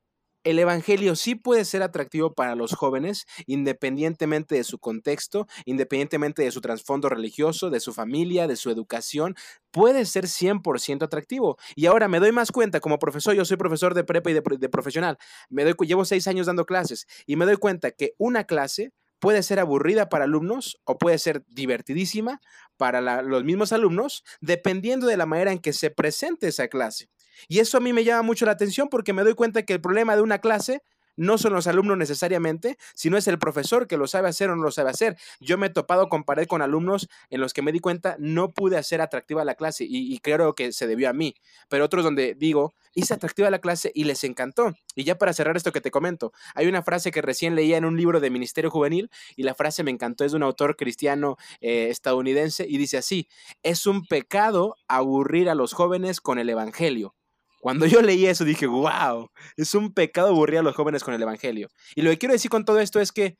el 0.49 0.59
Evangelio 0.59 1.15
sí 1.15 1.35
puede 1.35 1.67
ser 1.67 1.83
atractivo 1.83 2.33
para 2.33 2.55
los 2.55 2.73
jóvenes, 2.73 3.27
independientemente 3.47 4.55
de 4.55 4.65
su 4.65 4.79
contexto, 4.79 5.47
independientemente 5.67 6.43
de 6.43 6.51
su 6.51 6.63
trasfondo 6.63 7.11
religioso, 7.11 7.69
de 7.69 7.81
su 7.81 7.93
familia, 7.93 8.47
de 8.47 8.57
su 8.57 8.71
educación, 8.71 9.35
puede 9.71 10.07
ser 10.07 10.25
100% 10.25 11.03
atractivo. 11.03 11.59
Y 11.77 11.85
ahora 11.85 12.09
me 12.09 12.19
doy 12.19 12.33
más 12.33 12.51
cuenta, 12.51 12.81
como 12.81 12.99
profesor, 12.99 13.35
yo 13.35 13.45
soy 13.45 13.59
profesor 13.59 13.93
de 13.93 14.05
prepa 14.05 14.31
y 14.31 14.35
de, 14.35 14.69
profesional, 14.71 15.19
me 15.51 15.65
doy, 15.65 15.75
llevo 15.87 16.07
seis 16.07 16.27
años 16.27 16.47
dando 16.47 16.65
clases 16.65 17.07
y 17.27 17.37
me 17.37 17.45
doy 17.45 17.57
cuenta 17.57 17.91
que 17.91 18.15
una 18.17 18.45
clase 18.45 18.93
puede 19.19 19.43
ser 19.43 19.59
aburrida 19.59 20.09
para 20.09 20.25
alumnos 20.25 20.81
o 20.85 20.97
puede 20.97 21.19
ser 21.19 21.45
divertidísima 21.49 22.41
para 22.79 23.23
los 23.23 23.45
mismos 23.45 23.73
alumnos, 23.73 24.25
dependiendo 24.41 25.07
de 25.07 25.19
la 25.19 25.27
manera 25.27 25.53
en 25.53 25.59
que 25.59 25.75
se 25.75 25.91
presente 25.91 26.49
esa 26.49 26.69
clase. 26.69 27.11
Y 27.47 27.61
eso 27.61 27.79
a 27.79 27.81
mí 27.81 27.93
me 27.93 28.05
llama 28.05 28.23
mucho 28.23 28.47
la 28.47 28.53
atención 28.53 28.89
porque 28.89 29.13
me 29.13 29.23
doy 29.23 29.35
cuenta 29.35 29.63
que 29.63 29.75
el 29.75 29.81
problema 29.81 30.17
de 30.17 30.23
una 30.23 30.39
clase 30.39 30.83
no 31.19 31.37
son 31.37 31.53
los 31.53 31.67
alumnos 31.67 31.99
necesariamente, 31.99 32.79
sino 32.95 33.19
es 33.19 33.27
el 33.27 33.39
profesor 33.39 33.89
que 33.89 33.99
lo 33.99 34.07
sabe 34.07 34.29
hacer 34.29 34.51
o 34.51 34.57
no 34.57 34.63
lo 34.63 34.71
sabe 34.71 34.91
hacer. 34.91 35.17
Yo 35.41 35.59
me 35.59 35.67
he 35.67 35.71
topado 35.71 36.09
con 36.09 36.23
pared 36.23 36.47
con 36.47 36.63
alumnos 36.63 37.09
en 37.29 37.41
los 37.41 37.53
que 37.53 37.61
me 37.61 37.73
di 37.73 37.81
cuenta 37.81 38.17
no 38.21 38.53
pude 38.55 38.79
hacer 38.79 39.01
atractiva 39.01 39.45
la 39.45 39.57
clase 39.57 39.85
y, 39.87 40.17
creo 40.21 40.55
que 40.55 40.73
se 40.73 40.87
debió 40.87 41.11
a 41.11 41.13
mí, 41.13 41.35
pero 41.69 41.85
otros 41.85 42.05
donde 42.05 42.35
digo, 42.35 42.75
hice 42.95 43.15
atractiva 43.15 43.51
la 43.51 43.59
clase 43.59 43.91
y 43.95 44.05
les 44.05 44.23
encantó. 44.23 44.75
Y 44.95 45.05
ya 45.05 45.19
para 45.19 45.33
cerrar 45.33 45.57
esto 45.57 45.73
que 45.73 45.81
te 45.81 45.91
comento, 45.91 46.33
hay 46.55 46.69
una 46.69 46.83
frase 46.83 47.11
que 47.11 47.21
recién 47.21 47.57
leía 47.57 47.77
en 47.77 47.85
un 47.85 47.97
libro 47.97 48.21
de 48.21 48.31
Ministerio 48.31 48.71
Juvenil 48.71 49.11
y 49.35 49.43
la 49.43 49.55
frase 49.55 49.83
me 49.83 49.91
encantó, 49.91 50.25
es 50.25 50.33
de 50.33 50.37
un 50.37 50.45
autor 50.45 50.77
cristiano 50.77 51.37
eh, 51.61 51.89
estadounidense 51.91 52.65
y 52.69 52.79
dice 52.79 52.99
así, 52.99 53.29
es 53.65 53.87
un 53.87 54.07
pecado 54.07 54.77
aburrir 54.87 55.49
a 55.51 55.57
los 55.57 55.73
jóvenes 55.73 56.21
con 56.21 56.39
el 56.39 56.49
Evangelio. 56.49 57.18
Cuando 57.61 57.87
yo 57.87 58.03
leí 58.03 58.27
eso 58.27 58.45
dije, 58.45 58.67
wow, 58.67 59.31
es 59.57 59.75
un 59.75 59.93
pecado 59.93 60.29
aburrir 60.29 60.59
a 60.59 60.63
los 60.63 60.77
jóvenes 60.77 61.03
con 61.03 61.15
el 61.15 61.23
Evangelio. 61.23 61.69
Y 61.95 62.03
lo 62.03 62.11
que 62.11 62.19
quiero 62.19 62.33
decir 62.33 62.51
con 62.51 62.65
todo 62.65 62.81
esto 62.81 63.01
es 63.01 63.13
que 63.13 63.37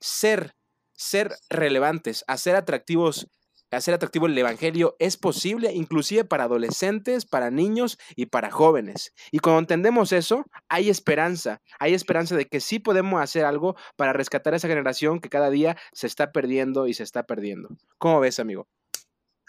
ser, 0.00 0.54
ser 0.92 1.34
relevantes, 1.48 2.24
hacer 2.26 2.56
atractivos, 2.56 3.28
hacer 3.70 3.94
atractivo 3.94 4.26
el 4.26 4.36
Evangelio 4.36 4.96
es 4.98 5.16
posible 5.16 5.72
inclusive 5.72 6.24
para 6.24 6.44
adolescentes, 6.44 7.26
para 7.26 7.50
niños 7.50 7.98
y 8.16 8.26
para 8.26 8.50
jóvenes. 8.50 9.12
Y 9.30 9.38
cuando 9.38 9.60
entendemos 9.60 10.12
eso, 10.12 10.44
hay 10.68 10.90
esperanza, 10.90 11.60
hay 11.78 11.94
esperanza 11.94 12.36
de 12.36 12.46
que 12.46 12.60
sí 12.60 12.80
podemos 12.80 13.22
hacer 13.22 13.44
algo 13.44 13.76
para 13.96 14.12
rescatar 14.12 14.54
a 14.54 14.56
esa 14.56 14.68
generación 14.68 15.20
que 15.20 15.28
cada 15.28 15.50
día 15.50 15.76
se 15.92 16.08
está 16.08 16.32
perdiendo 16.32 16.88
y 16.88 16.94
se 16.94 17.04
está 17.04 17.22
perdiendo. 17.22 17.68
¿Cómo 17.98 18.18
ves, 18.20 18.40
amigo? 18.40 18.66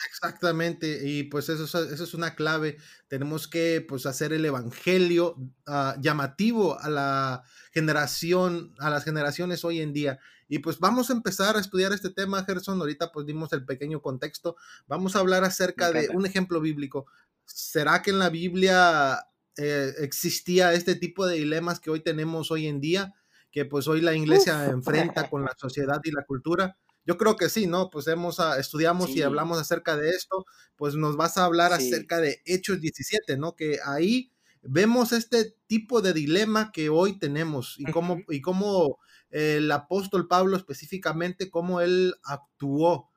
Exactamente, 0.07 1.01
y 1.07 1.23
pues 1.23 1.49
eso, 1.49 1.65
eso, 1.65 2.03
es 2.03 2.13
una 2.13 2.35
clave. 2.35 2.77
Tenemos 3.07 3.47
que 3.47 3.85
pues 3.87 4.05
hacer 4.05 4.33
el 4.33 4.45
evangelio 4.45 5.35
ah, 5.67 5.95
llamativo 5.99 6.79
a 6.79 6.89
la 6.89 7.43
generación, 7.71 8.73
a 8.79 8.89
las 8.89 9.03
generaciones 9.03 9.63
hoy 9.63 9.81
en 9.81 9.93
día. 9.93 10.19
Y 10.47 10.59
pues 10.59 10.79
vamos 10.79 11.09
a 11.09 11.13
empezar 11.13 11.55
a 11.55 11.59
estudiar 11.59 11.93
este 11.93 12.09
tema, 12.09 12.43
Gerson. 12.43 12.79
Ahorita 12.79 13.11
pues 13.11 13.25
dimos 13.25 13.53
el 13.53 13.63
pequeño 13.63 14.01
contexto. 14.01 14.57
Vamos 14.87 15.15
a 15.15 15.19
hablar 15.19 15.43
acerca 15.43 15.91
de 15.91 16.09
un 16.09 16.25
ejemplo 16.25 16.59
bíblico. 16.59 17.05
¿Será 17.45 18.01
que 18.01 18.11
en 18.11 18.19
la 18.19 18.29
Biblia 18.29 19.27
eh, 19.57 19.93
existía 19.99 20.73
este 20.73 20.95
tipo 20.95 21.25
de 21.25 21.37
dilemas 21.37 21.79
que 21.79 21.89
hoy 21.89 22.01
tenemos 22.01 22.51
hoy 22.51 22.67
en 22.67 22.81
día? 22.81 23.13
Que 23.49 23.65
pues 23.65 23.87
hoy 23.87 24.01
la 24.01 24.13
iglesia 24.13 24.65
enfrenta 24.65 25.29
con 25.29 25.43
la 25.43 25.53
sociedad 25.57 26.01
y 26.03 26.11
la 26.11 26.23
cultura. 26.23 26.77
Yo 27.05 27.17
creo 27.17 27.35
que 27.35 27.49
sí, 27.49 27.67
¿no? 27.67 27.89
Pues 27.89 28.07
hemos, 28.07 28.39
ah, 28.39 28.59
estudiamos 28.59 29.09
y 29.09 29.23
hablamos 29.23 29.59
acerca 29.59 29.97
de 29.97 30.09
esto, 30.09 30.45
pues 30.75 30.95
nos 30.95 31.17
vas 31.17 31.37
a 31.37 31.45
hablar 31.45 31.73
acerca 31.73 32.19
de 32.19 32.41
Hechos 32.45 32.79
17, 32.79 33.37
¿no? 33.37 33.55
Que 33.55 33.79
ahí 33.83 34.31
vemos 34.61 35.11
este 35.11 35.55
tipo 35.67 36.01
de 36.01 36.13
dilema 36.13 36.71
que 36.71 36.89
hoy 36.89 37.17
tenemos 37.17 37.75
y 37.79 37.85
cómo, 37.85 38.19
y 38.29 38.41
cómo 38.41 38.99
el 39.31 39.71
apóstol 39.71 40.27
Pablo 40.27 40.57
específicamente, 40.57 41.49
cómo 41.49 41.81
él 41.81 42.13
actuó. 42.23 43.09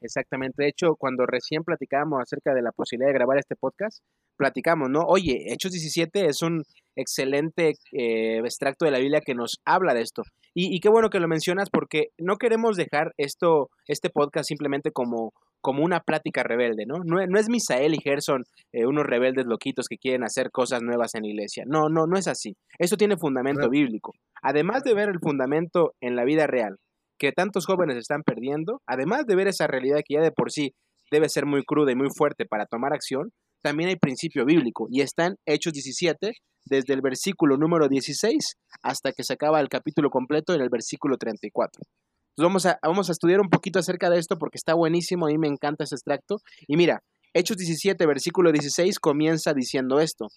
Exactamente. 0.00 0.62
De 0.62 0.68
hecho, 0.68 0.96
cuando 0.96 1.26
recién 1.26 1.64
platicábamos 1.64 2.20
acerca 2.22 2.54
de 2.54 2.62
la 2.62 2.72
posibilidad 2.72 3.08
de 3.08 3.14
grabar 3.14 3.38
este 3.38 3.56
podcast, 3.56 4.02
platicamos, 4.36 4.90
¿no? 4.90 5.00
Oye, 5.06 5.52
Hechos 5.52 5.72
17 5.72 6.26
es 6.26 6.42
un 6.42 6.62
excelente 6.96 7.74
eh, 7.92 8.38
extracto 8.38 8.84
de 8.84 8.90
la 8.90 8.98
Biblia 8.98 9.20
que 9.24 9.34
nos 9.34 9.60
habla 9.64 9.94
de 9.94 10.02
esto. 10.02 10.22
Y, 10.54 10.80
qué 10.80 10.90
bueno 10.90 11.08
que 11.08 11.18
lo 11.18 11.28
mencionas 11.28 11.70
porque 11.70 12.08
no 12.18 12.36
queremos 12.36 12.76
dejar 12.76 13.14
esto, 13.16 13.70
este 13.86 14.10
podcast 14.10 14.46
simplemente 14.48 14.90
como, 14.90 15.32
como 15.62 15.82
una 15.82 16.00
plática 16.00 16.42
rebelde, 16.42 16.84
¿no? 16.84 16.98
No, 17.04 17.26
no 17.26 17.38
es 17.38 17.48
Misael 17.48 17.94
y 17.94 18.02
Gerson 18.02 18.44
eh, 18.72 18.84
unos 18.84 19.06
rebeldes 19.06 19.46
loquitos 19.46 19.88
que 19.88 19.96
quieren 19.96 20.24
hacer 20.24 20.50
cosas 20.50 20.82
nuevas 20.82 21.14
en 21.14 21.22
la 21.22 21.28
iglesia. 21.28 21.64
No, 21.66 21.88
no, 21.88 22.06
no 22.06 22.18
es 22.18 22.28
así. 22.28 22.54
Eso 22.78 22.98
tiene 22.98 23.16
fundamento 23.16 23.70
bíblico. 23.70 24.12
Además 24.42 24.82
de 24.84 24.92
ver 24.92 25.08
el 25.08 25.20
fundamento 25.20 25.94
en 26.02 26.16
la 26.16 26.24
vida 26.24 26.46
real, 26.46 26.76
que 27.18 27.32
tantos 27.32 27.64
jóvenes 27.64 27.96
están 27.96 28.22
perdiendo, 28.22 28.82
además 28.86 29.24
de 29.26 29.36
ver 29.36 29.48
esa 29.48 29.66
realidad 29.66 30.00
que 30.04 30.14
ya 30.14 30.20
de 30.20 30.32
por 30.32 30.52
sí 30.52 30.74
debe 31.10 31.28
ser 31.28 31.46
muy 31.46 31.62
cruda 31.62 31.92
y 31.92 31.96
muy 31.96 32.08
fuerte 32.10 32.44
para 32.44 32.66
tomar 32.66 32.92
acción, 32.92 33.30
también 33.62 33.88
hay 33.88 33.96
principio 33.96 34.44
bíblico 34.44 34.88
y 34.90 35.00
está 35.00 35.26
en 35.26 35.36
Hechos 35.46 35.72
17, 35.72 36.32
desde 36.64 36.94
el 36.94 37.00
versículo 37.00 37.56
número 37.56 37.88
16 37.88 38.56
hasta 38.82 39.12
que 39.12 39.24
se 39.24 39.32
acaba 39.32 39.60
el 39.60 39.68
capítulo 39.68 40.10
completo 40.10 40.54
en 40.54 40.60
el 40.60 40.68
versículo 40.68 41.16
34. 41.16 41.82
Entonces 41.82 42.48
vamos 42.48 42.66
a, 42.66 42.78
vamos 42.82 43.08
a 43.08 43.12
estudiar 43.12 43.40
un 43.40 43.50
poquito 43.50 43.78
acerca 43.78 44.10
de 44.10 44.18
esto 44.18 44.38
porque 44.38 44.56
está 44.56 44.74
buenísimo, 44.74 45.26
a 45.26 45.30
mí 45.30 45.38
me 45.38 45.48
encanta 45.48 45.84
ese 45.84 45.96
extracto. 45.96 46.38
Y 46.66 46.76
mira, 46.76 47.02
Hechos 47.34 47.56
17, 47.56 48.04
versículo 48.06 48.52
16 48.52 48.98
comienza 48.98 49.54
diciendo 49.54 50.00
esto. 50.00 50.28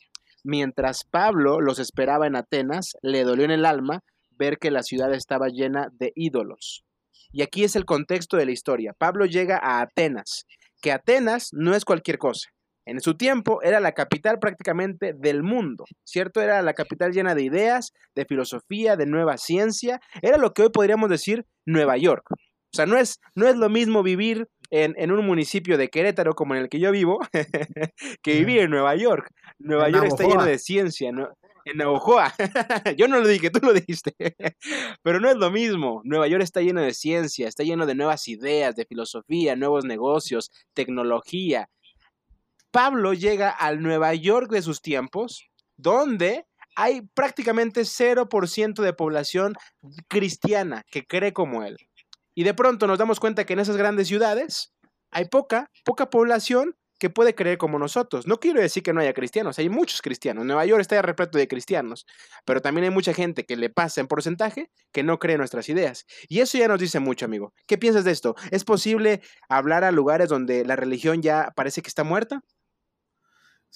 Mientras 0.44 1.04
Pablo 1.10 1.60
los 1.60 1.80
esperaba 1.80 2.28
en 2.28 2.36
Atenas, 2.36 2.92
le 3.02 3.24
dolió 3.24 3.46
en 3.46 3.52
el 3.52 3.66
alma 3.66 4.02
ver 4.38 4.58
que 4.58 4.72
la 4.72 4.84
ciudad 4.84 5.14
estaba 5.14 5.48
llena 5.48 5.88
de 5.94 6.12
ídolos. 6.16 6.84
Y 7.32 7.42
aquí 7.42 7.64
es 7.64 7.76
el 7.76 7.86
contexto 7.86 8.38
de 8.38 8.46
la 8.46 8.52
historia. 8.52 8.94
Pablo 8.98 9.26
llega 9.26 9.58
a 9.62 9.82
Atenas, 9.82 10.46
que 10.82 10.92
Atenas 10.92 11.50
no 11.52 11.76
es 11.76 11.84
cualquier 11.84 12.18
cosa. 12.18 12.50
En 12.86 13.02
su 13.02 13.18
tiempo 13.18 13.62
era 13.64 13.80
la 13.80 13.94
capital 13.94 14.40
prácticamente 14.40 15.14
del 15.14 15.42
mundo, 15.42 15.86
¿cierto? 16.04 16.42
Era 16.42 16.62
la 16.62 16.74
capital 16.74 17.12
llena 17.12 17.34
de 17.34 17.44
ideas, 17.44 17.94
de 18.14 18.26
filosofía, 18.26 18.96
de 18.96 19.08
nueva 19.08 19.38
ciencia. 19.38 20.00
Era 20.22 20.38
lo 20.38 20.54
que 20.54 20.62
hoy 20.62 20.70
podríamos 20.70 21.10
decir 21.10 21.46
Nueva 21.66 21.98
York. 21.98 22.26
O 22.32 22.76
sea, 22.76 22.86
no 22.86 22.98
es, 22.98 23.22
no 23.36 23.48
es 23.48 23.56
lo 23.56 23.70
mismo 23.70 24.04
vivir 24.04 24.50
en, 24.70 25.12
un 25.12 25.26
municipio 25.26 25.78
de 25.78 25.90
Querétaro 25.90 26.34
como 26.34 26.56
en 26.56 26.62
el 26.62 26.70
que 26.70 26.80
yo 26.80 26.92
vivo 26.92 27.20
que 28.22 28.34
vivir 28.34 28.60
en 28.60 28.70
Nueva 28.70 28.96
York. 28.96 29.30
Nueva 29.60 29.90
York 29.90 30.08
está 30.08 30.28
lleno 30.28 30.44
de 30.44 30.60
ciencia, 30.60 31.12
¿no? 31.12 31.30
En 31.64 31.78
Navajoa. 31.78 32.34
yo 32.98 33.08
no 33.08 33.20
lo 33.20 33.28
dije, 33.28 33.50
tú 33.50 33.60
lo 33.64 33.74
dijiste. 33.74 34.14
Pero 35.04 35.20
no 35.20 35.30
es 35.30 35.38
lo 35.38 35.50
mismo. 35.50 36.02
Nueva 36.04 36.28
York 36.28 36.44
está 36.44 36.62
lleno 36.62 36.82
de 36.82 36.94
ciencia, 36.94 37.48
está 37.48 37.64
lleno 37.64 37.86
de 37.86 37.96
nuevas 37.96 38.28
ideas, 38.28 38.76
de 38.76 38.86
filosofía, 38.86 39.56
nuevos 39.56 39.86
negocios, 39.86 40.52
tecnología. 40.74 41.70
Pablo 42.76 43.14
llega 43.14 43.52
al 43.52 43.82
Nueva 43.82 44.14
York 44.16 44.52
de 44.52 44.62
sus 44.62 44.82
tiempos, 44.82 45.50
donde 45.78 46.46
hay 46.76 47.04
prácticamente 47.14 47.84
0% 47.84 48.82
de 48.82 48.92
población 48.92 49.54
cristiana 50.10 50.84
que 50.92 51.08
cree 51.08 51.32
como 51.32 51.64
él. 51.64 51.78
Y 52.34 52.44
de 52.44 52.54
pronto 52.54 52.86
nos 52.86 53.00
damos 53.00 53.22
cuenta 53.22 53.46
que 53.46 53.54
en 53.54 53.60
esas 53.60 53.78
grandes 53.78 54.10
ciudades 54.10 54.74
hay 55.10 55.24
poca, 55.30 55.72
poca 55.86 56.10
población 56.10 56.76
que 57.00 57.10
puede 57.10 57.34
creer 57.34 57.58
como 57.58 57.80
nosotros. 57.80 58.28
No 58.28 58.42
quiero 58.42 58.60
decir 58.60 58.84
que 58.84 58.92
no 58.92 59.00
haya 59.00 59.14
cristianos, 59.14 59.58
hay 59.58 59.70
muchos 59.70 60.02
cristianos. 60.02 60.46
Nueva 60.46 60.66
York 60.66 60.82
está 60.82 61.02
repleto 61.02 61.38
de 61.38 61.48
cristianos, 61.48 62.06
pero 62.44 62.62
también 62.62 62.84
hay 62.84 62.90
mucha 62.90 63.14
gente 63.14 63.46
que 63.46 63.56
le 63.56 63.70
pasa 63.70 64.02
en 64.02 64.08
porcentaje 64.08 64.70
que 64.92 65.02
no 65.02 65.18
cree 65.18 65.38
nuestras 65.38 65.70
ideas. 65.70 66.06
Y 66.28 66.42
eso 66.42 66.58
ya 66.58 66.68
nos 66.68 66.82
dice 66.82 67.00
mucho, 67.00 67.24
amigo. 67.24 67.54
¿Qué 67.68 67.78
piensas 67.78 68.04
de 68.04 68.12
esto? 68.12 68.36
¿Es 68.52 68.66
posible 68.66 69.22
hablar 69.48 69.86
a 69.86 69.92
lugares 69.92 70.28
donde 70.28 70.66
la 70.66 70.76
religión 70.76 71.22
ya 71.22 71.54
parece 71.56 71.82
que 71.82 71.88
está 71.88 72.04
muerta? 72.04 72.42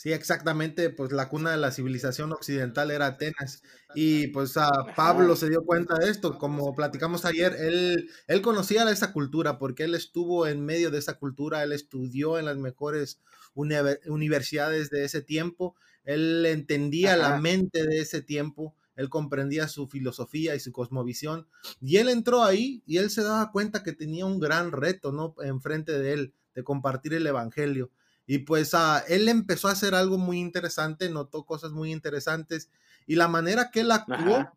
Sí, 0.01 0.13
exactamente, 0.13 0.91
pues 0.91 1.12
la 1.12 1.27
cuna 1.27 1.51
de 1.51 1.57
la 1.57 1.71
civilización 1.71 2.31
occidental 2.31 2.89
era 2.89 3.07
Atenas 3.07 3.63
y 3.93 4.27
pues 4.27 4.55
a 4.55 4.69
Pablo 4.95 5.35
se 5.35 5.49
dio 5.49 5.65
cuenta 5.65 5.95
de 5.97 6.09
esto, 6.09 6.38
como 6.38 6.73
platicamos 6.73 7.25
ayer, 7.25 7.53
él, 7.59 8.09
él 8.27 8.41
conocía 8.41 8.89
esa 8.89 9.12
cultura 9.12 9.59
porque 9.59 9.83
él 9.83 9.95
estuvo 9.95 10.47
en 10.47 10.63
medio 10.63 10.89
de 10.89 10.99
esa 10.99 11.15
cultura, 11.15 11.63
él 11.63 11.73
estudió 11.73 12.39
en 12.39 12.45
las 12.45 12.55
mejores 12.55 13.19
universidades 13.55 14.89
de 14.89 15.03
ese 15.03 15.21
tiempo, 15.21 15.75
él 16.05 16.45
entendía 16.45 17.17
la 17.17 17.38
mente 17.38 17.85
de 17.85 17.99
ese 17.99 18.21
tiempo, 18.21 18.77
él 18.95 19.09
comprendía 19.09 19.67
su 19.67 19.89
filosofía 19.89 20.55
y 20.55 20.62
su 20.62 20.71
cosmovisión 20.71 21.45
y 21.81 21.97
él 21.97 22.07
entró 22.07 22.45
ahí 22.45 22.83
y 22.85 22.99
él 22.99 23.09
se 23.09 23.21
daba 23.21 23.51
cuenta 23.51 23.83
que 23.83 23.91
tenía 23.91 24.25
un 24.25 24.39
gran 24.39 24.71
reto, 24.71 25.12
¿no? 25.12 25.35
Enfrente 25.43 25.99
de 25.99 26.13
él, 26.13 26.33
de 26.55 26.63
compartir 26.63 27.13
el 27.15 27.27
Evangelio 27.27 27.91
y 28.31 28.37
pues 28.37 28.75
uh, 28.75 29.01
él 29.07 29.27
empezó 29.27 29.69
a 29.69 29.71
hacer 29.71 29.95
algo 29.95 30.19
muy 30.19 30.37
interesante, 30.37 31.09
notó 31.09 31.47
cosas 31.47 31.71
muy 31.71 31.91
interesantes 31.91 32.69
y 33.07 33.15
la 33.15 33.27
manera 33.27 33.71
que 33.71 33.79
él 33.79 33.91
actuó 33.91 34.47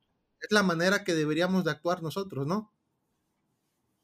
es 0.41 0.51
la 0.51 0.63
manera 0.63 1.05
que 1.05 1.15
deberíamos 1.15 1.65
de 1.65 1.71
actuar 1.71 2.03
nosotros, 2.03 2.47
¿no? 2.47 2.71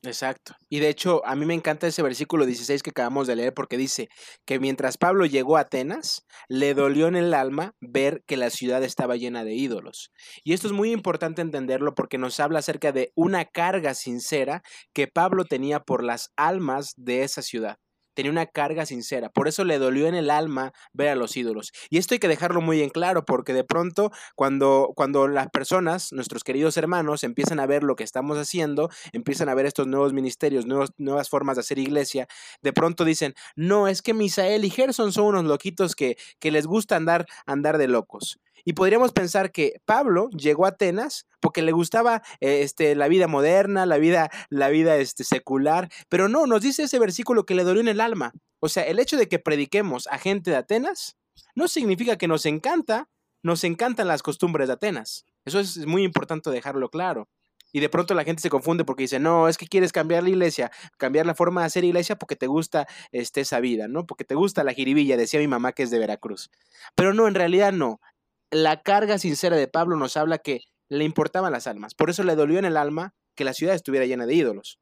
Exacto. 0.03 0.55
Y 0.71 0.79
de 0.79 0.89
hecho, 0.89 1.21
a 1.27 1.37
mí 1.37 1.45
me 1.45 1.53
encanta 1.53 1.87
ese 1.87 2.03
versículo 2.03 2.47
16 2.47 2.83
que 2.83 2.89
acabamos 2.89 3.27
de 3.27 3.37
leer 3.37 3.53
porque 3.53 3.77
dice 3.77 4.09
que 4.47 4.59
mientras 4.59 4.97
Pablo 4.97 5.27
llegó 5.27 5.59
a 5.59 5.63
Atenas, 5.63 6.25
le 6.49 6.73
dolió 6.73 7.07
en 7.07 7.17
el 7.17 7.35
alma 7.35 7.75
ver 7.79 8.23
que 8.27 8.39
la 8.39 8.49
ciudad 8.49 8.83
estaba 8.83 9.17
llena 9.17 9.45
de 9.45 9.53
ídolos. 9.53 10.13
Y 10.45 10.55
esto 10.55 10.67
es 10.69 10.73
muy 10.73 10.93
importante 10.93 11.43
entenderlo 11.43 11.95
porque 11.95 12.17
nos 12.17 12.41
habla 12.41 12.61
acerca 12.61 12.91
de 12.91 13.13
una 13.15 13.45
carga 13.45 13.93
sincera 13.93 14.63
que 14.95 15.09
Pablo 15.09 15.45
tenía 15.45 15.81
por 15.81 16.03
las 16.03 16.31
almas 16.37 16.95
de 16.97 17.23
esa 17.25 17.43
ciudad 17.43 17.77
tenía 18.19 18.33
una 18.33 18.47
carga 18.47 18.85
sincera. 18.85 19.29
Por 19.29 19.47
eso 19.47 19.63
le 19.63 19.79
dolió 19.79 20.09
en 20.09 20.17
el 20.17 20.29
alma 20.29 20.73
ver 20.93 21.11
a 21.11 21.15
los 21.15 21.37
ídolos. 21.37 21.71
Y 21.89 21.99
esto 21.99 22.15
hay 22.15 22.19
que 22.19 22.27
dejarlo 22.27 22.61
muy 22.61 22.83
en 22.83 22.91
claro, 22.91 23.25
porque 23.25 23.53
de 23.53 23.63
pronto 23.63 24.11
cuando, 24.35 24.93
cuando 24.97 25.29
las 25.29 25.51
personas, 25.51 26.13
nuestros 26.13 26.43
queridos 26.43 26.77
hermanos, 26.77 27.23
empiezan 27.23 27.61
a 27.61 27.67
ver 27.67 27.85
lo 27.85 27.95
que 27.95 28.03
estamos 28.03 28.37
haciendo, 28.37 28.91
empiezan 29.13 29.49
a 29.49 29.55
ver 29.55 29.67
estos 29.67 29.87
nuevos 29.87 30.15
ministerios, 30.15 30.67
nuevas 30.67 31.29
formas 31.29 31.59
de 31.59 31.61
hacer 31.61 31.79
iglesia, 31.79 32.27
de 32.61 32.73
pronto 32.73 33.05
dicen, 33.05 33.37
no, 33.55 33.87
es 33.87 34.03
que 34.03 34.15
Misael 34.15 34.65
y 34.65 34.71
Gerson 34.71 35.13
son 35.13 35.27
unos 35.27 35.45
loquitos 35.45 35.95
que, 35.95 36.17
que 36.41 36.51
les 36.51 36.67
gusta 36.67 36.97
andar, 36.97 37.25
andar 37.47 37.79
de 37.79 37.87
locos. 37.87 38.41
Y 38.65 38.73
podríamos 38.75 39.13
pensar 39.13 39.53
que 39.53 39.81
Pablo 39.85 40.29
llegó 40.31 40.67
a 40.67 40.71
Atenas 40.71 41.27
porque 41.41 41.63
le 41.63 41.73
gustaba 41.73 42.23
eh, 42.41 42.63
este, 42.63 42.95
la 42.95 43.09
vida 43.09 43.29
moderna, 43.29 43.87
la 43.87 43.99
vida, 43.99 44.31
la 44.51 44.69
vida 44.69 44.97
este, 44.97 45.25
secular, 45.25 45.89
pero 46.09 46.29
no, 46.29 46.47
nos 46.47 46.63
dice 46.63 46.85
ese 46.85 46.99
versículo 46.99 47.47
que 47.47 47.55
le 47.55 47.65
dolió 47.65 47.81
en 47.81 47.89
el 47.89 48.01
alma. 48.01 48.33
O 48.61 48.69
sea, 48.69 48.85
el 48.85 48.99
hecho 48.99 49.17
de 49.17 49.29
que 49.29 49.39
prediquemos 49.39 50.07
a 50.09 50.19
gente 50.19 50.51
de 50.51 50.57
Atenas 50.57 51.17
no 51.55 51.69
significa 51.69 52.17
que 52.17 52.29
nos 52.29 52.47
encanta, 52.47 53.09
nos 53.43 53.65
encantan 53.65 54.09
las 54.09 54.23
costumbres 54.23 54.69
de 54.69 54.75
Atenas. 54.75 55.25
Eso 55.45 55.61
es 55.61 55.87
muy 55.87 56.03
importante 56.03 56.51
dejarlo 56.51 56.91
claro. 56.91 57.29
Y 57.73 57.81
de 57.81 57.89
pronto 57.89 58.15
la 58.15 58.25
gente 58.25 58.41
se 58.41 58.51
confunde 58.51 58.85
porque 58.85 59.03
dice, 59.03 59.19
no, 59.19 59.49
es 59.49 59.59
que 59.59 59.67
quieres 59.67 59.93
cambiar 59.93 60.23
la 60.23 60.31
iglesia, 60.31 60.71
cambiar 60.97 61.27
la 61.27 61.35
forma 61.35 61.61
de 61.61 61.67
hacer 61.67 61.85
iglesia 61.85 62.17
porque 62.17 62.35
te 62.35 62.47
gusta 62.47 62.87
este, 63.13 63.43
esa 63.43 63.61
vida, 63.61 63.89
¿no? 63.89 64.07
Porque 64.07 64.25
te 64.25 64.35
gusta 64.35 64.65
la 64.65 64.73
jiribilla, 64.73 65.17
decía 65.17 65.39
mi 65.39 65.49
mamá 65.49 65.73
que 65.73 65.83
es 65.83 65.91
de 65.91 65.99
Veracruz. 65.99 66.51
Pero 66.95 67.13
no, 67.13 67.29
en 67.29 67.35
realidad 67.35 67.73
no 67.73 68.01
la 68.51 68.83
carga 68.83 69.19
sincera 69.19 69.57
de 69.57 69.69
Pablo 69.69 69.97
nos 69.97 70.17
habla 70.17 70.39
que 70.39 70.63
le 70.89 71.05
importaban 71.05 71.53
las 71.53 71.67
almas. 71.67 71.95
Por 71.95 72.11
eso 72.11 72.23
le 72.23 72.35
dolió 72.35 72.59
en 72.59 72.65
el 72.65 72.77
alma 72.77 73.15
que 73.35 73.45
la 73.45 73.55
ciudad 73.55 73.75
estuviera 73.75 74.07
llena 74.07 74.27
de 74.27 74.35
ídolos. 74.35 74.81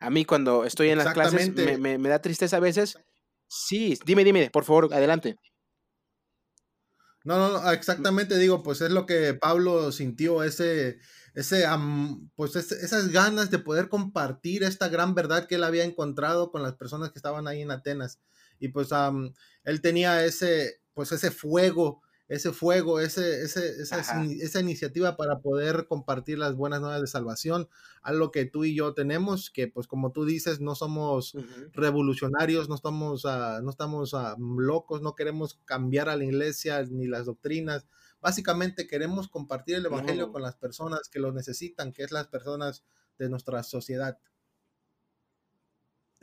A 0.00 0.10
mí 0.10 0.24
cuando 0.24 0.64
estoy 0.64 0.90
en 0.90 0.98
las 0.98 1.12
clases 1.12 1.52
me, 1.78 1.98
da 1.98 2.20
tristeza 2.20 2.56
a 2.56 2.60
veces. 2.60 2.98
Sí, 3.46 3.98
dime, 4.04 4.24
dime, 4.24 4.50
por 4.50 4.64
favor, 4.64 4.92
adelante. 4.92 5.36
No, 7.24 7.38
no, 7.38 7.70
exactamente 7.70 8.36
digo, 8.36 8.64
pues 8.64 8.80
es 8.80 8.90
lo 8.90 9.06
que 9.06 9.32
Pablo 9.34 9.92
sintió, 9.92 10.42
ese, 10.42 10.98
ese, 11.34 11.64
pues 12.34 12.56
esas 12.56 13.10
ganas 13.10 13.52
de 13.52 13.60
poder 13.60 13.88
compartir 13.88 14.64
esta 14.64 14.88
gran 14.88 15.14
verdad 15.14 15.46
que 15.46 15.54
él 15.54 15.62
había 15.62 15.84
encontrado 15.84 16.50
con 16.50 16.64
las 16.64 16.74
personas 16.74 17.12
que 17.12 17.20
estaban 17.20 17.46
ahí 17.46 17.62
en 17.62 17.70
Atenas. 17.70 18.20
Y 18.58 18.68
pues 18.68 18.88
él 19.62 19.80
tenía 19.80 20.24
ese, 20.24 20.81
pues 20.94 21.12
ese 21.12 21.30
fuego, 21.30 22.02
ese 22.28 22.52
fuego, 22.52 23.00
ese, 23.00 23.42
ese, 23.42 23.82
esa, 23.82 24.00
esa, 24.00 24.60
iniciativa 24.60 25.16
para 25.16 25.40
poder 25.40 25.86
compartir 25.86 26.38
las 26.38 26.54
buenas 26.54 26.80
nuevas 26.80 27.00
de 27.00 27.06
salvación, 27.06 27.68
algo 28.00 28.30
que 28.30 28.46
tú 28.46 28.64
y 28.64 28.74
yo 28.74 28.94
tenemos, 28.94 29.50
que 29.50 29.68
pues 29.68 29.86
como 29.86 30.12
tú 30.12 30.24
dices, 30.24 30.60
no 30.60 30.74
somos 30.74 31.36
revolucionarios, 31.72 32.68
no 32.70 32.74
estamos, 32.74 33.24
uh, 33.24 33.62
no 33.62 33.70
estamos 33.70 34.14
uh, 34.14 34.34
locos, 34.38 35.02
no 35.02 35.14
queremos 35.14 35.60
cambiar 35.66 36.08
a 36.08 36.16
la 36.16 36.24
iglesia 36.24 36.82
ni 36.84 37.06
las 37.06 37.26
doctrinas, 37.26 37.86
básicamente 38.22 38.86
queremos 38.86 39.28
compartir 39.28 39.76
el 39.76 39.86
evangelio 39.86 40.32
con 40.32 40.40
las 40.40 40.56
personas 40.56 41.08
que 41.10 41.18
lo 41.18 41.32
necesitan, 41.32 41.92
que 41.92 42.02
es 42.02 42.12
las 42.12 42.28
personas 42.28 42.82
de 43.18 43.28
nuestra 43.28 43.62
sociedad. 43.62 44.18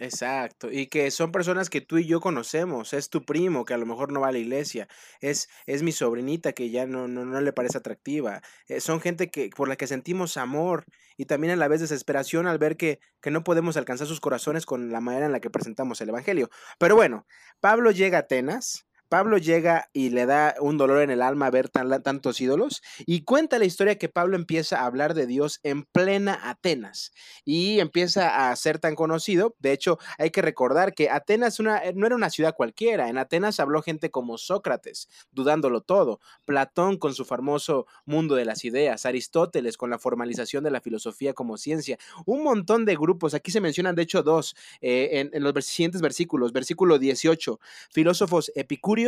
Exacto, 0.02 0.72
y 0.72 0.88
que 0.88 1.12
son 1.12 1.34
personas 1.34 1.70
que 1.70 1.82
tú 1.82 1.98
y 1.98 2.06
yo 2.08 2.22
conocemos, 2.22 2.94
es 2.94 3.10
tu 3.10 3.26
primo 3.26 3.66
que 3.66 3.74
a 3.74 3.78
lo 3.78 3.86
mejor 3.86 4.14
no 4.14 4.22
va 4.22 4.30
a 4.30 4.32
la 4.32 4.38
iglesia, 4.38 4.88
es, 5.20 5.50
es 5.66 5.84
mi 5.84 5.92
sobrinita 5.92 6.54
que 6.54 6.70
ya 6.70 6.86
no, 6.86 7.10
no, 7.10 7.26
no 7.26 7.42
le 7.42 7.52
parece 7.52 7.80
atractiva, 7.80 8.42
eh, 8.70 8.80
son 8.80 9.02
gente 9.02 9.30
que, 9.30 9.50
por 9.50 9.68
la 9.68 9.76
que 9.76 9.88
sentimos 9.88 10.38
amor 10.38 10.86
y 11.18 11.26
también 11.26 11.52
a 11.52 11.58
la 11.58 11.68
vez 11.68 11.82
desesperación 11.82 12.48
al 12.48 12.60
ver 12.60 12.78
que, 12.78 13.02
que 13.20 13.30
no 13.30 13.44
podemos 13.44 13.76
alcanzar 13.76 14.08
sus 14.08 14.22
corazones 14.22 14.66
con 14.66 14.90
la 14.90 15.02
manera 15.02 15.26
en 15.26 15.34
la 15.34 15.42
que 15.42 15.50
presentamos 15.50 16.00
el 16.00 16.08
Evangelio. 16.08 16.50
Pero 16.78 16.96
bueno, 16.96 17.28
Pablo 17.60 17.92
llega 17.92 18.20
a 18.20 18.22
Atenas, 18.22 18.86
Pablo 19.10 19.40
llega 19.40 19.90
y 19.92 20.12
le 20.12 20.28
da 20.28 20.54
un 20.62 20.78
dolor 20.78 21.02
en 21.02 21.10
el 21.10 21.24
alma 21.24 21.50
ver 21.50 21.70
tantos 21.70 22.40
ídolos 22.40 22.84
y 23.00 23.24
cuenta 23.24 23.58
la 23.58 23.66
historia 23.66 23.98
que 23.98 24.08
Pablo 24.08 24.36
empieza 24.36 24.80
a 24.80 24.86
hablar 24.86 25.16
de 25.16 25.26
Dios 25.26 25.60
en 25.64 25.84
plena 25.84 26.40
Atenas 26.44 27.12
y 27.44 27.80
empieza 27.80 28.50
a 28.50 28.56
ser 28.56 28.78
tan 28.78 28.94
conocido. 28.94 29.56
De 29.58 29.72
hecho, 29.72 29.98
hay 30.20 30.30
que 30.30 30.44
recordar 30.44 30.94
que 30.94 31.10
Atenas 31.10 31.60
una, 31.60 31.82
no 31.96 32.06
era 32.06 32.16
una 32.16 32.30
ciudad 32.30 32.56
cualquiera. 32.56 33.10
En 33.10 33.18
Atenas 33.18 33.60
habló 33.60 33.82
gente 33.82 34.12
como 34.12 34.38
Sócrates, 34.38 35.10
dudándolo 35.32 35.82
todo, 35.82 36.20
Platón 36.46 36.98
con 36.98 37.16
su 37.16 37.26
famoso 37.26 37.88
mundo 38.06 38.36
de 38.36 38.46
las 38.46 38.64
ideas, 38.64 39.08
Aristóteles 39.08 39.76
con 39.76 39.90
la 39.90 39.98
formalización 39.98 40.64
de 40.64 40.72
la 40.72 40.82
filosofía 40.82 41.34
como 41.34 41.58
ciencia, 41.58 41.98
un 42.28 42.44
montón 42.44 42.86
de 42.86 42.96
grupos. 42.96 43.34
Aquí 43.34 43.50
se 43.50 43.60
mencionan, 43.60 43.96
de 43.96 44.04
hecho, 44.04 44.22
dos 44.22 44.56
eh, 44.82 45.30
en, 45.34 45.44
los 45.44 45.66
siguientes 45.66 46.02
versículos. 46.02 46.54
Versículo 46.54 47.00
18, 47.00 47.60
filósofos 47.90 48.52
epicúreos 48.54 48.99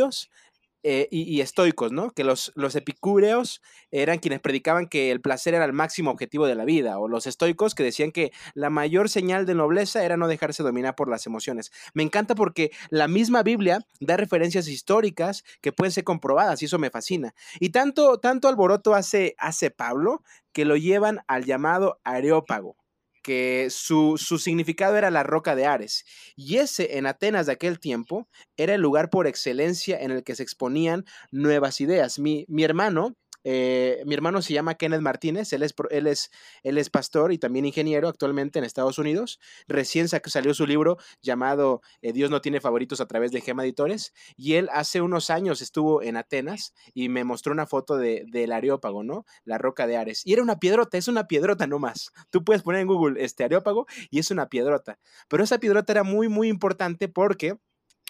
eh, 0.84 1.06
y, 1.12 1.40
estoicos, 1.40 1.92
¿no? 1.92 2.10
Que 2.10 2.24
los, 2.24 2.50
los 2.56 2.74
epicúreos 2.74 3.62
eran 3.92 4.18
quienes 4.18 4.40
predicaban 4.40 4.88
que 4.88 5.12
el 5.12 5.20
placer 5.20 5.54
era 5.54 5.64
el 5.64 5.72
máximo 5.72 6.10
objetivo 6.10 6.48
de 6.48 6.56
la 6.56 6.64
vida, 6.64 6.98
o 6.98 7.06
los 7.06 7.28
estoicos 7.28 7.76
que 7.76 7.84
decían 7.84 8.10
que 8.10 8.32
la 8.54 8.68
mayor 8.68 9.08
señal 9.08 9.46
de 9.46 9.54
nobleza 9.54 10.04
era 10.04 10.16
no 10.16 10.26
dejarse 10.26 10.64
dominar 10.64 10.96
por 10.96 11.08
las 11.08 11.24
emociones. 11.24 11.70
Me 11.94 12.02
encanta 12.02 12.34
porque 12.34 12.72
la 12.90 13.06
misma 13.06 13.44
Biblia 13.44 13.86
da 14.00 14.16
referencias 14.16 14.66
históricas 14.66 15.44
que 15.60 15.70
pueden 15.70 15.92
ser 15.92 16.02
comprobadas 16.02 16.62
y 16.62 16.64
eso 16.64 16.80
me 16.80 16.90
fascina. 16.90 17.32
Y 17.60 17.70
tanto, 17.70 18.18
tanto 18.18 18.48
alboroto 18.48 18.94
hace, 18.94 19.36
hace 19.38 19.70
Pablo 19.70 20.24
que 20.52 20.64
lo 20.64 20.76
llevan 20.76 21.20
al 21.28 21.44
llamado 21.44 22.00
Areópago 22.02 22.81
que 23.22 23.68
su, 23.70 24.18
significado 24.18 24.96
era 24.96 25.10
la 25.10 25.22
roca 25.22 25.54
de 25.54 25.66
Ares. 25.66 26.04
Y 26.36 26.58
ese, 26.58 26.98
en 26.98 27.06
Atenas 27.06 27.46
de 27.46 27.52
aquel 27.52 27.78
tiempo, 27.80 28.28
era 28.56 28.74
el 28.74 28.80
lugar 28.80 29.10
por 29.10 29.26
excelencia 29.26 30.00
en 30.00 30.10
el 30.10 30.24
que 30.24 30.34
se 30.34 30.42
exponían 30.42 31.04
nuevas 31.30 31.80
ideas. 31.80 32.18
Mi, 32.18 32.44
mi 32.48 32.64
hermano, 32.64 33.16
eh, 33.44 34.02
mi 34.06 34.14
hermano 34.14 34.42
se 34.42 34.52
llama 34.52 34.74
Kenneth 34.74 35.00
Martínez, 35.00 35.52
él 35.52 35.62
es, 35.62 36.90
pastor 36.90 37.32
y 37.32 37.38
también 37.38 37.64
ingeniero 37.64 38.08
actualmente 38.08 38.58
en 38.58 38.64
Estados 38.64 38.98
Unidos. 38.98 39.40
Recién 39.66 40.08
salió 40.08 40.54
su 40.54 40.66
libro 40.66 40.98
llamado 41.20 41.80
eh, 42.00 42.12
Dios 42.12 42.30
no 42.30 42.40
tiene 42.40 42.60
favoritos 42.60 43.00
a 43.00 43.06
través 43.06 43.32
de 43.32 43.40
Gema 43.40 43.64
Editores 43.64 44.12
y 44.36 44.54
él 44.54 44.68
hace 44.72 45.00
unos 45.00 45.30
años 45.30 45.62
estuvo 45.62 46.02
en 46.02 46.16
Atenas 46.16 46.74
y 46.94 47.08
me 47.08 47.24
mostró 47.24 47.52
una 47.52 47.66
foto 47.66 47.96
de, 47.96 48.24
del 48.28 48.52
Areópago, 48.52 49.02
¿no? 49.02 49.24
La 49.44 49.58
roca 49.58 49.86
de 49.86 49.96
Ares. 49.96 50.22
Y 50.24 50.32
era 50.32 50.42
una 50.42 50.58
piedrota, 50.58 50.98
es 50.98 51.08
una 51.08 51.26
piedrota 51.26 51.66
nomás. 51.66 52.12
Tú 52.30 52.44
puedes 52.44 52.62
poner 52.62 52.82
en 52.82 52.88
Google 52.88 53.22
este 53.24 53.44
Areópago 53.44 53.86
y 54.10 54.18
es 54.18 54.30
una 54.30 54.48
piedrota. 54.48 54.98
Pero 55.28 55.44
esa 55.44 55.58
piedrota 55.58 55.92
era 55.92 56.04
muy, 56.04 56.28
muy 56.28 56.48
importante 56.48 57.08
porque... 57.08 57.56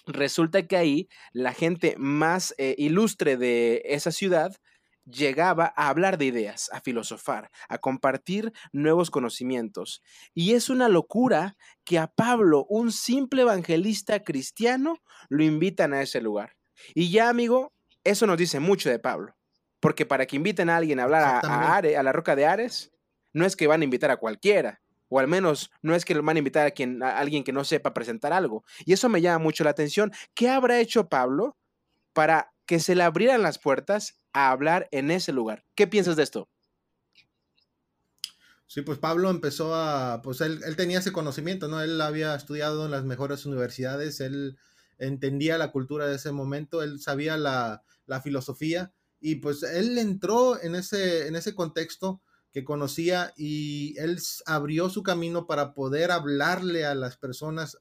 Resulta 0.05 0.67
que 0.67 0.77
ahí 0.77 1.09
la 1.33 1.53
gente 1.53 1.95
más 1.97 2.57
eh, 2.59 2.75
ilustre 2.77 3.37
de 3.37 3.83
esa 3.85 4.11
ciudad 4.11 4.57
llegaba 5.05 5.73
a 5.77 5.89
hablar 5.89 6.19
de 6.19 6.27
ideas, 6.27 6.71
a 6.73 6.81
filosofar, 6.81 7.51
a 7.69 7.79
compartir 7.79 8.53
nuevos 8.73 9.11
conocimientos. 9.11 10.03
Y 10.35 10.55
es 10.55 10.71
una 10.71 10.89
locura 10.89 11.57
que 11.85 11.99
a 11.99 12.07
Pablo, 12.07 12.67
un 12.69 12.93
simple 12.93 13.43
evangelista 13.43 14.23
cristiano, 14.23 14.99
lo 15.29 15.45
invitan 15.45 15.93
a 15.93 16.03
ese 16.03 16.21
lugar. 16.21 16.57
Y 16.95 17.11
ya, 17.11 17.29
amigo, 17.29 17.73
eso 18.05 18.27
nos 18.27 18.39
dice 18.39 18.61
mucho 18.61 18.91
de 18.91 18.99
Pablo. 18.99 19.37
Porque 19.81 20.07
para 20.07 20.27
que 20.27 20.37
inviten 20.37 20.71
a 20.71 20.77
alguien 20.77 21.01
a 21.01 21.05
hablar 21.05 21.41
a, 21.45 21.77
a 21.79 22.03
la 22.03 22.13
roca 22.13 22.37
de 22.37 22.47
Ares, 22.47 22.93
no 23.33 23.45
es 23.45 23.57
que 23.57 23.67
van 23.67 23.81
a 23.81 23.85
invitar 23.85 24.11
a 24.11 24.17
cualquiera. 24.17 24.81
O 25.09 25.19
al 25.19 25.29
menos 25.29 25.71
no 25.83 25.95
es 25.95 26.05
que 26.05 26.15
lo 26.15 26.23
van 26.23 26.37
a 26.37 26.39
invitar 26.39 26.67
a, 26.67 26.71
quien, 26.71 27.03
a 27.03 27.19
alguien 27.19 27.45
que 27.45 27.53
no 27.53 27.65
sepa 27.65 27.93
presentar 27.93 28.33
algo. 28.33 28.65
Y 28.87 28.93
eso 28.93 29.09
me 29.09 29.21
llama 29.21 29.41
mucho 29.43 29.65
la 29.65 29.71
atención. 29.71 30.13
¿Qué 30.35 30.49
habrá 30.49 30.81
hecho 30.81 31.09
Pablo 31.09 31.59
para 32.15 32.53
que 32.65 32.81
se 32.81 32.95
le 32.95 33.03
abrieran 33.03 33.43
las 33.43 33.59
puertas 33.59 34.22
a 34.33 34.51
hablar 34.51 34.89
en 34.93 35.11
ese 35.11 35.33
lugar. 35.33 35.65
¿Qué 35.75 35.87
piensas 35.87 36.17
de 36.17 36.23
esto? 36.23 36.49
Sí, 38.73 38.81
pues 38.81 38.99
Pablo 38.99 39.29
empezó 39.29 39.75
a, 39.75 40.23
pues 40.23 40.41
él, 40.41 40.63
tenía 40.77 41.01
ese 41.01 41.13
conocimiento, 41.13 41.69
¿no? 41.69 41.83
Él 41.83 42.01
había 42.01 42.35
estudiado 42.35 42.87
en 42.87 42.91
las 42.91 43.05
mejores 43.05 43.45
universidades, 43.45 44.21
él 44.21 44.57
entendía 44.97 45.59
la 45.59 45.71
cultura 45.71 46.07
de 46.07 46.17
ese 46.17 46.33
momento, 46.33 46.83
él 46.83 46.99
sabía 46.99 47.37
la, 47.37 47.85
filosofía 48.23 48.93
y 49.21 49.37
pues 49.37 49.63
él 49.63 49.99
entró 49.99 50.63
en 50.63 50.75
ese, 50.75 51.27
en 51.27 51.37
ese 51.37 51.55
contexto 51.55 52.23
que 52.51 52.65
conocía 52.65 53.35
y 53.37 53.95
él 53.99 54.19
abrió 54.47 54.89
su 54.89 55.03
camino 55.03 55.47
para 55.47 55.75
poder 55.75 56.11
hablarle 56.11 56.87
a 56.87 56.95
las 56.95 57.19
personas 57.19 57.79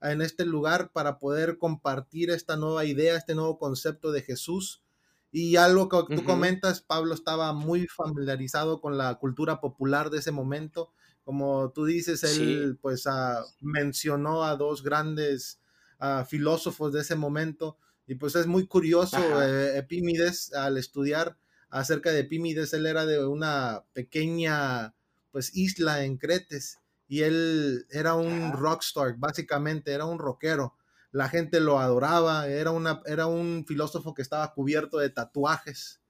en 0.00 0.22
este 0.22 0.46
lugar, 0.46 0.90
para 0.92 1.18
poder 1.18 1.58
compartir 1.58 2.30
esta 2.30 2.56
nueva 2.56 2.86
idea, 2.86 3.16
este 3.16 3.34
nuevo 3.34 3.58
concepto 3.58 4.10
de 4.10 4.22
Jesús 4.22 4.82
y 5.30 5.56
algo 5.56 5.88
que 5.88 6.16
tú 6.16 6.24
comentas, 6.24 6.80
Pablo 6.80 7.14
estaba 7.14 7.52
muy 7.52 7.86
familiarizado 7.86 8.80
con 8.80 8.96
la 8.96 9.14
cultura 9.16 9.60
popular 9.60 10.08
de 10.10 10.18
ese 10.18 10.30
momento. 10.30 10.92
Como 11.22 11.70
tú 11.72 11.84
dices, 11.84 12.24
él 12.24 12.78
pues 12.80 13.06
ah, 13.06 13.44
mencionó 13.60 14.44
a 14.44 14.56
dos 14.56 14.82
grandes 14.82 15.60
ah, 15.98 16.24
filósofos 16.26 16.94
de 16.94 17.02
ese 17.02 17.14
momento. 17.14 17.76
Y 18.06 18.14
pues 18.14 18.34
es 18.36 18.46
muy 18.46 18.66
curioso, 18.66 19.18
eh, 19.42 19.76
Epímides, 19.76 20.54
al 20.54 20.78
estudiar 20.78 21.36
acerca 21.68 22.10
de 22.10 22.20
Epímides, 22.20 22.72
él 22.72 22.86
era 22.86 23.04
de 23.04 23.26
una 23.26 23.84
pequeña 23.92 24.94
pues 25.30 25.54
isla 25.54 26.04
en 26.04 26.16
Cretes 26.16 26.78
y 27.06 27.20
él 27.20 27.86
era 27.90 28.14
un 28.14 28.52
rockstar, 28.52 29.16
básicamente, 29.18 29.92
era 29.92 30.06
un 30.06 30.18
rockero 30.18 30.77
la 31.10 31.28
gente 31.28 31.60
lo 31.60 31.78
adoraba, 31.78 32.48
era, 32.48 32.70
una, 32.70 33.00
era 33.06 33.26
un 33.26 33.64
filósofo 33.66 34.14
que 34.14 34.22
estaba 34.22 34.52
cubierto 34.52 34.98
de 34.98 35.10
tatuajes, 35.10 36.00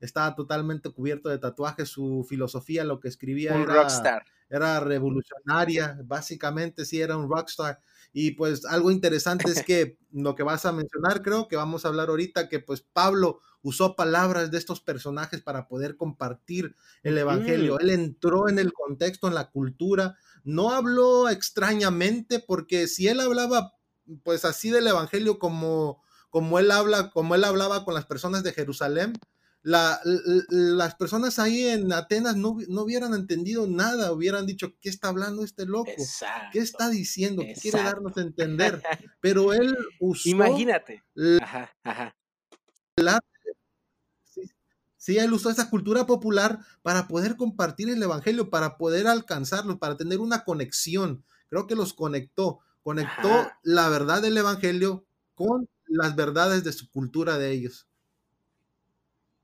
estaba 0.00 0.34
totalmente 0.34 0.90
cubierto 0.90 1.28
de 1.28 1.38
tatuajes, 1.38 1.88
su 1.88 2.24
filosofía, 2.28 2.84
lo 2.84 3.00
que 3.00 3.08
escribía 3.08 3.54
era, 3.54 4.22
era 4.48 4.80
revolucionaria, 4.80 5.98
básicamente 6.04 6.84
sí 6.84 7.00
era 7.00 7.16
un 7.16 7.28
rockstar. 7.28 7.80
Y 8.12 8.32
pues 8.32 8.64
algo 8.64 8.90
interesante 8.90 9.50
es 9.50 9.62
que 9.62 9.98
lo 10.12 10.34
que 10.34 10.42
vas 10.42 10.64
a 10.66 10.72
mencionar, 10.72 11.22
creo 11.22 11.48
que 11.48 11.56
vamos 11.56 11.84
a 11.84 11.88
hablar 11.88 12.08
ahorita, 12.08 12.48
que 12.48 12.60
pues 12.60 12.80
Pablo 12.80 13.40
usó 13.60 13.96
palabras 13.96 14.50
de 14.50 14.58
estos 14.58 14.80
personajes 14.80 15.42
para 15.42 15.68
poder 15.68 15.96
compartir 15.96 16.74
el 17.02 17.18
Evangelio. 17.18 17.78
Él 17.80 17.90
entró 17.90 18.48
en 18.48 18.58
el 18.58 18.72
contexto, 18.72 19.28
en 19.28 19.34
la 19.34 19.50
cultura, 19.50 20.16
no 20.44 20.70
habló 20.70 21.28
extrañamente, 21.28 22.38
porque 22.40 22.86
si 22.86 23.08
él 23.08 23.20
hablaba 23.20 23.74
pues 24.22 24.44
así 24.44 24.70
del 24.70 24.86
Evangelio 24.86 25.38
como, 25.38 26.02
como 26.30 26.58
él 26.58 26.70
habla, 26.70 27.10
como 27.10 27.34
él 27.34 27.44
hablaba 27.44 27.84
con 27.84 27.94
las 27.94 28.06
personas 28.06 28.42
de 28.42 28.52
Jerusalén, 28.52 29.14
las 29.62 30.94
personas 30.94 31.38
ahí 31.38 31.66
en 31.66 31.92
Atenas 31.92 32.36
no, 32.36 32.50
hubieran 32.50 33.14
entendido 33.14 33.66
nada, 33.66 34.12
hubieran 34.12 34.46
dicho, 34.46 34.74
¿qué 34.80 34.88
está 34.88 35.08
hablando 35.08 35.44
este 35.44 35.66
loco? 35.66 35.90
¿Qué 36.52 36.58
está 36.58 36.88
diciendo? 36.88 37.42
¿Qué 37.42 37.54
quiere 37.54 37.82
darnos 37.82 38.16
a 38.16 38.22
entender? 38.22 38.82
Pero 39.20 39.52
él 39.52 39.76
usó... 40.00 40.28
Imagínate. 40.28 41.02
ajá, 41.42 41.76
ajá. 41.82 42.14
sí, 44.96 45.18
él 45.18 45.32
usó 45.32 45.50
esa 45.50 45.68
cultura 45.68 46.06
popular 46.06 46.60
para 46.82 47.08
poder 47.08 47.36
compartir 47.36 47.90
el 47.90 48.02
Evangelio, 48.02 48.50
para 48.50 48.78
poder 48.78 49.06
alcanzarlos, 49.06 49.78
para 49.78 49.96
tener 49.96 50.20
una 50.20 50.44
conexión. 50.44 51.24
Creo 51.48 51.66
que 51.66 51.74
los 51.74 51.94
conectó 51.94 52.60
conectó 52.88 53.52
la 53.64 53.90
verdad 53.90 54.22
del 54.22 54.38
Evangelio 54.38 55.04
con 55.34 55.68
las 55.88 56.16
verdades 56.16 56.64
de 56.64 56.72
su 56.72 56.90
cultura 56.90 57.36
de 57.36 57.52
ellos. 57.52 57.86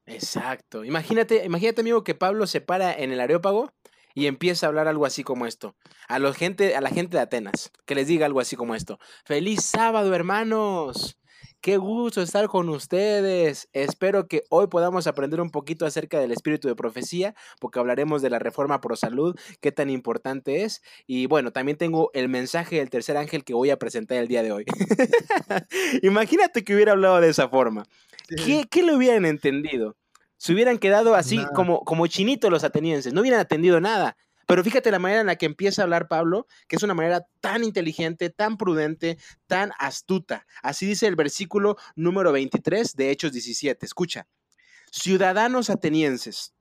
Exacto. 0.07 0.83
Imagínate, 0.83 1.45
imagínate, 1.45 1.83
amigo, 1.83 2.05
que 2.05 2.15
Pablo 2.15 2.47
se 2.47 2.63
para 2.63 2.95
en 2.95 3.13
el 3.13 3.21
Areópago 3.21 3.71
y 4.15 4.29
empieza 4.29 4.65
a 4.65 4.69
hablar 4.69 4.89
algo 4.89 5.05
así 5.05 5.25
como 5.25 5.45
esto. 5.45 5.77
A, 6.09 6.19
la 6.19 6.33
gente, 6.33 6.75
a 6.75 6.81
la 6.81 6.89
gente 6.89 7.19
de 7.19 7.23
Atenas, 7.23 7.71
que 7.85 7.95
les 7.95 8.07
diga 8.07 8.25
algo 8.25 8.41
así 8.41 8.57
como 8.57 8.75
esto. 8.75 8.99
Feliz 9.27 9.63
sábado, 9.63 10.15
hermanos. 10.15 11.19
Qué 11.65 11.79
gusto 11.79 12.21
estar 12.21 12.47
con 12.49 12.69
ustedes. 12.69 13.71
Espero 13.73 14.29
que 14.29 14.43
hoy 14.51 14.67
podamos 14.67 15.07
aprender 15.07 15.41
un 15.41 15.49
poquito 15.49 15.87
acerca 15.87 16.21
del 16.21 16.31
espíritu 16.31 16.69
de 16.69 16.77
profecía, 16.77 17.35
porque 17.59 17.79
hablaremos 17.79 18.21
de 18.21 18.29
la 18.29 18.39
reforma 18.39 18.83
pro 18.83 18.97
salud, 18.97 19.35
qué 19.63 19.73
tan 19.73 19.89
importante 19.89 20.65
es. 20.65 20.83
Y 21.07 21.25
bueno, 21.25 21.53
también 21.53 21.79
tengo 21.79 22.11
el 22.13 22.29
mensaje 22.29 22.77
del 22.77 22.91
tercer 22.91 23.17
ángel 23.17 23.45
que 23.45 23.55
voy 23.55 23.71
a 23.71 23.79
presentar 23.79 24.19
el 24.19 24.29
día 24.29 24.43
de 24.43 24.53
hoy. 24.53 24.67
Imagínate 26.03 26.65
que 26.65 26.75
hubiera 26.75 26.93
hablado 26.93 27.19
de 27.23 27.31
esa 27.31 27.49
forma. 27.49 27.87
¿Qué, 28.29 28.67
¿Qué, 28.71 28.83
le 28.83 28.95
hubieran 28.95 29.25
entendido? 29.25 29.97
Se 30.37 30.53
hubieran 30.53 30.77
quedado 30.77 31.15
así 31.15 31.41
como, 31.55 31.81
como 31.81 32.07
chinitos 32.09 32.51
los 32.51 32.65
atenienses, 32.65 33.15
no 33.15 33.23
hubieran 33.23 33.41
atendido 33.41 33.81
nada. 33.81 34.19
Pero 34.47 34.63
fíjate 34.63 34.91
la 34.91 34.99
manera 34.99 35.21
en 35.21 35.27
la 35.27 35.37
que 35.37 35.47
empieza 35.47 35.83
a 35.83 35.85
hablar 35.85 36.09
Pablo, 36.09 36.47
que 36.69 36.77
es 36.77 36.83
una 36.83 36.95
manera 36.95 37.27
tan 37.41 37.65
inteligente, 37.65 38.31
tan 38.31 38.57
prudente, 38.57 39.19
tan 39.47 39.73
astuta. 39.79 40.47
Así 40.63 40.87
dice 40.87 41.07
el 41.07 41.17
versículo 41.17 41.77
número 41.97 42.33
23 42.33 42.95
de 42.97 43.11
Hechos 43.11 43.33
17. 43.33 43.87
Escucha, 43.87 44.27
ciudadanos 44.91 45.71
atenienses, 45.71 46.55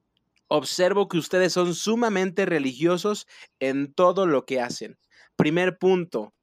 observo 0.48 1.08
que 1.08 1.18
ustedes 1.18 1.54
son 1.54 1.76
sumamente 1.76 2.46
religiosos 2.46 3.28
en 3.60 3.94
todo 3.94 4.28
lo 4.28 4.46
que 4.46 4.62
hacen. 4.62 4.98
Primer 5.36 5.78
punto, 5.78 6.34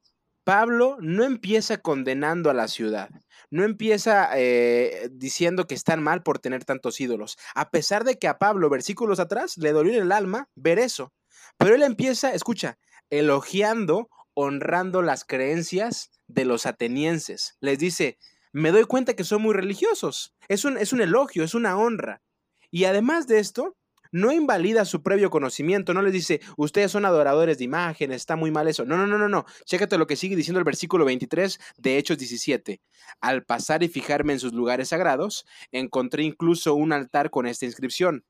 Pablo 0.43 0.97
no 0.99 1.23
empieza 1.23 1.77
condenando 1.77 2.49
a 2.49 2.53
la 2.53 2.67
ciudad, 2.67 3.09
no 3.51 3.63
empieza 3.63 4.29
eh, 4.35 5.09
diciendo 5.11 5.67
que 5.67 5.75
están 5.75 6.01
mal 6.01 6.23
por 6.23 6.39
tener 6.39 6.65
tantos 6.65 6.99
ídolos, 6.99 7.37
a 7.53 7.69
pesar 7.69 8.03
de 8.03 8.17
que 8.17 8.27
a 8.27 8.39
Pablo, 8.39 8.69
versículos 8.69 9.19
atrás, 9.19 9.57
le 9.57 9.71
dolió 9.71 9.93
en 9.93 10.01
el 10.01 10.11
alma 10.11 10.49
ver 10.55 10.79
eso. 10.79 11.13
Pero 11.61 11.75
él 11.75 11.83
empieza, 11.83 12.33
escucha, 12.33 12.79
elogiando, 13.11 14.09
honrando 14.33 15.03
las 15.03 15.23
creencias 15.23 16.09
de 16.27 16.43
los 16.43 16.65
atenienses. 16.65 17.55
Les 17.59 17.77
dice, 17.77 18.17
me 18.51 18.71
doy 18.71 18.85
cuenta 18.85 19.13
que 19.13 19.23
son 19.23 19.43
muy 19.43 19.53
religiosos. 19.53 20.33
Es 20.47 20.65
un, 20.65 20.79
es 20.79 20.91
un 20.91 21.01
elogio, 21.01 21.43
es 21.43 21.53
una 21.53 21.77
honra. 21.77 22.23
Y 22.71 22.85
además 22.85 23.27
de 23.27 23.37
esto, 23.37 23.77
no 24.11 24.31
invalida 24.31 24.85
su 24.85 25.03
previo 25.03 25.29
conocimiento, 25.29 25.93
no 25.93 26.01
les 26.01 26.13
dice, 26.13 26.41
ustedes 26.57 26.91
son 26.91 27.05
adoradores 27.05 27.59
de 27.59 27.65
imágenes, 27.65 28.17
está 28.17 28.35
muy 28.35 28.49
mal 28.49 28.67
eso. 28.67 28.83
No, 28.83 28.97
no, 28.97 29.05
no, 29.05 29.19
no, 29.19 29.29
no. 29.29 29.45
Chécate 29.65 29.99
lo 29.99 30.07
que 30.07 30.15
sigue 30.15 30.35
diciendo 30.35 30.57
el 30.57 30.65
versículo 30.65 31.05
23 31.05 31.59
de 31.77 31.97
Hechos 31.99 32.17
17. 32.17 32.81
Al 33.19 33.43
pasar 33.43 33.83
y 33.83 33.87
fijarme 33.87 34.33
en 34.33 34.39
sus 34.39 34.53
lugares 34.53 34.89
sagrados, 34.89 35.45
encontré 35.71 36.23
incluso 36.23 36.73
un 36.73 36.91
altar 36.91 37.29
con 37.29 37.45
esta 37.45 37.67
inscripción, 37.67 38.25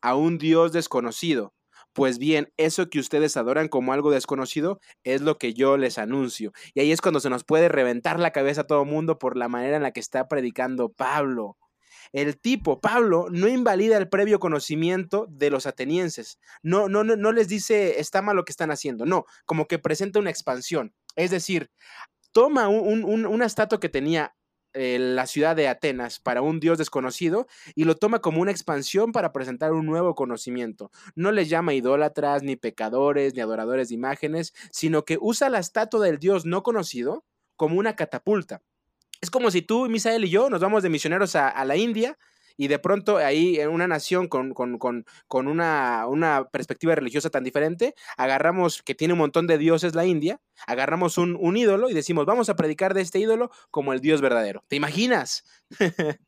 a 0.00 0.14
un 0.14 0.38
Dios 0.38 0.72
desconocido. 0.72 1.55
Pues 1.96 2.18
bien, 2.18 2.52
eso 2.58 2.90
que 2.90 2.98
ustedes 2.98 3.38
adoran 3.38 3.68
como 3.68 3.94
algo 3.94 4.10
desconocido 4.10 4.80
es 5.02 5.22
lo 5.22 5.38
que 5.38 5.54
yo 5.54 5.78
les 5.78 5.96
anuncio. 5.96 6.52
Y 6.74 6.80
ahí 6.80 6.92
es 6.92 7.00
cuando 7.00 7.20
se 7.20 7.30
nos 7.30 7.42
puede 7.42 7.70
reventar 7.70 8.20
la 8.20 8.32
cabeza 8.32 8.60
a 8.60 8.66
todo 8.66 8.84
mundo 8.84 9.18
por 9.18 9.34
la 9.38 9.48
manera 9.48 9.78
en 9.78 9.82
la 9.82 9.92
que 9.92 10.00
está 10.00 10.28
predicando 10.28 10.90
Pablo. 10.90 11.56
El 12.12 12.38
tipo, 12.38 12.82
Pablo, 12.82 13.28
no 13.30 13.48
invalida 13.48 13.96
el 13.96 14.10
previo 14.10 14.40
conocimiento 14.40 15.26
de 15.30 15.48
los 15.48 15.64
atenienses. 15.64 16.38
No, 16.62 16.90
no, 16.90 17.02
no, 17.02 17.32
les 17.32 17.48
dice 17.48 17.98
está 17.98 18.20
mal 18.20 18.36
lo 18.36 18.44
que 18.44 18.52
están 18.52 18.70
haciendo. 18.70 19.06
No, 19.06 19.24
como 19.46 19.66
que 19.66 19.78
presenta 19.78 20.18
una 20.18 20.28
expansión. 20.28 20.94
Es 21.14 21.30
decir, 21.30 21.70
toma 22.30 22.68
una 22.68 23.46
estatua 23.46 23.80
que 23.80 23.88
tenía 23.88 24.36
eh, 24.76 24.98
la 24.98 25.26
ciudad 25.26 25.56
de 25.56 25.68
Atenas 25.68 26.20
para 26.20 26.42
un 26.42 26.60
dios 26.60 26.76
desconocido 26.76 27.46
y 27.74 27.84
lo 27.84 27.96
toma 27.96 28.20
como 28.20 28.42
una 28.42 28.50
expansión 28.50 29.10
para 29.10 29.32
presentar 29.32 29.72
un 29.72 29.86
nuevo 29.86 30.14
conocimiento. 30.14 30.90
No 31.14 31.32
les 31.32 31.48
llama 31.48 31.72
idólatras, 31.72 32.42
ni 32.42 32.56
pecadores, 32.56 33.34
ni 33.34 33.40
adoradores 33.40 33.88
de 33.88 33.94
imágenes, 33.94 34.52
sino 34.70 35.06
que 35.06 35.16
usa 35.20 35.48
la 35.48 35.60
estatua 35.60 36.04
del 36.04 36.18
dios 36.18 36.44
no 36.44 36.62
conocido 36.62 37.24
como 37.56 37.78
una 37.78 37.96
catapulta. 37.96 38.62
Es 39.20 39.30
como 39.30 39.50
si 39.50 39.62
tú, 39.62 39.88
Misael 39.88 40.24
y 40.26 40.30
yo 40.30 40.50
nos 40.50 40.60
vamos 40.60 40.82
de 40.82 40.90
misioneros 40.90 41.36
a, 41.36 41.64
la 41.64 41.76
India 41.76 42.18
y 42.56 42.68
de 42.68 42.78
pronto 42.78 43.18
ahí 43.18 43.58
en 43.58 43.68
una 43.68 43.86
nación 43.86 44.28
con, 44.28 44.54
una, 45.30 46.06
una, 46.06 46.48
perspectiva 46.50 46.94
religiosa 46.94 47.30
tan 47.30 47.44
diferente, 47.44 47.94
agarramos, 48.16 48.82
que 48.82 48.94
tiene 48.94 49.14
un 49.14 49.18
montón 49.18 49.46
de 49.46 49.58
dioses 49.58 49.94
la 49.94 50.06
India, 50.06 50.40
agarramos 50.66 51.18
un, 51.18 51.36
un 51.38 51.56
ídolo 51.56 51.90
y 51.90 51.94
decimos, 51.94 52.26
vamos 52.26 52.48
a 52.48 52.56
predicar 52.56 52.94
de 52.94 53.02
este 53.02 53.18
ídolo 53.18 53.50
como 53.70 53.92
el 53.92 54.00
Dios 54.00 54.20
verdadero. 54.20 54.64
¿Te 54.68 54.76
imaginas? 54.76 55.44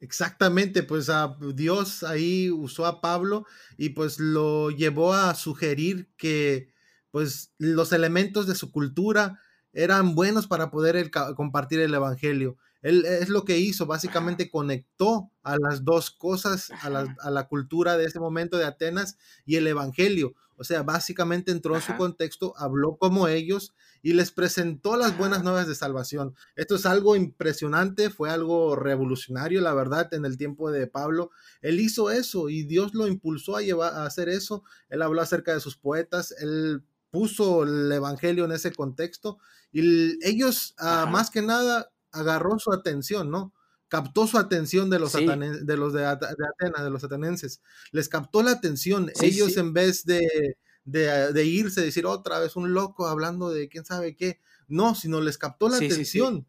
Exactamente, 0.00 0.84
pues 0.84 1.08
a 1.10 1.36
Dios 1.54 2.04
ahí 2.04 2.50
usó 2.50 2.86
a 2.86 3.00
Pablo 3.00 3.46
y 3.76 3.90
pues 3.90 4.20
lo 4.20 4.70
llevó 4.70 5.12
a 5.12 5.34
sugerir 5.34 6.08
que 6.16 6.72
pues 7.10 7.52
los 7.58 7.92
elementos 7.92 8.46
de 8.46 8.54
su 8.54 8.70
cultura 8.70 9.40
eran 9.72 10.14
buenos 10.14 10.46
para 10.46 10.70
poder 10.70 11.10
compartir 11.36 11.80
el 11.80 11.94
Evangelio. 11.94 12.58
Él 12.82 13.04
es 13.04 13.28
lo 13.28 13.44
que 13.44 13.58
hizo, 13.58 13.86
básicamente 13.86 14.50
conectó 14.50 15.30
a 15.42 15.56
las 15.58 15.84
dos 15.84 16.10
cosas, 16.10 16.70
a 16.82 16.90
la, 17.30 17.48
cultura 17.48 17.96
de 17.96 18.04
ese 18.04 18.20
momento 18.20 18.56
de 18.56 18.64
Atenas 18.64 19.16
y 19.44 19.56
el 19.56 19.66
Evangelio. 19.66 20.34
O 20.56 20.64
sea, 20.64 20.82
básicamente 20.82 21.52
entró 21.52 21.76
en 21.76 21.82
su 21.82 21.96
contexto, 21.96 22.52
habló 22.56 22.96
como 22.96 23.28
ellos 23.28 23.74
y 24.02 24.12
les 24.12 24.32
presentó 24.32 24.96
las 24.96 25.16
buenas 25.16 25.44
nuevas 25.44 25.68
de 25.68 25.74
salvación. 25.74 26.34
Esto 26.56 26.76
es 26.76 26.86
algo 26.86 27.14
impresionante, 27.14 28.10
fue 28.10 28.30
algo 28.30 28.74
revolucionario, 28.74 29.60
la 29.60 29.74
verdad, 29.74 30.12
en 30.14 30.24
el 30.24 30.36
tiempo 30.36 30.70
de 30.70 30.86
Pablo. 30.86 31.30
Él 31.62 31.80
hizo 31.80 32.10
eso 32.10 32.48
y 32.48 32.64
Dios 32.64 32.94
lo 32.94 33.06
impulsó 33.06 33.56
a, 33.56 33.62
llevar, 33.62 33.94
a 33.94 34.04
hacer 34.04 34.28
eso. 34.28 34.64
Él 34.88 35.02
habló 35.02 35.20
acerca 35.20 35.54
de 35.54 35.60
sus 35.60 35.76
poetas, 35.76 36.32
él 36.40 36.82
puso 37.10 37.62
el 37.62 37.90
Evangelio 37.90 38.44
en 38.44 38.52
ese 38.52 38.72
contexto 38.72 39.38
y 39.72 40.24
ellos, 40.26 40.74
ah, 40.78 41.06
más 41.10 41.30
que 41.30 41.42
nada, 41.42 41.90
agarró 42.12 42.58
su 42.58 42.72
atención, 42.72 43.30
¿no? 43.30 43.52
Captó 43.88 44.26
su 44.26 44.36
atención 44.36 44.90
de 44.90 44.98
los, 44.98 45.12
de, 45.14 45.76
los 45.76 45.92
de, 45.94 46.04
Atenas, 46.04 46.84
de 46.84 46.90
los 46.90 47.04
atenenses. 47.04 47.62
Les 47.90 48.08
captó 48.08 48.42
la 48.42 48.50
atención. 48.50 49.10
ellos 49.22 49.56
en 49.56 49.72
vez 49.72 50.04
de, 50.04 50.56
de, 50.84 51.44
irse, 51.44 51.80
decir 51.80 52.04
otra 52.06 52.38
vez 52.38 52.56
un 52.56 52.74
loco 52.74 53.06
hablando 53.06 53.50
de 53.50 53.68
quién 53.68 53.84
sabe 53.84 54.14
qué, 54.14 54.40
no, 54.66 54.94
sino 54.94 55.20
les 55.20 55.38
captó 55.38 55.68
la 55.68 55.76
atención. 55.76 56.46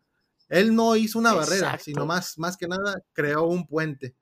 Él 0.50 0.76
no 0.76 0.96
hizo 0.96 1.20
una 1.20 1.34
barrera, 1.34 1.78
sino 1.80 2.06
más, 2.06 2.38
más 2.38 2.58
que 2.58 2.68
nada 2.68 3.02
creó 3.14 3.46
un 3.46 3.68
puente. 3.68 4.16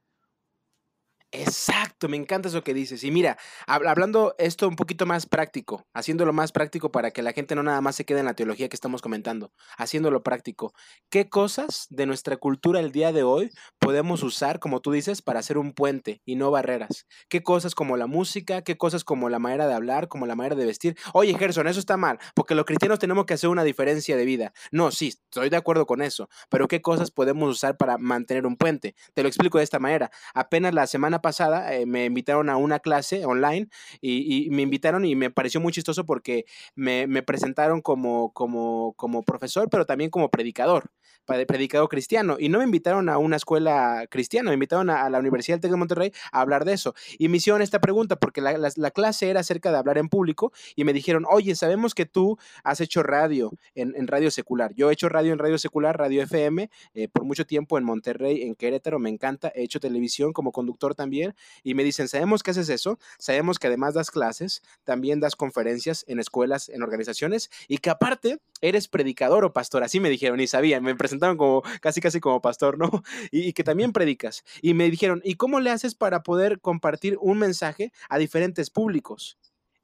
Exacto, 1.34 2.08
me 2.08 2.16
encanta 2.16 2.48
eso 2.48 2.64
que 2.64 2.74
dices. 2.74 3.04
Y 3.04 3.12
mira, 3.12 3.38
hablando 3.68 4.34
esto 4.38 4.66
un 4.68 4.78
poquito 4.78 5.06
más 5.06 5.26
práctico, 5.26 5.86
haciéndolo 5.94 6.32
más 6.32 6.54
práctico 6.54 6.90
para 6.90 7.12
que 7.12 7.22
la 7.22 7.34
gente 7.34 7.54
no 7.54 7.64
nada 7.64 7.82
más 7.82 7.98
se 7.98 8.06
quede 8.06 8.20
en 8.22 8.26
la 8.28 8.34
teología 8.34 8.70
que 8.70 8.76
estamos 8.78 9.02
comentando, 9.02 9.52
haciéndolo 9.78 10.24
práctico. 10.24 10.74
¿Qué 11.10 11.28
cosas 11.30 11.88
de 11.90 12.06
nuestra 12.06 12.38
cultura 12.38 12.80
el 12.80 12.94
día 12.94 13.12
de 13.12 13.24
hoy 13.24 13.52
podemos 13.78 14.24
usar, 14.24 14.60
como 14.60 14.80
tú 14.80 14.94
dices, 14.94 15.22
para 15.22 15.40
hacer 15.42 15.58
un 15.58 15.74
puente 15.74 16.22
y 16.24 16.38
no 16.38 16.50
barreras? 16.50 17.06
¿Qué 17.28 17.44
cosas 17.44 17.76
como 17.76 17.98
la 17.98 18.08
música, 18.08 18.62
qué 18.62 18.78
cosas 18.78 19.04
como 19.04 19.28
la 19.28 19.40
manera 19.40 19.68
de 19.68 19.74
hablar, 19.74 20.08
como 20.08 20.28
la 20.28 20.36
manera 20.36 20.56
de 20.56 20.66
vestir? 20.66 20.98
Oye, 21.14 21.38
Gerson, 21.38 21.68
eso 21.68 21.82
está 21.82 21.98
mal, 21.98 22.20
porque 22.36 22.56
los 22.56 22.66
cristianos 22.66 23.00
tenemos 23.00 23.26
que 23.26 23.34
hacer 23.34 23.50
una 23.50 23.66
diferencia 23.66 24.16
de 24.16 24.24
vida. 24.24 24.54
No, 24.72 24.92
sí, 24.92 25.10
estoy 25.10 25.50
de 25.50 25.58
acuerdo 25.58 25.86
con 25.86 26.02
eso, 26.02 26.30
pero 26.50 26.70
¿qué 26.70 26.82
cosas 26.82 27.12
podemos 27.12 27.50
usar 27.50 27.76
para 27.76 27.98
mantener 27.98 28.46
un 28.46 28.56
puente? 28.56 28.96
Te 29.14 29.24
lo 29.24 29.28
explico 29.28 29.58
de 29.58 29.66
esta 29.66 29.80
manera. 29.80 30.10
Apenas 30.34 30.74
la 30.74 30.88
semana 30.88 31.17
pasada 31.22 31.74
eh, 31.74 31.86
me 31.86 32.06
invitaron 32.06 32.50
a 32.50 32.58
una 32.58 32.80
clase 32.80 33.26
online 33.26 33.70
y, 34.02 34.50
me 34.52 34.62
invitaron 34.62 35.06
y 35.06 35.16
me 35.16 35.30
pareció 35.32 35.60
muy 35.62 35.72
chistoso 35.72 36.06
porque 36.06 36.46
me, 36.76 37.08
presentaron 37.24 37.82
como, 37.82 38.32
como, 38.34 38.94
como 38.96 39.24
profesor, 39.24 39.70
pero 39.70 39.86
también 39.86 40.10
como 40.10 40.30
predicador, 40.30 40.92
predicador 41.26 41.90
cristiano. 41.90 42.38
Y 42.40 42.50
no 42.50 42.60
me 42.60 42.64
invitaron 42.64 43.10
a 43.10 43.18
una 43.18 43.36
escuela 43.36 44.06
cristiana, 44.10 44.50
me 44.50 44.56
invitaron 44.56 44.90
a, 44.90 45.10
la 45.10 45.20
Universidad 45.20 45.56
del 45.58 45.62
TEC 45.62 45.72
de 45.72 45.78
Monterrey 45.78 46.12
a 46.32 46.42
hablar 46.42 46.66
de 46.66 46.74
eso. 46.74 46.96
Y 47.18 47.28
me 47.28 47.38
hicieron 47.38 47.62
esta 47.62 47.80
pregunta 47.82 48.16
porque 48.16 48.42
la, 48.42 48.92
clase 48.92 49.30
era 49.30 49.42
acerca 49.42 49.72
de 49.72 49.78
hablar 49.78 49.98
en 49.98 50.10
público 50.10 50.52
y 50.76 50.84
me 50.84 50.94
dijeron, 50.94 51.26
oye, 51.30 51.56
sabemos 51.56 51.94
que 51.94 52.06
tú 52.06 52.38
has 52.64 52.82
hecho 52.82 53.04
radio 53.04 53.52
en, 53.76 54.08
radio 54.08 54.32
secular. 54.32 54.74
Yo 54.76 54.90
he 54.90 54.94
hecho 54.94 55.10
radio 55.10 55.34
en 55.34 55.40
radio 55.40 55.58
secular, 55.58 55.98
radio 55.98 56.24
FM, 56.24 56.70
eh, 56.94 57.08
por 57.10 57.26
mucho 57.26 57.46
tiempo 57.46 57.78
en 57.78 57.84
Monterrey, 57.84 58.44
en 58.44 58.56
Querétaro, 58.56 59.00
me 59.00 59.10
encanta. 59.10 59.52
He 59.54 59.64
hecho 59.64 59.80
televisión 59.80 60.34
como 60.34 60.52
conductor 60.52 60.96
también 60.96 61.36
y 61.64 61.74
me 61.74 61.84
dicen, 61.84 62.08
sabemos 62.08 62.42
que 62.42 62.52
haces 62.52 62.70
eso, 62.70 63.00
sabemos 63.20 63.60
que 63.60 63.68
además 63.68 63.94
das 63.94 64.12
clases, 64.12 64.62
también 64.84 65.20
das 65.20 65.36
conferencias 65.36 66.06
en 66.08 66.20
escuelas, 66.20 66.70
en 66.70 66.82
organizaciones 66.84 67.50
y 67.68 67.80
que 67.80 67.90
aparte 67.90 68.40
eres 68.62 68.88
predicador 68.88 69.46
o 69.46 69.54
pastor, 69.54 69.84
así 69.84 70.00
me 70.00 70.10
dijeron 70.10 70.40
y 70.40 70.48
sabían, 70.48 70.84
me 70.84 70.96
presentaron 70.96 71.38
como 71.38 71.64
casi 71.82 72.02
casi 72.02 72.20
como 72.20 72.42
pastor, 72.42 72.78
¿no? 72.78 73.04
Y, 73.32 73.50
y 73.50 73.54
que 73.54 73.64
también 73.64 73.94
predicas. 73.94 74.44
Y 74.62 74.74
me 74.74 74.90
dijeron, 74.90 75.22
¿y 75.24 75.36
cómo 75.36 75.60
le 75.60 75.70
haces 75.70 75.96
para 75.96 76.24
poder 76.24 76.60
compartir 76.60 77.18
un 77.20 77.38
mensaje 77.40 77.92
a 78.10 78.18
diferentes 78.18 78.70
públicos? 78.70 79.38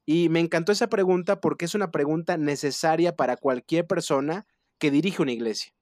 Y 0.06 0.28
me 0.28 0.40
encantó 0.40 0.72
esa 0.72 0.88
pregunta 0.88 1.40
porque 1.40 1.64
es 1.64 1.74
una 1.74 1.90
pregunta 1.90 2.36
necesaria 2.36 3.16
para 3.16 3.36
cualquier 3.36 3.86
persona 3.86 4.46
que 4.78 4.90
dirige 4.90 5.22
una 5.22 5.32
iglesia. 5.32 5.72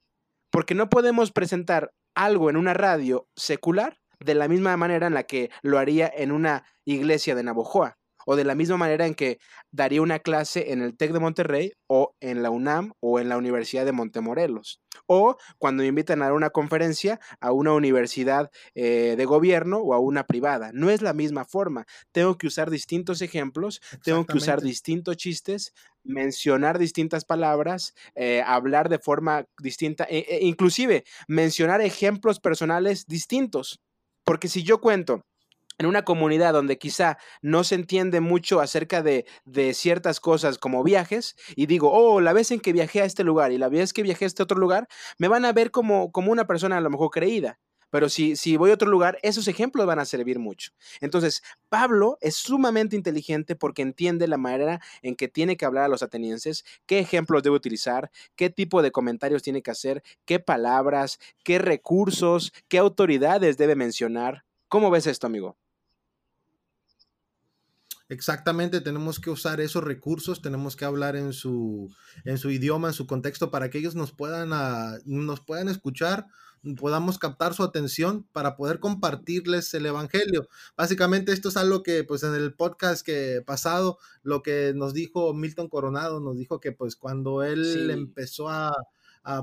Porque 0.51 0.75
no 0.75 0.89
podemos 0.89 1.33
presentar 1.33 1.93
algo 2.15 2.51
en 2.51 2.57
una 2.57 2.75
radio 2.75 3.29
secular 3.37 3.99
de 4.21 4.35
la 4.35 4.49
misma 4.49 4.77
manera 4.77 5.07
en 5.07 5.15
la 5.15 5.25
que 5.25 5.51
lo 5.63 5.79
haría 5.79 6.13
en 6.15 6.31
una 6.31 6.65
iglesia 6.85 7.35
de 7.35 7.43
Navojoa, 7.43 7.99
o 8.27 8.37
de 8.37 8.45
la 8.45 8.55
misma 8.55 8.77
manera 8.77 9.07
en 9.07 9.15
que 9.15 9.39
daría 9.71 10.03
una 10.03 10.19
clase 10.19 10.73
en 10.73 10.83
el 10.83 10.97
TEC 10.97 11.13
de 11.13 11.21
Monterrey, 11.21 11.73
o 11.87 12.15
en 12.21 12.43
la 12.43 12.51
UNAM, 12.51 12.93
o 13.01 13.21
en 13.21 13.29
la 13.29 13.37
Universidad 13.37 13.85
de 13.85 13.93
Montemorelos, 13.93 14.81
o 15.07 15.37
cuando 15.59 15.83
me 15.83 15.89
invitan 15.89 16.23
a 16.23 16.27
dar 16.27 16.35
una 16.35 16.51
conferencia 16.51 17.21
a 17.41 17.53
una 17.53 17.73
universidad 17.73 18.51
eh, 18.75 19.15
de 19.17 19.25
gobierno 19.25 19.79
o 19.79 19.95
a 19.95 19.99
una 19.99 20.25
privada. 20.25 20.71
No 20.73 20.91
es 20.91 21.03
la 21.03 21.13
misma 21.13 21.45
forma. 21.45 21.87
Tengo 22.13 22.39
que 22.39 22.47
usar 22.47 22.71
distintos 22.71 23.23
ejemplos, 23.23 23.81
tengo 24.05 24.25
que 24.27 24.37
usar 24.37 24.61
distintos 24.61 25.17
chistes, 25.17 25.73
mencionar 26.05 26.79
distintas 26.79 27.25
palabras, 27.25 27.95
eh, 28.15 28.43
hablar 28.45 28.89
de 28.89 28.99
forma 28.99 29.45
distinta, 29.59 30.05
e, 30.09 30.25
e 30.29 30.47
inclusive 30.47 31.05
mencionar 31.29 31.81
ejemplos 31.81 32.41
personales 32.41 33.07
distintos. 33.07 33.81
Porque 34.25 34.49
si 34.49 34.63
yo 34.63 34.81
cuento 34.81 35.25
en 35.83 35.87
una 35.87 36.05
comunidad 36.05 36.53
donde 36.53 36.79
quizá 36.79 37.19
no 37.41 37.65
se 37.65 37.75
entiende 37.75 38.21
mucho 38.21 38.61
acerca 38.61 39.03
de, 39.03 39.27
ciertas 39.75 40.21
cosas 40.21 40.59
como 40.59 40.85
viajes 40.85 41.35
y 41.57 41.67
digo, 41.67 41.91
oh, 41.93 42.21
la 42.21 42.33
vez 42.33 42.53
en 42.53 42.61
que 42.61 42.73
viajé 42.73 43.03
a 43.03 43.05
este 43.05 43.25
lugar 43.25 43.51
y 43.51 43.59
la 43.59 43.69
vez 43.69 43.93
que 43.93 44.03
viajé 44.03 44.25
a 44.25 44.29
este 44.29 44.43
otro 44.45 44.59
lugar, 44.59 44.87
me 45.19 45.27
van 45.27 45.45
a 45.45 45.53
ver 45.53 45.71
como, 45.73 46.11
una 46.15 46.47
persona 46.47 46.77
a 46.77 46.81
lo 46.81 46.91
mejor 46.91 47.11
creída. 47.11 47.59
pero 47.91 48.09
si 48.09 48.57
voy 48.57 48.71
a 48.71 48.75
otro 48.75 48.89
lugar, 48.89 49.19
esos 49.23 49.49
ejemplos 49.49 49.87
van 49.87 49.99
a 49.99 50.05
servir 50.05 50.39
mucho. 50.39 50.71
Entonces, 51.01 51.43
Pablo 51.69 52.17
es 52.21 52.37
sumamente 52.37 52.97
inteligente 52.97 53.57
porque 53.57 53.83
entiende 53.83 54.29
la 54.29 54.39
manera 54.39 54.81
en 55.03 55.17
que 55.17 55.29
tiene 55.29 55.57
que 55.57 55.65
hablar 55.67 55.85
a 55.85 55.89
los 55.89 56.03
atenienses, 56.03 56.65
qué 56.87 57.01
ejemplos 57.01 57.43
debe 57.43 57.57
utilizar, 57.57 58.11
qué 58.37 58.51
tipo 58.51 58.83
de 58.83 58.93
comentarios 58.93 59.43
tiene 59.43 59.63
que 59.63 59.73
hacer, 59.73 60.03
qué 60.25 60.39
palabras, 60.39 61.19
qué 61.45 61.59
recursos, 61.59 62.53
qué 62.69 62.79
autoridades 62.79 63.59
debe 63.59 63.75
mencionar. 63.75 64.45
¿Cómo 64.69 64.91
ves 64.91 65.07
esto, 65.07 65.27
amigo? 65.27 65.59
Exactamente, 68.13 68.83
tenemos 68.83 69.19
que 69.19 69.31
usar 69.31 69.63
esos 69.63 69.83
recursos, 69.83 70.43
tenemos 70.43 70.77
que 70.77 70.85
hablar 70.85 71.17
en 71.17 71.33
su, 71.33 71.91
en 72.27 72.37
su 72.37 72.51
idioma, 72.51 72.89
en 72.89 72.95
su 72.95 73.07
contexto, 73.07 73.51
para 73.51 73.71
que 73.71 73.79
ellos 73.79 73.95
nos 73.95 74.13
puedan, 74.13 74.53
ah, 74.53 74.99
nos 75.07 75.41
puedan 75.41 75.71
escuchar, 75.71 76.27
podamos 76.77 77.19
captar 77.19 77.55
su 77.55 77.63
atención 77.63 78.29
para 78.33 78.55
poder 78.55 78.81
compartirles 78.81 79.73
el 79.73 79.87
Evangelio. 79.87 80.47
Básicamente 80.77 81.33
esto 81.33 81.49
es 81.49 81.57
algo 81.57 81.83
que 81.83 82.05
pues 82.05 82.23
en 82.23 82.35
el 82.35 82.53
podcast 82.53 83.03
que 83.05 83.43
pasado, 83.47 83.97
lo 84.23 84.43
que 84.43 84.75
nos 84.77 84.93
dijo 84.93 85.33
Milton 85.33 85.71
Coronado, 85.71 86.21
nos 86.21 86.37
dijo 86.37 86.61
que 86.61 86.73
pues 86.73 86.97
cuando 86.97 87.43
él 87.43 87.91
empezó 87.91 88.51
a, 88.51 88.75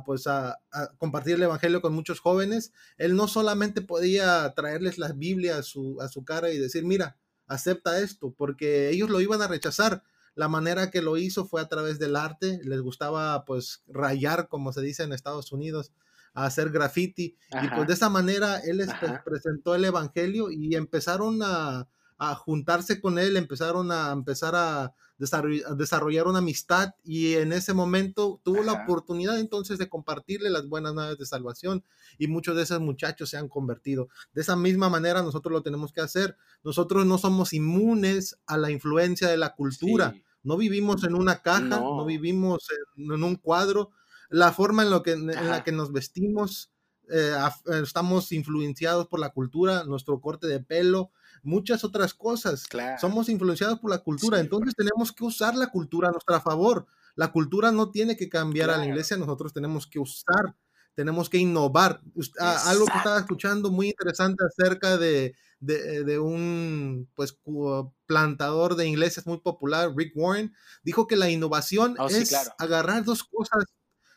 pues 0.06 0.28
a, 0.28 0.60
compartir 1.00 1.34
el 1.34 1.44
evangelio 1.44 1.82
con 1.82 1.96
muchos 1.96 2.20
jóvenes, 2.20 2.72
él 3.00 3.16
no 3.16 3.28
solamente 3.28 3.82
podía 3.82 4.54
traerles 4.54 5.00
la 5.00 5.12
Biblia 5.12 5.58
a 5.58 5.64
su, 5.64 6.00
a 6.02 6.08
su 6.08 6.24
cara 6.24 6.52
y 6.52 6.60
decir, 6.60 6.86
mira, 6.86 7.18
acepta 7.50 8.00
esto, 8.00 8.34
porque 8.38 8.90
ellos 8.90 9.10
lo 9.10 9.20
iban 9.20 9.42
a 9.42 9.48
rechazar. 9.48 10.04
La 10.36 10.48
manera 10.48 10.90
que 10.90 11.02
lo 11.02 11.18
hizo 11.18 11.46
fue 11.46 11.60
a 11.60 11.68
través 11.68 12.00
del 12.00 12.16
arte, 12.16 12.62
les 12.64 12.80
gustaba 12.80 13.44
pues 13.44 13.84
rayar, 13.88 14.48
como 14.48 14.72
se 14.72 14.82
dice 14.82 15.04
en 15.04 15.12
Estados 15.12 15.52
Unidos, 15.52 15.92
a 16.34 16.46
hacer 16.46 16.70
graffiti. 16.70 17.36
Y 17.62 17.68
pues 17.76 17.88
de 17.88 17.94
esa 17.94 18.10
manera 18.10 18.60
él 18.60 18.78
les 18.78 18.90
presentó 19.26 19.76
el 19.76 19.84
Evangelio 19.84 20.52
y 20.52 20.76
empezaron 20.76 21.42
a, 21.44 21.90
a 22.18 22.36
juntarse 22.36 23.02
con 23.02 23.20
él, 23.20 23.36
empezaron 23.36 23.92
a 23.92 24.12
empezar 24.12 24.54
a 24.56 24.94
desarrollar 25.20 26.28
una 26.28 26.40
amistad 26.40 26.96
y 27.04 27.34
en 27.34 27.52
ese 27.52 27.74
momento 27.74 28.40
tuvo 28.44 28.64
la 28.64 28.72
oportunidad 28.72 29.38
entonces 29.38 29.78
de 29.78 29.90
compartirle 29.90 30.50
las 30.50 30.68
buenas 30.68 30.94
nuevas 30.94 31.18
de 31.18 31.26
salvación 31.26 31.84
y 32.18 32.28
muchos 32.28 32.56
de 32.56 32.64
esos 32.64 32.80
muchachos 32.80 33.30
se 33.30 33.38
han 33.38 33.50
convertido. 33.50 34.08
De 34.34 34.42
esa 34.42 34.56
misma 34.56 34.90
manera 34.90 35.22
nosotros 35.22 35.52
lo 35.52 35.62
tenemos 35.62 35.92
que 35.92 36.00
hacer. 36.00 36.38
Nosotros 36.64 37.06
no 37.06 37.18
somos 37.18 37.52
inmunes 37.52 38.40
a 38.46 38.58
la 38.58 38.72
influencia 38.72 39.28
de 39.28 39.38
la 39.38 39.56
cultura. 39.56 40.16
No 40.42 40.56
vivimos 40.56 41.04
en 41.04 41.16
una 41.16 41.42
caja, 41.42 41.80
no, 41.82 42.06
vivimos 42.06 42.68
en, 42.96 43.24
un 43.24 43.36
cuadro. 43.36 43.92
La 44.30 44.54
forma 44.54 44.84
en, 44.84 44.90
lo 44.90 45.04
que, 45.04 45.12
en 45.12 45.28
la 45.28 45.66
que 45.66 45.74
nos 45.74 45.92
vestimos, 45.92 46.72
eh, 47.10 47.34
estamos 47.84 48.32
influenciados 48.32 49.08
por 49.08 49.20
la 49.20 49.32
cultura, 49.32 49.84
nuestro 49.84 50.22
corte 50.22 50.48
de 50.48 50.62
pelo, 50.62 51.12
muchas 51.44 51.84
otras 51.84 52.14
cosas. 52.14 52.66
Somos 53.00 53.30
influenciados 53.30 53.80
por 53.80 53.92
la 53.92 54.00
cultura, 54.00 54.40
entonces 54.40 54.74
tenemos 54.76 55.12
que 55.12 55.24
usar 55.24 55.56
la 55.56 55.68
cultura 55.68 56.10
a 56.10 56.12
nuestro 56.12 56.40
favor. 56.42 56.88
La 57.16 57.32
cultura 57.32 57.72
no 57.72 57.92
tiene 57.92 58.16
que 58.16 58.30
cambiar 58.30 58.70
a 58.70 58.78
la 58.78 58.86
iglesia, 58.86 59.18
nosotros 59.18 59.54
tenemos 59.54 59.88
que 59.88 60.00
usar, 60.00 60.56
tenemos 60.96 61.30
que 61.30 61.38
innovar. 61.38 62.02
algo 62.40 62.86
que 62.86 62.98
estaba 62.98 63.20
escuchando 63.20 63.72
muy 63.72 63.90
interesante 63.90 64.44
acerca 64.46 64.98
de, 64.98 65.36
de, 65.60 66.20
un 66.20 67.10
pues 67.16 67.38
plantador 68.06 68.76
de 68.76 68.88
iglesias 68.88 69.28
muy 69.28 69.40
popular, 69.40 69.92
Rick 69.96 70.14
Warren, 70.16 70.54
dijo 70.84 71.08
que 71.08 71.16
la 71.16 71.30
innovación 71.30 71.96
oh, 72.00 72.08
es 72.08 72.34
agarrar 72.58 73.04
dos 73.04 73.24
cosas 73.24 73.66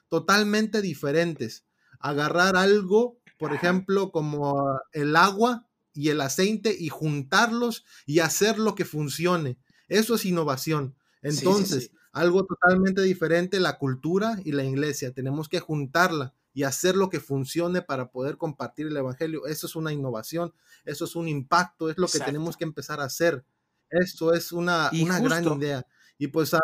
totalmente 0.08 0.82
diferentes. 0.82 1.64
Agarrar 1.98 2.56
algo, 2.56 3.18
por 3.38 3.54
ejemplo, 3.54 4.12
como 4.12 4.78
el 4.92 5.16
agua 5.16 5.66
y 5.94 6.08
el 6.08 6.20
aceite 6.20 6.74
y 6.78 6.88
juntarlos 6.88 7.84
y 8.06 8.20
hacer 8.20 8.58
lo 8.58 8.74
que 8.74 8.84
funcione. 8.84 9.58
Eso 9.88 10.14
es 10.14 10.24
innovación. 10.24 10.96
Entonces, 11.22 11.90
algo 12.12 12.44
totalmente 12.44 13.02
diferente, 13.02 13.60
la 13.60 13.78
cultura 13.78 14.38
y 14.44 14.52
la 14.52 14.64
iglesia. 14.64 15.12
Tenemos 15.12 15.48
que 15.48 15.60
juntarla 15.60 16.34
y 16.54 16.64
hacer 16.64 16.96
lo 16.96 17.08
que 17.08 17.20
funcione 17.20 17.82
para 17.82 18.10
poder 18.10 18.36
compartir 18.36 18.86
el 18.86 18.96
Evangelio. 18.96 19.46
Eso 19.46 19.66
es 19.66 19.76
una 19.76 19.92
innovación, 19.92 20.52
eso 20.84 21.04
es 21.04 21.16
un 21.16 21.28
impacto, 21.28 21.88
es 21.88 21.96
lo 21.98 22.08
que 22.08 22.20
tenemos 22.20 22.56
que 22.56 22.64
empezar 22.64 23.00
a 23.00 23.04
hacer. 23.04 23.44
Eso 23.88 24.32
es 24.34 24.52
una, 24.52 24.90
una 25.00 25.20
gran 25.20 25.44
idea. 25.58 25.86
Y 26.18 26.28
pues, 26.28 26.54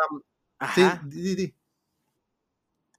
sí, 0.75 1.55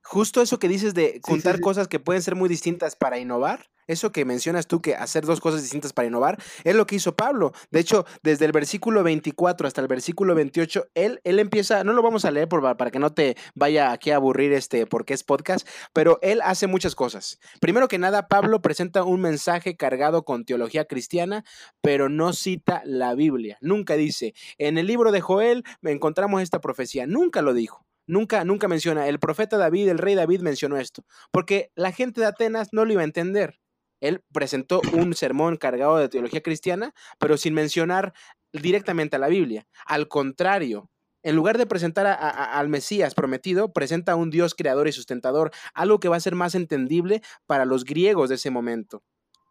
Justo 0.02 0.42
eso 0.42 0.58
que 0.58 0.68
dices 0.68 0.94
de 0.94 1.20
contar 1.20 1.60
cosas 1.60 1.88
que 1.88 2.00
pueden 2.00 2.22
ser 2.22 2.34
muy 2.34 2.48
distintas 2.48 2.96
para 2.96 3.18
innovar, 3.18 3.70
eso 3.90 4.12
que 4.12 4.24
mencionas 4.24 4.66
tú, 4.66 4.80
que 4.80 4.94
hacer 4.94 5.26
dos 5.26 5.40
cosas 5.40 5.62
distintas 5.62 5.92
para 5.92 6.06
innovar, 6.06 6.40
es 6.64 6.74
lo 6.74 6.86
que 6.86 6.96
hizo 6.96 7.16
Pablo. 7.16 7.52
De 7.70 7.80
hecho, 7.80 8.06
desde 8.22 8.44
el 8.44 8.52
versículo 8.52 9.02
24 9.02 9.66
hasta 9.66 9.80
el 9.80 9.88
versículo 9.88 10.34
28, 10.34 10.86
él, 10.94 11.20
él 11.24 11.38
empieza, 11.38 11.82
no 11.82 11.92
lo 11.92 12.02
vamos 12.02 12.24
a 12.24 12.30
leer 12.30 12.48
por, 12.48 12.62
para 12.76 12.90
que 12.90 12.98
no 13.00 13.12
te 13.12 13.36
vaya 13.54 13.90
aquí 13.90 14.10
a 14.10 14.16
aburrir 14.16 14.52
este, 14.52 14.86
porque 14.86 15.14
es 15.14 15.24
podcast, 15.24 15.66
pero 15.92 16.18
él 16.22 16.40
hace 16.44 16.66
muchas 16.66 16.94
cosas. 16.94 17.40
Primero 17.60 17.88
que 17.88 17.98
nada, 17.98 18.28
Pablo 18.28 18.62
presenta 18.62 19.02
un 19.02 19.20
mensaje 19.20 19.76
cargado 19.76 20.24
con 20.24 20.44
teología 20.44 20.84
cristiana, 20.84 21.44
pero 21.80 22.08
no 22.08 22.32
cita 22.32 22.82
la 22.84 23.14
Biblia. 23.14 23.58
Nunca 23.60 23.96
dice, 23.96 24.34
en 24.58 24.78
el 24.78 24.86
libro 24.86 25.10
de 25.10 25.20
Joel 25.20 25.64
encontramos 25.82 26.42
esta 26.42 26.60
profecía. 26.60 27.06
Nunca 27.06 27.42
lo 27.42 27.54
dijo. 27.54 27.89
Nunca, 28.10 28.44
nunca 28.44 28.66
menciona, 28.66 29.06
el 29.06 29.20
profeta 29.20 29.56
David, 29.56 29.88
el 29.88 29.98
rey 29.98 30.16
David 30.16 30.40
mencionó 30.40 30.76
esto, 30.78 31.04
porque 31.30 31.70
la 31.76 31.92
gente 31.92 32.20
de 32.20 32.26
Atenas 32.26 32.70
no 32.72 32.84
lo 32.84 32.92
iba 32.92 33.02
a 33.02 33.04
entender. 33.04 33.60
Él 34.00 34.24
presentó 34.32 34.80
un 34.92 35.14
sermón 35.14 35.56
cargado 35.56 35.96
de 35.96 36.08
teología 36.08 36.42
cristiana, 36.42 36.92
pero 37.20 37.36
sin 37.36 37.54
mencionar 37.54 38.12
directamente 38.52 39.14
a 39.14 39.20
la 39.20 39.28
Biblia. 39.28 39.68
Al 39.86 40.08
contrario, 40.08 40.90
en 41.22 41.36
lugar 41.36 41.56
de 41.56 41.66
presentar 41.66 42.08
al 42.08 42.68
Mesías 42.68 43.14
prometido, 43.14 43.72
presenta 43.72 44.12
a 44.12 44.16
un 44.16 44.30
Dios 44.30 44.56
creador 44.56 44.88
y 44.88 44.92
sustentador, 44.92 45.52
algo 45.72 46.00
que 46.00 46.08
va 46.08 46.16
a 46.16 46.20
ser 46.20 46.34
más 46.34 46.56
entendible 46.56 47.22
para 47.46 47.64
los 47.64 47.84
griegos 47.84 48.28
de 48.28 48.34
ese 48.34 48.50
momento. 48.50 49.04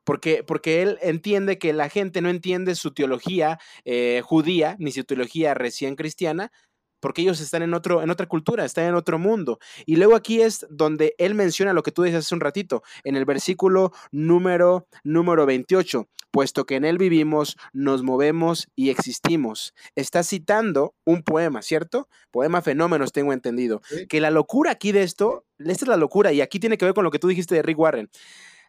Porque, 0.04 0.44
porque, 0.44 0.82
él 0.82 0.98
entiende 1.02 1.60
que 1.60 1.72
la 1.72 1.88
gente 1.88 2.22
no 2.22 2.30
entiende 2.30 2.76
su 2.76 2.92
teología 2.92 3.60
eh, 3.86 4.22
judía 4.26 4.76
ni 4.80 4.92
su 4.92 5.04
teología 5.04 5.54
recién 5.54 5.96
cristiana, 5.96 6.52
porque 7.00 7.22
ellos 7.22 7.40
están 7.42 7.62
en, 7.62 7.74
otro, 7.74 8.02
en 8.02 8.10
otra 8.10 8.28
cultura, 8.28 8.66
están 8.66 8.86
en 8.86 8.96
otro 8.96 9.20
mundo. 9.20 9.60
Y 9.86 9.96
luego 9.96 10.16
aquí 10.16 10.42
es 10.42 10.66
donde 10.70 11.16
él 11.18 11.36
menciona 11.36 11.74
lo 11.74 11.84
que 11.84 11.92
tú 11.92 12.04
dices 12.04 12.26
hace 12.26 12.36
un 12.36 12.42
ratito, 12.42 12.84
en 13.04 13.16
el 13.16 13.26
versículo 13.26 13.92
número, 14.12 14.88
número 15.04 15.46
28, 15.46 16.08
puesto 16.32 16.66
que 16.66 16.76
en 16.76 16.86
él 16.86 16.98
vivimos, 16.98 17.58
nos 17.74 18.04
movemos 18.04 18.68
y 18.76 18.90
existimos. 18.90 19.74
Está 19.96 20.24
citando 20.24 20.96
un 21.06 21.24
poema, 21.24 21.62
¿cierto? 21.62 22.08
Poema 22.32 22.62
Fenómenos, 22.62 23.12
tengo 23.12 23.34
entendido. 23.34 23.82
Que 24.08 24.22
la 24.22 24.32
locura 24.32 24.72
aquí 24.72 24.92
de 24.92 25.04
esto, 25.04 25.46
esta 25.58 25.86
es 25.86 25.88
la 25.88 25.98
locura, 25.98 26.32
y 26.32 26.42
aquí 26.42 26.60
tiene 26.60 26.78
que 26.78 26.86
ver 26.86 26.94
con 26.94 27.04
lo 27.04 27.12
que 27.12 27.20
tú 27.20 27.28
dijiste 27.28 27.56
de 27.56 27.62
Rick 27.62 27.80
Warren. 27.80 28.10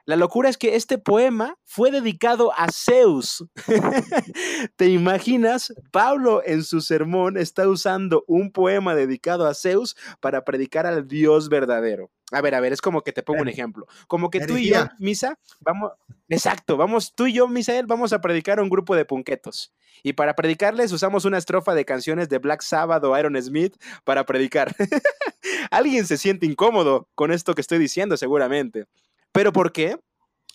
La 0.07 0.17
locura 0.17 0.49
es 0.49 0.57
que 0.57 0.77
este 0.77 0.99
poema 0.99 1.57
fue 1.65 1.91
dedicado 1.91 2.53
a 2.57 2.69
Zeus. 2.73 3.45
¿Te 4.77 4.87
imaginas? 4.87 5.73
Pablo 5.91 6.43
en 6.45 6.65
su 6.65 6.81
sermón 6.81 7.37
está 7.37 7.69
usando 7.69 8.25
un 8.27 8.53
poema 8.53 8.95
dedicado 8.95 9.47
a 9.47 9.55
Zeus 9.55 9.97
para 10.21 10.45
predicar 10.45 10.87
al 10.87 11.07
Dios 11.07 11.49
verdadero. 11.49 12.11
A 12.33 12.41
ver, 12.41 12.55
a 12.55 12.61
ver, 12.61 12.73
es 12.73 12.81
como 12.81 13.03
que 13.03 13.13
te 13.13 13.23
pongo 13.23 13.43
un 13.43 13.49
ejemplo. 13.49 13.87
Como 14.07 14.31
que 14.31 14.47
tú 14.47 14.57
y 14.57 14.71
yo, 14.71 14.87
Misa, 14.99 15.39
vamos, 15.61 15.93
exacto, 16.29 16.77
vamos, 16.77 17.13
tú 17.15 17.27
y 17.27 17.33
yo, 17.33 17.49
Misael, 17.49 17.87
vamos 17.87 18.13
a 18.13 18.21
predicar 18.21 18.61
a 18.61 18.63
un 18.63 18.69
grupo 18.69 18.95
de 18.95 19.05
punquetos. 19.05 19.73
Y 20.03 20.13
para 20.13 20.35
predicarles 20.35 20.93
usamos 20.93 21.25
una 21.25 21.39
estrofa 21.39 21.75
de 21.75 21.85
canciones 21.85 22.29
de 22.29 22.39
Black 22.39 22.63
Sabbath 22.63 23.03
o 23.05 23.19
Iron 23.19 23.41
Smith 23.43 23.77
para 24.05 24.25
predicar. 24.25 24.75
Alguien 25.71 26.07
se 26.07 26.17
siente 26.17 26.47
incómodo 26.47 27.09
con 27.15 27.33
esto 27.33 27.55
que 27.55 27.61
estoy 27.61 27.79
diciendo, 27.79 28.17
seguramente. 28.17 28.87
¿Pero 29.33 29.53
por 29.53 29.73
qué? 29.73 29.97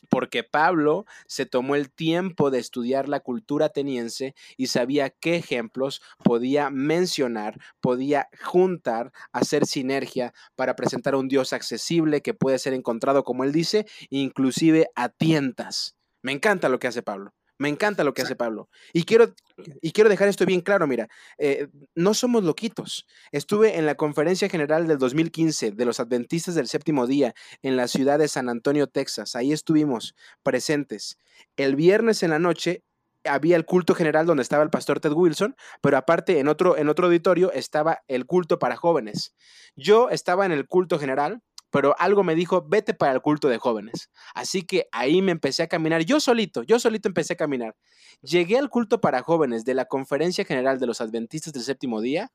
Porque 0.10 0.44
Pablo 0.44 1.06
se 1.28 1.46
tomó 1.46 1.76
el 1.76 1.92
tiempo 1.92 2.52
de 2.52 2.60
estudiar 2.60 3.10
la 3.10 3.22
cultura 3.22 3.68
ateniense 3.68 4.36
y 4.58 4.68
sabía 4.68 5.10
qué 5.10 5.38
ejemplos 5.38 6.02
podía 6.24 6.70
mencionar, 6.70 7.60
podía 7.82 8.30
juntar, 8.44 9.12
hacer 9.32 9.66
sinergia 9.66 10.34
para 10.56 10.76
presentar 10.76 11.16
un 11.16 11.28
Dios 11.28 11.54
accesible 11.54 12.22
que 12.22 12.34
puede 12.34 12.60
ser 12.60 12.74
encontrado, 12.74 13.24
como 13.24 13.44
él 13.44 13.52
dice, 13.52 13.86
inclusive 14.10 14.90
a 14.96 15.10
tientas. 15.10 15.96
Me 16.22 16.34
encanta 16.34 16.70
lo 16.70 16.80
que 16.80 16.88
hace 16.88 17.02
Pablo. 17.02 17.34
Me 17.58 17.70
encanta 17.70 18.04
lo 18.04 18.14
que 18.14 18.22
hace 18.22 18.36
Pablo. 18.36 18.70
Y 18.92 19.04
quiero, 19.04 19.34
y 19.82 19.92
quiero 19.92 20.10
dejar 20.10 20.28
esto 20.28 20.46
bien 20.46 20.62
claro, 20.62 20.88
mira, 20.88 21.08
eh, 21.38 21.68
no 21.96 22.14
somos 22.14 22.44
loquitos. 22.44 23.08
Estuve 23.32 23.78
en 23.78 23.86
la 23.86 23.96
conferencia 23.96 24.50
general 24.50 24.88
del 24.88 24.98
2015 24.98 25.72
de 25.72 25.86
los 25.86 26.00
adventistas 26.00 26.56
del 26.56 26.68
séptimo 26.68 27.08
día 27.08 27.34
en 27.62 27.78
la 27.78 27.88
ciudad 27.88 28.20
de 28.20 28.28
San 28.28 28.50
Antonio, 28.50 28.88
Texas. 28.88 29.36
Ahí 29.36 29.54
estuvimos 29.54 30.16
presentes. 30.44 31.18
El 31.56 31.76
viernes 31.76 32.24
en 32.24 32.32
la 32.32 32.40
noche 32.40 32.84
había 33.24 33.56
el 33.56 33.66
culto 33.66 33.96
general 33.96 34.26
donde 34.26 34.44
estaba 34.44 34.64
el 34.64 34.70
pastor 34.70 35.00
Ted 35.00 35.14
Wilson, 35.14 35.56
pero 35.82 35.98
aparte 35.98 36.40
en 36.40 36.48
otro, 36.48 36.78
en 36.78 36.90
otro 36.90 37.08
auditorio 37.08 37.52
estaba 37.52 38.04
el 38.08 38.26
culto 38.26 38.60
para 38.60 38.76
jóvenes. 38.76 39.34
Yo 39.76 40.10
estaba 40.10 40.46
en 40.46 40.52
el 40.52 40.68
culto 40.68 41.00
general 41.00 41.42
pero 41.76 41.94
algo 42.00 42.24
me 42.24 42.36
dijo, 42.36 42.66
vete 42.66 42.94
para 42.94 43.12
el 43.12 43.22
culto 43.22 43.50
de 43.50 43.58
jóvenes. 43.58 44.10
Así 44.34 44.62
que 44.62 44.88
ahí 44.94 45.22
me 45.22 45.34
empecé 45.34 45.62
a 45.62 45.68
caminar, 45.68 46.06
yo 46.06 46.22
solito, 46.22 46.64
yo 46.64 46.80
solito 46.80 47.10
empecé 47.10 47.34
a 47.34 47.36
caminar. 47.36 47.76
Llegué 48.22 48.58
al 48.58 48.70
culto 48.70 49.02
para 49.02 49.22
jóvenes 49.24 49.66
de 49.66 49.74
la 49.74 49.84
Conferencia 49.84 50.46
General 50.46 50.80
de 50.80 50.88
los 50.88 51.02
Adventistas 51.02 51.52
del 51.52 51.64
Séptimo 51.64 52.00
Día. 52.00 52.32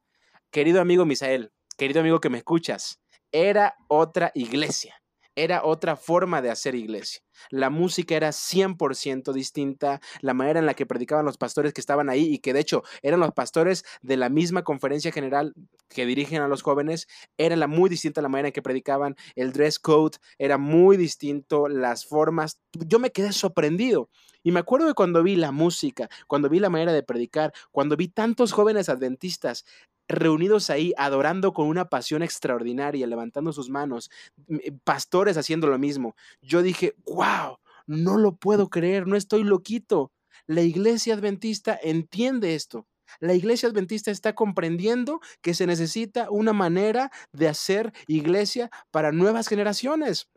Querido 0.50 0.82
amigo 0.82 1.06
Misael, 1.06 1.52
querido 1.78 2.00
amigo 2.00 2.20
que 2.20 2.28
me 2.28 2.36
escuchas, 2.36 3.00
era 3.32 3.76
otra 3.88 4.30
iglesia 4.34 4.99
era 5.34 5.64
otra 5.64 5.96
forma 5.96 6.42
de 6.42 6.50
hacer 6.50 6.74
iglesia. 6.74 7.22
La 7.50 7.70
música 7.70 8.14
era 8.16 8.32
100% 8.32 9.32
distinta, 9.32 10.00
la 10.20 10.34
manera 10.34 10.58
en 10.58 10.66
la 10.66 10.74
que 10.74 10.86
predicaban 10.86 11.24
los 11.24 11.38
pastores 11.38 11.72
que 11.72 11.80
estaban 11.80 12.10
ahí 12.10 12.34
y 12.34 12.38
que 12.38 12.52
de 12.52 12.60
hecho 12.60 12.82
eran 13.02 13.20
los 13.20 13.32
pastores 13.32 13.84
de 14.02 14.16
la 14.16 14.28
misma 14.28 14.62
conferencia 14.62 15.12
general 15.12 15.54
que 15.88 16.06
dirigen 16.06 16.42
a 16.42 16.48
los 16.48 16.62
jóvenes, 16.62 17.08
era 17.38 17.56
la 17.56 17.66
muy 17.66 17.88
distinta 17.88 18.22
la 18.22 18.28
manera 18.28 18.48
en 18.48 18.52
que 18.52 18.62
predicaban, 18.62 19.16
el 19.34 19.52
dress 19.52 19.78
code 19.78 20.18
era 20.38 20.58
muy 20.58 20.96
distinto, 20.96 21.68
las 21.68 22.04
formas, 22.04 22.60
yo 22.72 22.98
me 22.98 23.10
quedé 23.10 23.32
sorprendido. 23.32 24.10
Y 24.42 24.52
me 24.52 24.60
acuerdo 24.60 24.86
de 24.86 24.94
cuando 24.94 25.22
vi 25.22 25.36
la 25.36 25.52
música, 25.52 26.08
cuando 26.26 26.48
vi 26.48 26.60
la 26.60 26.70
manera 26.70 26.94
de 26.94 27.02
predicar, 27.02 27.52
cuando 27.72 27.96
vi 27.96 28.08
tantos 28.08 28.52
jóvenes 28.52 28.88
adventistas 28.88 29.66
reunidos 30.10 30.70
ahí 30.70 30.92
adorando 30.96 31.52
con 31.52 31.66
una 31.66 31.88
pasión 31.88 32.22
extraordinaria, 32.22 33.06
levantando 33.06 33.52
sus 33.52 33.70
manos, 33.70 34.10
eh, 34.48 34.72
pastores 34.84 35.36
haciendo 35.36 35.66
lo 35.66 35.78
mismo. 35.78 36.14
Yo 36.42 36.62
dije, 36.62 36.94
wow, 37.06 37.58
no 37.86 38.18
lo 38.18 38.36
puedo 38.36 38.68
creer, 38.68 39.06
no 39.06 39.16
estoy 39.16 39.44
loquito. 39.44 40.12
La 40.46 40.62
iglesia 40.62 41.14
adventista 41.14 41.78
entiende 41.82 42.54
esto. 42.54 42.86
La 43.18 43.34
iglesia 43.34 43.68
adventista 43.68 44.10
está 44.10 44.34
comprendiendo 44.34 45.20
que 45.40 45.54
se 45.54 45.66
necesita 45.66 46.30
una 46.30 46.52
manera 46.52 47.10
de 47.32 47.48
hacer 47.48 47.92
iglesia 48.06 48.70
para 48.90 49.12
nuevas 49.12 49.48
generaciones. 49.48 50.28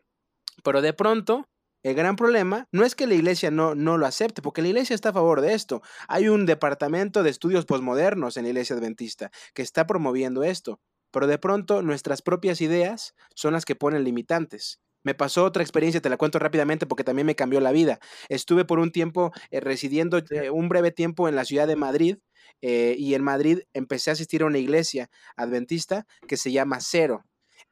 Pero 0.62 0.82
de 0.82 0.92
pronto 0.92 1.48
el 1.84 1.94
gran 1.94 2.16
problema 2.16 2.66
no 2.72 2.84
es 2.84 2.94
que 2.94 3.06
la 3.06 3.14
iglesia 3.14 3.50
no, 3.50 3.74
no 3.74 3.98
lo 3.98 4.06
acepte, 4.06 4.40
porque 4.42 4.62
la 4.62 4.68
iglesia 4.68 4.94
está 4.94 5.10
a 5.10 5.12
favor 5.12 5.42
de 5.42 5.52
esto. 5.52 5.82
Hay 6.08 6.28
un 6.28 6.46
departamento 6.46 7.22
de 7.22 7.28
estudios 7.30 7.66
posmodernos 7.66 8.36
en 8.38 8.44
la 8.44 8.48
iglesia 8.48 8.74
adventista 8.74 9.30
que 9.52 9.60
está 9.62 9.86
promoviendo 9.86 10.42
esto, 10.44 10.80
pero 11.12 11.26
de 11.26 11.38
pronto 11.38 11.82
nuestras 11.82 12.22
propias 12.22 12.62
ideas 12.62 13.14
son 13.34 13.52
las 13.52 13.66
que 13.66 13.76
ponen 13.76 14.02
limitantes. 14.02 14.80
Me 15.04 15.14
pasó 15.14 15.44
otra 15.44 15.62
experiencia, 15.62 16.00
te 16.00 16.08
la 16.08 16.16
cuento 16.16 16.38
rápidamente 16.38 16.86
porque 16.86 17.04
también 17.04 17.26
me 17.26 17.36
cambió 17.36 17.60
la 17.60 17.70
vida. 17.70 17.98
Estuve 18.30 18.64
por 18.64 18.78
un 18.78 18.90
tiempo 18.90 19.32
eh, 19.50 19.60
residiendo 19.60 20.22
eh, 20.30 20.48
un 20.48 20.70
breve 20.70 20.90
tiempo 20.90 21.28
en 21.28 21.36
la 21.36 21.44
ciudad 21.44 21.66
de 21.68 21.76
Madrid 21.76 22.16
eh, 22.62 22.96
y 22.98 23.12
en 23.12 23.22
Madrid 23.22 23.60
empecé 23.74 24.08
a 24.08 24.14
asistir 24.14 24.42
a 24.42 24.46
una 24.46 24.58
iglesia 24.58 25.10
adventista 25.36 26.06
que 26.26 26.38
se 26.38 26.50
llama 26.50 26.78
Cero. 26.80 27.26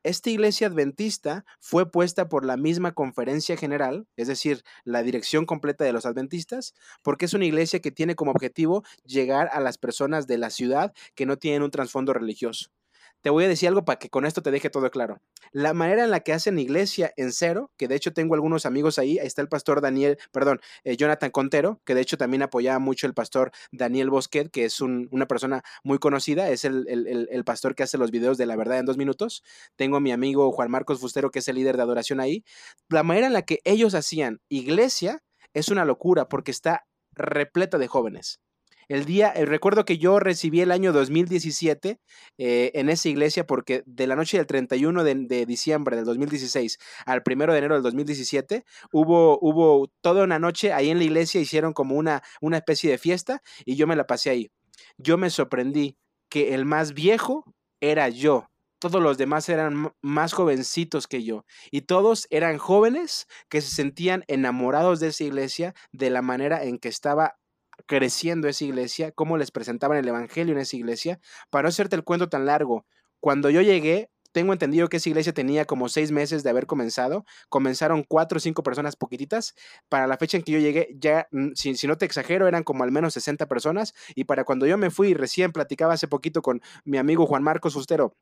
Esta 0.04 0.30
iglesia 0.30 0.66
adventista 0.66 1.44
fue 1.60 1.90
puesta 1.90 2.28
por 2.28 2.44
la 2.44 2.56
misma 2.56 2.92
conferencia 2.92 3.56
general, 3.56 4.08
es 4.16 4.26
decir, 4.26 4.64
la 4.84 5.02
dirección 5.04 5.46
completa 5.46 5.84
de 5.84 5.92
los 5.92 6.06
adventistas, 6.06 6.74
porque 7.02 7.26
es 7.26 7.34
una 7.34 7.44
iglesia 7.44 7.80
que 7.80 7.92
tiene 7.92 8.16
como 8.16 8.32
objetivo 8.32 8.82
llegar 9.04 9.48
a 9.52 9.60
las 9.60 9.78
personas 9.78 10.26
de 10.26 10.38
la 10.38 10.50
ciudad 10.50 10.92
que 11.14 11.26
no 11.26 11.36
tienen 11.36 11.62
un 11.62 11.70
trasfondo 11.70 12.12
religioso 12.12 12.70
te 13.22 13.30
voy 13.30 13.44
a 13.44 13.48
decir 13.48 13.68
algo 13.68 13.84
para 13.84 13.98
que 13.98 14.10
con 14.10 14.26
esto 14.26 14.42
te 14.42 14.50
deje 14.50 14.68
todo 14.68 14.90
claro. 14.90 15.20
La 15.52 15.74
manera 15.74 16.04
en 16.04 16.10
la 16.10 16.20
que 16.20 16.32
hacen 16.32 16.58
iglesia 16.58 17.12
en 17.16 17.32
cero, 17.32 17.70
que 17.76 17.88
de 17.88 17.94
hecho 17.94 18.12
tengo 18.12 18.34
algunos 18.34 18.66
amigos 18.66 18.98
ahí, 18.98 19.18
ahí 19.18 19.26
está 19.26 19.42
el 19.42 19.48
pastor 19.48 19.80
Daniel, 19.80 20.18
perdón, 20.32 20.60
eh, 20.84 20.96
Jonathan 20.96 21.30
Contero, 21.30 21.80
que 21.84 21.94
de 21.94 22.00
hecho 22.00 22.18
también 22.18 22.42
apoyaba 22.42 22.78
mucho 22.78 23.06
el 23.06 23.14
pastor 23.14 23.52
Daniel 23.70 24.10
Bosquet, 24.10 24.50
que 24.50 24.64
es 24.64 24.80
una 24.80 25.26
persona 25.26 25.62
muy 25.84 25.98
conocida, 25.98 26.50
es 26.50 26.64
el, 26.64 26.86
el, 26.88 27.44
pastor 27.44 27.74
que 27.74 27.82
hace 27.82 27.98
los 27.98 28.10
videos 28.10 28.38
de 28.38 28.46
la 28.46 28.56
verdad 28.56 28.78
en 28.78 28.86
dos 28.86 28.96
minutos. 28.96 29.42
Tengo 29.76 29.96
a 29.96 30.00
mi 30.00 30.12
amigo 30.12 30.50
Juan 30.52 30.70
Marcos 30.70 31.00
Fustero, 31.00 31.30
que 31.30 31.38
es 31.38 31.48
el 31.48 31.56
líder 31.56 31.76
de 31.76 31.82
adoración 31.82 32.20
ahí. 32.20 32.44
La 32.88 33.02
manera 33.02 33.26
en 33.28 33.32
la 33.32 33.42
que 33.42 33.60
ellos 33.64 33.94
hacían 33.94 34.40
iglesia 34.48 35.22
es 35.54 35.68
una 35.68 35.84
locura 35.84 36.28
porque 36.28 36.50
está 36.50 36.86
repleta 37.12 37.78
de 37.78 37.88
jóvenes. 37.88 38.40
El 38.92 39.06
día, 39.06 39.32
eh, 39.34 39.46
recuerdo 39.46 39.86
que 39.86 39.96
yo 39.96 40.20
recibí 40.20 40.60
el 40.60 40.70
año 40.70 40.92
2017 40.92 41.98
eh, 42.36 42.70
en 42.74 42.90
esa 42.90 43.08
iglesia 43.08 43.46
porque 43.46 43.82
de 43.86 44.06
la 44.06 44.16
noche 44.16 44.36
del 44.36 44.46
31 44.46 45.02
de, 45.02 45.46
diciembre 45.46 45.96
del 45.96 46.04
2016 46.04 46.78
al 47.06 47.22
1 47.24 47.52
de 47.54 47.58
enero 47.58 47.74
del 47.76 47.82
2017 47.84 48.66
hubo, 48.92 49.38
hubo 49.40 49.88
toda 50.02 50.24
una 50.24 50.38
noche 50.38 50.74
ahí 50.74 50.90
en 50.90 50.98
la 50.98 51.04
iglesia, 51.04 51.40
hicieron 51.40 51.72
como 51.72 51.94
una, 51.94 52.22
una 52.42 52.58
especie 52.58 52.90
de 52.90 52.98
fiesta 52.98 53.40
y 53.64 53.76
yo 53.76 53.86
me 53.86 53.96
la 53.96 54.06
pasé 54.06 54.28
ahí. 54.28 54.50
Yo 54.98 55.16
me 55.16 55.30
sorprendí 55.30 55.96
que 56.28 56.52
el 56.52 56.66
más 56.66 56.92
viejo 56.92 57.46
era 57.80 58.10
yo. 58.10 58.50
Todos 58.78 59.00
los 59.00 59.16
demás 59.16 59.48
eran 59.48 59.94
más 60.02 60.34
jovencitos 60.34 61.06
que 61.06 61.24
yo 61.24 61.46
y 61.70 61.82
todos 61.82 62.26
eran 62.28 62.58
jóvenes 62.58 63.26
que 63.48 63.62
se 63.62 63.74
sentían 63.74 64.22
enamorados 64.26 65.00
de 65.00 65.08
esa 65.08 65.24
iglesia 65.24 65.74
de 65.92 66.10
la 66.10 66.20
manera 66.20 66.62
en 66.62 66.76
que 66.76 66.88
estaba 66.88 67.38
creciendo 67.86 68.48
esa 68.48 68.64
iglesia, 68.64 69.12
cómo 69.12 69.36
les 69.36 69.50
presentaban 69.50 69.98
el 69.98 70.08
Evangelio 70.08 70.54
en 70.54 70.60
esa 70.60 70.76
iglesia. 70.76 71.20
Para 71.50 71.64
no 71.64 71.68
hacerte 71.68 71.96
el 71.96 72.04
cuento 72.04 72.28
tan 72.28 72.46
largo, 72.46 72.86
cuando 73.20 73.50
yo 73.50 73.60
llegué, 73.60 74.10
tengo 74.32 74.52
entendido 74.52 74.88
que 74.88 74.96
esa 74.96 75.08
iglesia 75.10 75.32
tenía 75.32 75.66
como 75.66 75.88
seis 75.88 76.10
meses 76.10 76.42
de 76.42 76.50
haber 76.50 76.66
comenzado. 76.66 77.24
Comenzaron 77.48 78.02
cuatro 78.02 78.38
o 78.38 78.40
cinco 78.40 78.62
personas 78.62 78.96
poquititas. 78.96 79.54
Para 79.88 80.06
la 80.06 80.16
fecha 80.16 80.38
en 80.38 80.42
que 80.42 80.52
yo 80.52 80.58
llegué, 80.58 80.88
ya, 80.98 81.28
mm, 81.30 81.50
si, 81.54 81.86
no 81.86 81.98
te 81.98 82.06
exagero, 82.06 82.48
eran 82.48 82.64
como 82.64 82.82
al 82.82 82.90
menos 82.90 83.14
60 83.14 83.46
personas. 83.46 83.94
Y 84.14 84.24
para 84.24 84.44
cuando 84.44 84.66
yo 84.66 84.78
me 84.78 84.90
fui, 84.90 85.14
recién 85.14 85.52
platicaba 85.52 85.94
hace 85.94 86.08
poquito 86.08 86.42
con 86.42 86.62
mi 86.84 86.98
amigo 86.98 87.26
Juan 87.26 87.42
Marcos 87.42 87.74
Fustero, 87.74 88.16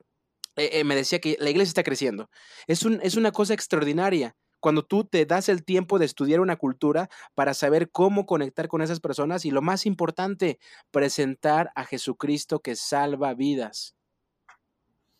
eh, 0.57 0.69
eh, 0.73 0.83
me 0.83 0.95
decía 0.95 1.19
que 1.19 1.37
la 1.39 1.49
iglesia 1.49 1.69
está 1.69 1.83
creciendo. 1.83 2.29
Es, 2.67 2.83
un, 2.83 2.99
es 3.01 3.15
una 3.15 3.31
cosa 3.31 3.53
extraordinaria 3.53 4.35
cuando 4.61 4.85
tú 4.85 5.03
te 5.03 5.25
das 5.25 5.49
el 5.49 5.65
tiempo 5.65 5.99
de 5.99 6.05
estudiar 6.05 6.39
una 6.39 6.55
cultura 6.55 7.09
para 7.35 7.53
saber 7.53 7.91
cómo 7.91 8.25
conectar 8.25 8.69
con 8.69 8.81
esas 8.81 9.01
personas 9.01 9.43
y 9.43 9.51
lo 9.51 9.61
más 9.61 9.85
importante, 9.85 10.59
presentar 10.91 11.71
a 11.75 11.83
Jesucristo 11.83 12.61
que 12.61 12.77
salva 12.77 13.33
vidas. 13.33 13.95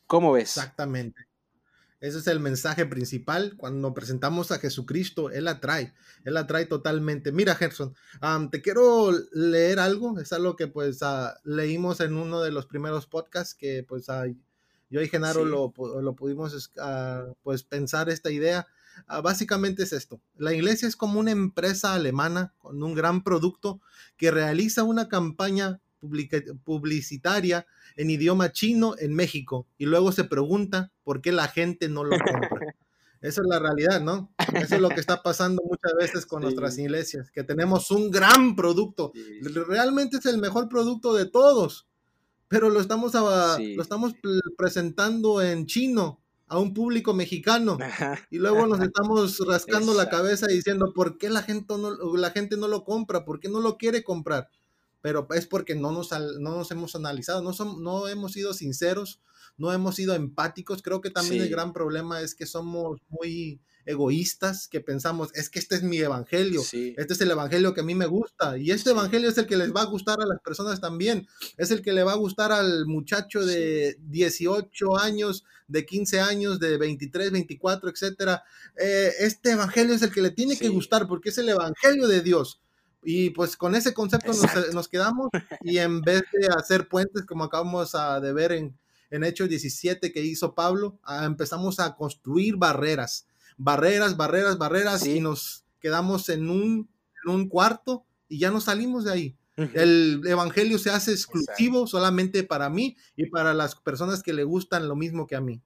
¿Cómo 0.07 0.31
ves? 0.31 0.57
Exactamente. 0.57 1.27
Ese 2.01 2.17
es 2.17 2.27
el 2.27 2.39
mensaje 2.39 2.87
principal. 2.87 3.53
Cuando 3.57 3.93
presentamos 3.93 4.51
a 4.51 4.57
Jesucristo, 4.57 5.29
Él 5.29 5.47
atrae. 5.47 5.93
Él 6.23 6.35
atrae 6.35 6.65
totalmente. 6.65 7.31
Mira, 7.31 7.55
Gerson, 7.55 7.95
te 8.49 8.61
quiero 8.61 9.11
leer 9.31 9.79
algo. 9.79 10.19
Es 10.19 10.33
algo 10.33 10.55
que 10.55 10.67
pues 10.67 11.03
ah, 11.03 11.37
leímos 11.43 11.99
en 11.99 12.15
uno 12.15 12.41
de 12.41 12.51
los 12.51 12.65
primeros 12.65 13.05
podcasts 13.05 13.53
que 13.53 13.85
pues 13.87 14.07
yo 14.89 15.01
y 15.01 15.07
Genaro 15.07 15.45
lo, 15.45 15.71
lo, 16.01 16.15
pudimos 16.15 16.71
ah, 16.79 17.27
pues 17.43 17.63
pensar 17.63 18.09
esta 18.09 18.31
idea. 18.31 18.67
Ah, 19.07 19.21
básicamente 19.21 19.83
es 19.83 19.93
esto. 19.93 20.21
La 20.37 20.53
iglesia 20.53 20.87
es 20.87 20.95
como 20.95 21.19
una 21.19 21.31
empresa 21.31 21.93
alemana 21.93 22.53
con 22.57 22.81
un 22.81 22.93
gran 22.93 23.23
producto 23.23 23.81
que 24.17 24.31
realiza 24.31 24.83
una 24.83 25.07
campaña 25.07 25.81
publicitaria 26.63 27.67
en 27.95 28.09
idioma 28.09 28.51
chino 28.51 28.95
en 28.97 29.13
México 29.13 29.67
y 29.77 29.85
luego 29.85 30.11
se 30.11 30.23
pregunta 30.23 30.91
por 31.03 31.21
qué 31.21 31.31
la 31.31 31.47
gente 31.47 31.89
no 31.89 32.03
lo 32.03 32.17
compra. 32.17 32.75
Esa 33.21 33.41
es 33.41 33.47
la 33.47 33.59
realidad, 33.59 34.01
¿no? 34.01 34.33
Eso 34.55 34.75
es 34.75 34.81
lo 34.81 34.89
que 34.89 34.99
está 34.99 35.21
pasando 35.21 35.61
muchas 35.63 35.93
veces 35.95 36.25
con 36.25 36.41
nuestras 36.41 36.79
iglesias, 36.79 37.29
que 37.29 37.43
tenemos 37.43 37.91
un 37.91 38.09
gran 38.09 38.55
producto. 38.55 39.11
Realmente 39.67 40.17
es 40.17 40.25
el 40.25 40.39
mejor 40.39 40.67
producto 40.69 41.13
de 41.13 41.27
todos, 41.27 41.87
pero 42.47 42.71
lo 42.71 42.79
estamos, 42.81 43.13
lo 43.13 43.81
estamos 43.81 44.15
presentando 44.57 45.39
en 45.39 45.67
chino 45.67 46.20
a 46.52 46.60
un 46.60 46.74
público 46.74 47.14
mexicano. 47.14 47.78
Y 48.30 48.38
luego 48.38 48.68
nos 48.68 48.82
estamos 48.93 49.39
rascando 49.47 49.93
la 49.93 50.10
cabeza 50.10 50.47
diciendo 50.47 50.91
por 50.93 51.18
qué 51.18 51.30
la 51.30 51.43
gente 51.43 51.78
no, 51.78 51.95
la 52.18 52.32
gente 52.32 52.58
no 52.58 52.68
lo 52.68 52.84
compra, 52.84 53.24
por 53.24 53.39
qué 53.39 53.47
no 53.47 53.62
lo 53.62 53.78
quiere 53.78 54.04
comprar. 54.04 54.49
Pero 55.02 55.28
es 55.34 55.47
porque 55.47 55.76
no 55.76 55.93
nos, 55.93 56.12
no 56.12 56.58
nos 56.58 56.70
hemos 56.72 56.93
analizado, 56.93 57.41
no, 57.41 57.54
son, 57.54 57.82
no 57.82 58.10
hemos 58.10 58.34
sido 58.34 58.54
sinceros, 58.54 59.22
no 59.58 59.72
hemos 59.72 59.95
sido 59.95 60.14
empáticos. 60.14 60.82
Creo 60.82 60.99
que 60.99 61.10
también 61.10 61.41
el 61.41 61.49
gran 61.49 61.72
problema 61.72 62.20
es 62.20 62.36
que 62.36 62.45
somos 62.45 62.99
muy 63.08 63.62
egoístas 63.86 64.67
que 64.67 64.82
pensamos, 64.82 65.29
es 65.34 65.49
que 65.49 65.59
este 65.59 65.75
es 65.75 65.84
mi 65.84 65.97
evangelio, 65.97 66.61
este 66.61 67.13
es 67.13 67.21
el 67.21 67.32
evangelio 67.32 67.73
que 67.73 67.82
a 67.82 67.86
mí 67.86 67.95
me 67.95 68.05
gusta 68.05 68.57
y 68.57 68.71
este 68.71 68.91
evangelio 68.91 69.29
es 69.29 69.38
el 69.38 69.47
que 69.47 69.57
les 69.57 69.73
va 69.73 69.82
a 69.82 69.86
gustar 69.86 70.21
a 70.21 70.25
las 70.25 70.39
personas 70.41 70.79
también, 70.79 71.27
es 71.57 71.71
el 71.71 71.82
que 71.82 71.93
le 71.93 72.03
va 72.03 72.13
a 72.13 72.17
gustar 72.17 72.51
al 72.51 72.86
muchacho 72.86 73.45
de 73.45 73.97
18 74.09 74.97
años, 74.97 75.43
de 75.67 75.86
15 75.86 76.19
años, 76.19 76.59
de 76.59 76.77
23, 76.77 77.32
24, 77.32 77.89
etcétera. 77.89 78.43
Eh, 78.77 79.11
este 79.19 79.51
evangelio 79.51 79.95
es 79.95 80.01
el 80.01 80.11
que 80.11 80.21
le 80.21 80.32
tiene 80.32 80.57
que 80.57 80.69
gustar 80.69 81.07
porque 81.07 81.29
es 81.29 81.38
el 81.38 81.49
evangelio 81.49 82.07
de 82.07 82.21
Dios. 82.21 82.61
Y 83.03 83.32
pues 83.32 83.57
con 83.57 83.73
ese 83.73 83.93
concepto 83.93 84.32
nos, 84.73 84.88
quedamos 84.88 85.29
y 85.61 85.79
en 85.79 86.01
vez 86.01 86.21
de 86.34 86.47
hacer 86.55 86.88
puentes 86.88 87.25
como 87.25 87.45
acabamos 87.45 87.93
de 88.21 88.34
ver 88.34 88.51
en, 88.51 88.77
en 89.09 89.23
Hechos 89.23 89.49
17 89.49 90.11
que 90.11 90.21
hizo 90.21 90.53
Pablo, 90.53 90.99
ah, 91.03 91.25
empezamos 91.25 91.79
a 91.79 91.95
construir 91.95 92.57
barreras 92.57 93.25
barreras, 93.62 94.18
barreras, 94.18 94.57
barreras 94.57 95.05
y 95.05 95.20
nos 95.20 95.66
quedamos 95.80 96.30
en 96.30 96.49
un, 96.49 96.89
un 97.26 97.47
cuarto 97.47 98.05
y 98.28 98.39
ya 98.39 98.49
no 98.49 98.59
salimos 98.59 99.05
de 99.05 99.12
ahí. 99.12 99.38
El 99.57 100.22
evangelio 100.26 100.80
se 100.80 100.89
hace 100.89 101.12
exclusivo 101.12 101.86
solamente 101.86 102.43
para 102.43 102.70
mí 102.70 102.97
y 103.16 103.30
para 103.30 103.53
las 103.53 103.76
personas 103.76 104.24
que 104.24 104.34
le 104.34 104.43
gustan 104.43 104.88
lo 104.88 104.95
mismo 104.95 105.28
que 105.28 105.36
a 105.36 105.41
mí. 105.41 105.62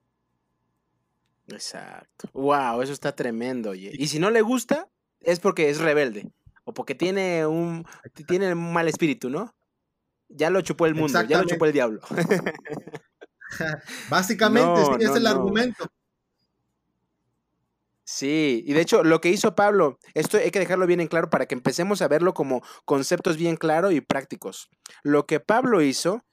Exacto. 1.48 2.30
Wow, 2.34 2.82
eso 2.82 2.92
está 2.92 3.16
tremendo, 3.16 3.70
oye. 3.70 3.92
Y 3.94 4.08
si 4.08 4.20
no 4.20 4.32
le 4.32 4.42
gusta, 4.42 4.90
es 5.22 5.40
porque 5.40 5.70
es 5.70 5.80
rebelde. 5.80 6.30
O 6.66 6.74
porque 6.74 6.96
tiene 6.96 7.46
un, 7.46 7.86
tiene 8.28 8.52
un 8.52 8.74
mal 8.74 8.90
espíritu, 8.90 9.30
¿no? 9.30 9.56
Ya 10.28 10.50
lo 10.50 10.60
chupó 10.60 10.88
el 10.88 10.96
mundo, 10.96 11.22
ya 11.24 11.42
lo 11.42 11.48
chupó 11.48 11.66
el 11.66 11.72
diablo. 11.72 12.02
Básicamente, 14.10 14.84
sí, 14.84 15.06
es 15.06 15.16
el 15.16 15.28
argumento. 15.28 15.90
Sí, 18.08 18.64
y 18.68 18.74
de 18.74 18.82
hecho 18.82 19.04
lo 19.04 19.20
que 19.20 19.32
hizo 19.32 19.56
Pablo, 19.56 19.98
esto 20.14 20.38
hay 20.38 20.52
que 20.52 20.60
dejarlo 20.60 20.86
bien 20.86 21.02
en 21.02 21.08
claro 21.08 21.32
para 21.32 21.48
que 21.48 21.56
empecemos 21.56 22.04
a 22.04 22.08
verlo 22.08 22.36
como 22.36 22.62
conceptos 22.86 23.36
bien 23.36 23.58
claros 23.58 23.94
y 23.94 24.02
prácticos. 24.02 24.70
Lo 25.02 25.26
que 25.26 25.40
Pablo 25.40 25.82
hizo 25.82 26.24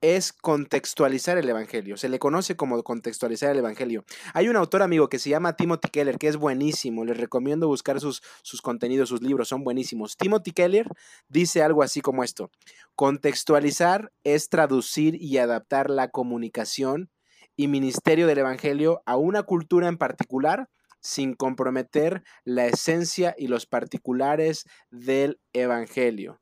es 0.00 0.32
contextualizar 0.32 1.36
el 1.36 1.46
Evangelio. 1.46 1.98
Se 1.98 2.08
le 2.08 2.18
conoce 2.18 2.56
como 2.56 2.82
contextualizar 2.82 3.50
el 3.50 3.58
Evangelio. 3.58 4.04
Hay 4.32 4.48
un 4.48 4.56
autor 4.56 4.82
amigo 4.82 5.10
que 5.10 5.18
se 5.18 5.28
llama 5.28 5.54
Timothy 5.54 5.90
Keller, 5.90 6.16
que 6.16 6.28
es 6.28 6.36
buenísimo. 6.36 7.04
Les 7.04 7.18
recomiendo 7.18 7.68
buscar 7.68 8.00
sus, 8.00 8.22
sus 8.42 8.62
contenidos, 8.62 9.10
sus 9.10 9.20
libros, 9.20 9.48
son 9.48 9.64
buenísimos. 9.64 10.16
Timothy 10.16 10.52
Keller 10.52 10.88
dice 11.28 11.62
algo 11.62 11.82
así 11.82 12.00
como 12.00 12.24
esto. 12.24 12.50
Contextualizar 12.94 14.12
es 14.24 14.48
traducir 14.48 15.20
y 15.20 15.36
adaptar 15.36 15.90
la 15.90 16.08
comunicación 16.08 17.10
y 17.54 17.68
ministerio 17.68 18.26
del 18.26 18.38
Evangelio 18.38 19.02
a 19.04 19.16
una 19.16 19.42
cultura 19.42 19.88
en 19.88 19.98
particular 19.98 20.70
sin 21.00 21.34
comprometer 21.34 22.22
la 22.44 22.66
esencia 22.66 23.34
y 23.36 23.48
los 23.48 23.66
particulares 23.66 24.64
del 24.90 25.40
Evangelio. 25.52 26.40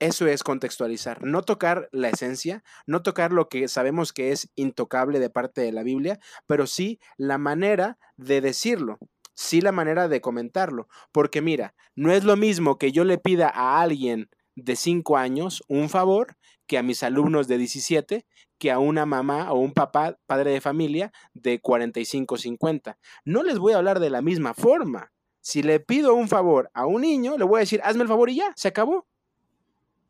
Eso 0.00 0.26
es 0.26 0.42
contextualizar, 0.42 1.22
no 1.24 1.42
tocar 1.42 1.88
la 1.92 2.08
esencia, 2.08 2.64
no 2.86 3.02
tocar 3.02 3.32
lo 3.32 3.48
que 3.48 3.68
sabemos 3.68 4.12
que 4.12 4.32
es 4.32 4.50
intocable 4.56 5.20
de 5.20 5.30
parte 5.30 5.60
de 5.60 5.72
la 5.72 5.82
Biblia, 5.82 6.18
pero 6.46 6.66
sí 6.66 6.98
la 7.16 7.38
manera 7.38 7.96
de 8.16 8.40
decirlo, 8.40 8.98
sí 9.34 9.60
la 9.60 9.72
manera 9.72 10.08
de 10.08 10.20
comentarlo. 10.20 10.88
Porque 11.12 11.40
mira, 11.40 11.74
no 11.94 12.12
es 12.12 12.24
lo 12.24 12.36
mismo 12.36 12.76
que 12.76 12.92
yo 12.92 13.04
le 13.04 13.18
pida 13.18 13.48
a 13.48 13.80
alguien 13.80 14.28
de 14.56 14.76
5 14.76 15.16
años 15.16 15.62
un 15.68 15.88
favor 15.88 16.36
que 16.66 16.78
a 16.78 16.82
mis 16.82 17.02
alumnos 17.02 17.48
de 17.48 17.58
17, 17.58 18.26
que 18.58 18.70
a 18.70 18.78
una 18.78 19.06
mamá 19.06 19.52
o 19.52 19.58
un 19.58 19.72
papá, 19.72 20.18
padre 20.26 20.52
de 20.52 20.60
familia, 20.60 21.12
de 21.32 21.60
45 21.60 22.36
50. 22.36 22.98
No 23.24 23.42
les 23.42 23.58
voy 23.58 23.72
a 23.72 23.76
hablar 23.76 24.00
de 24.00 24.10
la 24.10 24.22
misma 24.22 24.54
forma. 24.54 25.12
Si 25.40 25.62
le 25.62 25.80
pido 25.80 26.14
un 26.14 26.28
favor 26.28 26.70
a 26.72 26.86
un 26.86 27.02
niño, 27.02 27.36
le 27.36 27.44
voy 27.44 27.58
a 27.58 27.60
decir, 27.60 27.80
hazme 27.84 28.02
el 28.02 28.08
favor 28.08 28.30
y 28.30 28.36
ya, 28.36 28.52
se 28.56 28.68
acabó. 28.68 29.06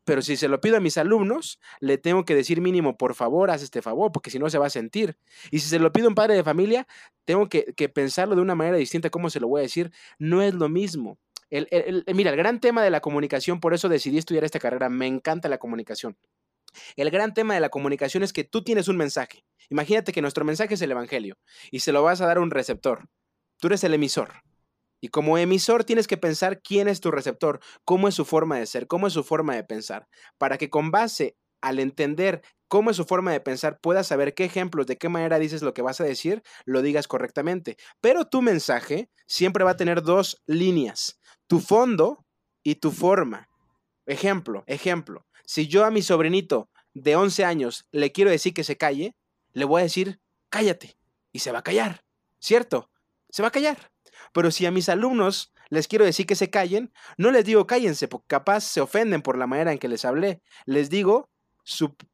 Pero 0.05 0.21
si 0.21 0.37
se 0.37 0.47
lo 0.47 0.61
pido 0.61 0.77
a 0.77 0.79
mis 0.79 0.97
alumnos, 0.97 1.59
le 1.79 1.97
tengo 1.97 2.25
que 2.25 2.35
decir 2.35 2.61
mínimo, 2.61 2.95
por 2.95 3.15
favor, 3.15 3.49
haz 3.49 3.63
este 3.63 3.81
favor, 3.81 4.11
porque 4.11 4.29
si 4.29 4.37
no 4.37 4.49
se 4.49 4.59
va 4.59 4.67
a 4.67 4.69
sentir. 4.69 5.17
Y 5.49 5.59
si 5.59 5.67
se 5.67 5.79
lo 5.79 5.91
pido 5.91 6.05
a 6.05 6.09
un 6.09 6.15
padre 6.15 6.35
de 6.35 6.43
familia, 6.43 6.87
tengo 7.25 7.49
que, 7.49 7.73
pensarlo 7.93 8.35
de 8.35 8.41
una 8.41 8.53
manera 8.53 8.77
distinta, 8.77 9.09
cómo 9.09 9.31
se 9.31 9.39
lo 9.39 9.47
voy 9.47 9.59
a 9.59 9.63
decir. 9.63 9.91
No 10.19 10.43
es 10.43 10.53
lo 10.53 10.69
mismo. 10.69 11.17
mira, 11.49 12.29
el 12.29 12.37
gran 12.37 12.59
tema 12.59 12.83
de 12.83 12.91
la 12.91 13.01
comunicación, 13.01 13.59
por 13.59 13.73
eso 13.73 13.89
decidí 13.89 14.19
estudiar 14.19 14.43
esta 14.43 14.59
carrera, 14.59 14.89
me 14.89 15.07
encanta 15.07 15.49
la 15.49 15.57
comunicación. 15.57 16.15
El 16.95 17.11
gran 17.11 17.33
tema 17.33 17.53
de 17.53 17.59
la 17.59 17.69
comunicación 17.69 18.23
es 18.23 18.33
que 18.33 18.43
tú 18.43 18.63
tienes 18.63 18.87
un 18.87 18.97
mensaje. 18.97 19.45
Imagínate 19.69 20.11
que 20.11 20.21
nuestro 20.21 20.45
mensaje 20.45 20.75
es 20.75 20.81
el 20.81 20.91
Evangelio 20.91 21.37
y 21.71 21.79
se 21.79 21.91
lo 21.91 22.03
vas 22.03 22.21
a 22.21 22.27
dar 22.27 22.37
a 22.37 22.41
un 22.41 22.51
receptor. 22.51 23.07
Tú 23.59 23.67
eres 23.67 23.83
el 23.83 23.93
emisor. 23.93 24.33
Y 25.01 25.09
como 25.09 25.37
emisor 25.37 25.83
tienes 25.83 26.07
que 26.07 26.17
pensar 26.17 26.61
quién 26.61 26.87
es 26.87 26.99
tu 26.99 27.11
receptor, 27.11 27.59
cómo 27.83 28.07
es 28.07 28.15
su 28.15 28.25
forma 28.25 28.57
de 28.57 28.65
ser, 28.65 28.87
cómo 28.87 29.07
es 29.07 29.13
su 29.13 29.23
forma 29.23 29.55
de 29.55 29.63
pensar, 29.63 30.07
para 30.37 30.57
que 30.57 30.69
con 30.69 30.91
base 30.91 31.37
al 31.61 31.79
entender 31.79 32.41
cómo 32.67 32.91
es 32.91 32.97
su 32.97 33.05
forma 33.05 33.31
de 33.31 33.39
pensar, 33.39 33.79
puedas 33.81 34.07
saber 34.07 34.33
qué 34.33 34.45
ejemplos, 34.45 34.87
de 34.87 34.97
qué 34.97 35.09
manera 35.09 35.39
dices 35.39 35.61
lo 35.61 35.73
que 35.73 35.81
vas 35.81 36.01
a 36.01 36.03
decir, 36.03 36.43
lo 36.65 36.81
digas 36.81 37.07
correctamente. 37.07 37.77
Pero 38.01 38.25
tu 38.25 38.41
mensaje 38.41 39.09
siempre 39.27 39.63
va 39.63 39.71
a 39.71 39.77
tener 39.77 40.01
dos 40.01 40.41
líneas, 40.45 41.19
tu 41.47 41.59
fondo 41.59 42.25
y 42.63 42.75
tu 42.75 42.91
forma. 42.91 43.47
Ejemplo, 44.05 44.63
ejemplo. 44.67 45.25
Si 45.45 45.67
yo 45.67 45.85
a 45.85 45.91
mi 45.91 46.01
sobrinito 46.01 46.69
de 46.93 47.15
11 47.15 47.45
años 47.45 47.85
le 47.91 48.11
quiero 48.11 48.31
decir 48.31 48.53
que 48.53 48.63
se 48.63 48.77
calle, 48.77 49.15
le 49.53 49.65
voy 49.65 49.81
a 49.81 49.83
decir, 49.83 50.19
cállate. 50.49 50.97
Y 51.31 51.39
se 51.39 51.51
va 51.51 51.59
a 51.59 51.63
callar, 51.63 52.03
¿cierto? 52.39 52.89
Se 53.29 53.41
va 53.41 53.49
a 53.49 53.51
callar. 53.51 53.91
Pero 54.33 54.51
si 54.51 54.65
a 54.65 54.71
mis 54.71 54.89
alumnos 54.89 55.53
les 55.69 55.87
quiero 55.87 56.05
decir 56.05 56.25
que 56.25 56.35
se 56.35 56.49
callen, 56.49 56.93
no 57.17 57.31
les 57.31 57.45
digo 57.45 57.67
cállense, 57.67 58.07
porque 58.07 58.27
capaz 58.27 58.61
se 58.61 58.81
ofenden 58.81 59.21
por 59.21 59.37
la 59.37 59.47
manera 59.47 59.71
en 59.71 59.79
que 59.79 59.87
les 59.87 60.05
hablé. 60.05 60.41
Les 60.65 60.89
digo, 60.89 61.29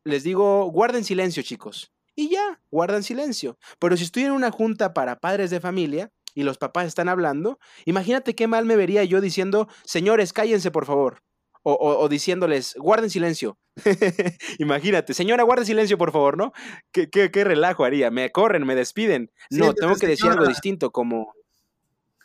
les 0.03 0.23
digo, 0.23 0.65
guarden 0.65 1.03
silencio, 1.03 1.43
chicos. 1.43 1.91
Y 2.15 2.29
ya, 2.29 2.61
guardan 2.71 3.03
silencio. 3.03 3.57
Pero 3.79 3.97
si 3.97 4.03
estoy 4.03 4.23
en 4.23 4.31
una 4.31 4.51
junta 4.51 4.93
para 4.93 5.19
padres 5.19 5.49
de 5.49 5.59
familia 5.59 6.11
y 6.33 6.43
los 6.43 6.57
papás 6.57 6.87
están 6.87 7.09
hablando, 7.09 7.59
imagínate 7.85 8.35
qué 8.35 8.47
mal 8.47 8.65
me 8.65 8.75
vería 8.75 9.03
yo 9.03 9.21
diciendo, 9.21 9.67
señores, 9.83 10.33
cállense, 10.33 10.71
por 10.71 10.85
favor. 10.85 11.21
O, 11.63 12.09
diciéndoles, 12.09 12.73
guarden 12.75 13.11
silencio. 13.11 13.57
Imagínate, 14.57 15.13
señora, 15.13 15.43
guarde 15.43 15.65
silencio, 15.65 15.97
por 15.97 16.11
favor, 16.11 16.35
¿no? 16.35 16.53
¿Qué, 16.91 17.09
¿Qué, 17.09 17.43
relajo 17.43 17.85
haría? 17.85 18.09
Me 18.09 18.31
corren, 18.31 18.65
me 18.65 18.73
despiden. 18.73 19.31
no, 19.51 19.73
tengo 19.73 19.95
que 19.95 20.07
decir 20.07 20.31
algo 20.31 20.47
distinto, 20.47 20.91
como, 20.91 21.33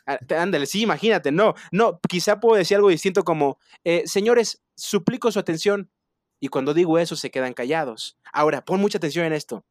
Ah, 0.07 0.19
ándale, 0.37 0.65
sí, 0.65 0.81
imagínate, 0.81 1.33
no, 1.33 1.53
no, 1.73 1.99
quizá 2.07 2.39
puedo 2.39 2.55
decir 2.55 2.77
algo 2.77 2.87
distinto 2.87 3.25
como, 3.25 3.59
eh, 3.83 4.03
señores, 4.05 4.63
suplico 4.73 5.31
su 5.33 5.39
atención. 5.39 5.91
Y 6.39 6.47
cuando 6.47 6.73
digo 6.73 6.97
eso, 6.97 7.17
se 7.17 7.29
quedan 7.29 7.53
callados. 7.53 8.17
Ahora, 8.31 8.63
pon 8.63 8.79
mucha 8.79 8.99
atención 8.99 9.25
en 9.25 9.33
esto. 9.33 9.65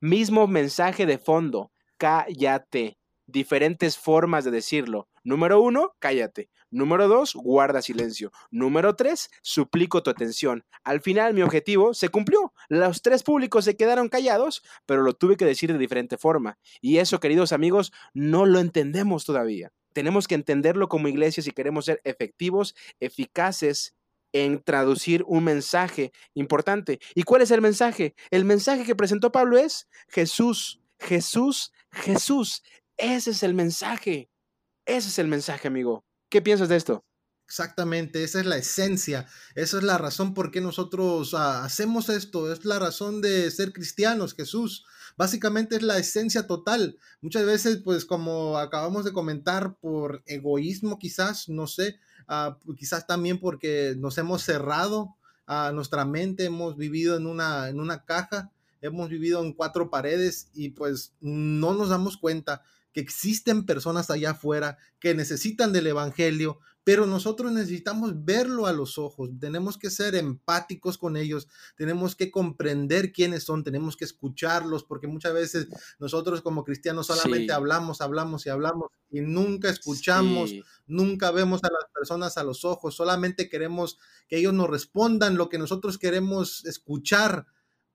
Mismo 0.00 0.46
mensaje 0.46 1.06
de 1.06 1.18
fondo, 1.18 1.72
cállate. 1.96 2.98
Diferentes 3.26 3.98
formas 3.98 4.44
de 4.44 4.52
decirlo. 4.52 5.08
Número 5.24 5.60
uno, 5.60 5.96
cállate. 5.98 6.50
Número 6.70 7.08
dos, 7.08 7.34
guarda 7.34 7.82
silencio. 7.82 8.30
Número 8.50 8.94
tres, 8.94 9.30
suplico 9.42 10.02
tu 10.02 10.10
atención. 10.10 10.64
Al 10.84 11.00
final 11.00 11.34
mi 11.34 11.42
objetivo 11.42 11.94
se 11.94 12.08
cumplió. 12.08 12.52
Los 12.68 13.02
tres 13.02 13.22
públicos 13.22 13.64
se 13.64 13.76
quedaron 13.76 14.08
callados, 14.08 14.62
pero 14.86 15.02
lo 15.02 15.14
tuve 15.14 15.36
que 15.36 15.44
decir 15.44 15.72
de 15.72 15.78
diferente 15.78 16.16
forma. 16.16 16.58
Y 16.80 16.98
eso, 16.98 17.18
queridos 17.18 17.52
amigos, 17.52 17.92
no 18.14 18.46
lo 18.46 18.60
entendemos 18.60 19.24
todavía. 19.24 19.72
Tenemos 19.92 20.28
que 20.28 20.36
entenderlo 20.36 20.88
como 20.88 21.08
iglesia 21.08 21.42
si 21.42 21.50
queremos 21.50 21.86
ser 21.86 22.00
efectivos, 22.04 22.76
eficaces 23.00 23.96
en 24.32 24.62
traducir 24.62 25.24
un 25.26 25.44
mensaje 25.44 26.12
importante. 26.34 27.00
¿Y 27.14 27.24
cuál 27.24 27.42
es 27.42 27.50
el 27.50 27.60
mensaje? 27.60 28.14
El 28.30 28.44
mensaje 28.44 28.84
que 28.84 28.94
presentó 28.94 29.32
Pablo 29.32 29.58
es 29.58 29.88
Jesús, 30.08 30.80
Jesús, 31.00 31.72
Jesús. 31.90 32.62
Ese 32.96 33.30
es 33.32 33.42
el 33.42 33.54
mensaje. 33.54 34.30
Ese 34.86 35.08
es 35.08 35.18
el 35.18 35.26
mensaje, 35.26 35.68
amigo. 35.68 36.04
¿Qué 36.30 36.40
piensas 36.40 36.68
de 36.68 36.76
esto? 36.76 37.04
Exactamente, 37.44 38.22
esa 38.22 38.38
es 38.38 38.46
la 38.46 38.56
esencia, 38.56 39.26
esa 39.56 39.78
es 39.78 39.82
la 39.82 39.98
razón 39.98 40.34
por 40.34 40.52
qué 40.52 40.60
nosotros 40.60 41.34
ah, 41.34 41.64
hacemos 41.64 42.08
esto, 42.08 42.52
es 42.52 42.64
la 42.64 42.78
razón 42.78 43.20
de 43.20 43.50
ser 43.50 43.72
cristianos, 43.72 44.34
Jesús. 44.34 44.84
Básicamente 45.16 45.74
es 45.74 45.82
la 45.82 45.98
esencia 45.98 46.46
total. 46.46 46.96
Muchas 47.20 47.44
veces, 47.44 47.78
pues 47.84 48.04
como 48.04 48.56
acabamos 48.58 49.04
de 49.04 49.12
comentar, 49.12 49.74
por 49.80 50.22
egoísmo 50.26 51.00
quizás, 51.00 51.48
no 51.48 51.66
sé, 51.66 51.98
ah, 52.28 52.56
quizás 52.78 53.08
también 53.08 53.40
porque 53.40 53.96
nos 53.98 54.16
hemos 54.16 54.42
cerrado 54.42 55.16
a 55.46 55.72
nuestra 55.72 56.04
mente, 56.04 56.44
hemos 56.44 56.76
vivido 56.76 57.16
en 57.16 57.26
una, 57.26 57.68
en 57.68 57.80
una 57.80 58.04
caja, 58.04 58.52
hemos 58.80 59.08
vivido 59.08 59.42
en 59.42 59.54
cuatro 59.54 59.90
paredes 59.90 60.50
y 60.54 60.68
pues 60.70 61.14
no 61.20 61.74
nos 61.74 61.88
damos 61.88 62.16
cuenta 62.16 62.62
que 62.92 63.00
existen 63.00 63.66
personas 63.66 64.10
allá 64.10 64.32
afuera 64.32 64.78
que 64.98 65.14
necesitan 65.14 65.72
del 65.72 65.86
Evangelio, 65.86 66.60
pero 66.82 67.06
nosotros 67.06 67.52
necesitamos 67.52 68.24
verlo 68.24 68.66
a 68.66 68.72
los 68.72 68.98
ojos, 68.98 69.30
tenemos 69.38 69.76
que 69.76 69.90
ser 69.90 70.14
empáticos 70.14 70.96
con 70.96 71.16
ellos, 71.16 71.46
tenemos 71.76 72.16
que 72.16 72.30
comprender 72.30 73.12
quiénes 73.12 73.44
son, 73.44 73.62
tenemos 73.62 73.96
que 73.96 74.06
escucharlos, 74.06 74.84
porque 74.84 75.06
muchas 75.06 75.34
veces 75.34 75.68
nosotros 75.98 76.40
como 76.40 76.64
cristianos 76.64 77.06
solamente 77.06 77.52
hablamos, 77.52 78.00
hablamos 78.00 78.46
y 78.46 78.48
hablamos 78.48 78.88
y 79.10 79.20
nunca 79.20 79.68
escuchamos, 79.68 80.52
nunca 80.86 81.30
vemos 81.30 81.62
a 81.64 81.68
las 81.70 81.90
personas 81.92 82.38
a 82.38 82.44
los 82.44 82.64
ojos, 82.64 82.94
solamente 82.94 83.48
queremos 83.48 83.98
que 84.26 84.38
ellos 84.38 84.54
nos 84.54 84.70
respondan 84.70 85.36
lo 85.36 85.48
que 85.48 85.58
nosotros 85.58 85.98
queremos 85.98 86.64
escuchar, 86.64 87.46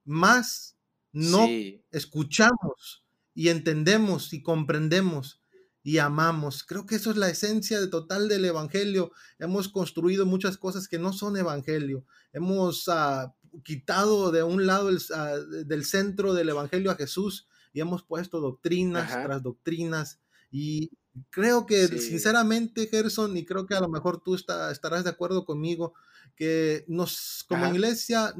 más 0.04 0.76
no 1.12 1.46
escuchamos 1.90 3.05
y 3.36 3.50
entendemos 3.50 4.32
y 4.32 4.42
comprendemos 4.42 5.42
y 5.82 5.98
amamos. 5.98 6.64
Creo 6.64 6.86
que 6.86 6.96
eso 6.96 7.10
es 7.10 7.18
la 7.18 7.28
esencia 7.28 7.78
de 7.78 7.86
total 7.86 8.28
del 8.28 8.46
Evangelio. 8.46 9.12
Hemos 9.38 9.68
construido 9.68 10.24
muchas 10.24 10.56
cosas 10.56 10.88
que 10.88 10.98
no 10.98 11.12
son 11.12 11.36
Evangelio. 11.36 12.06
Hemos 12.32 12.88
ah, 12.88 13.36
quitado 13.62 14.32
de 14.32 14.42
un 14.42 14.66
lado 14.66 14.90
ah, 15.14 15.36
del 15.66 15.84
centro 15.84 16.32
del 16.32 16.48
Evangelio 16.48 16.90
a 16.90 16.96
Jesús 16.96 17.46
y 17.74 17.80
hemos 17.80 18.02
puesto 18.02 18.40
doctrinas 18.40 19.12
tras 19.12 19.42
doctrinas. 19.42 20.18
Y 20.50 20.90
creo 21.28 21.66
que 21.66 21.86
sinceramente, 21.88 22.88
Gerson, 22.88 23.36
y 23.36 23.44
creo 23.44 23.66
que 23.66 23.74
a 23.74 23.80
lo 23.80 23.88
mejor 23.90 24.22
tú 24.22 24.34
estarás 24.34 25.04
de 25.04 25.10
acuerdo 25.10 25.44
conmigo, 25.44 25.92
que 26.36 26.86
nos, 26.88 27.44
como 27.46 27.66
iglesia, 27.66 28.34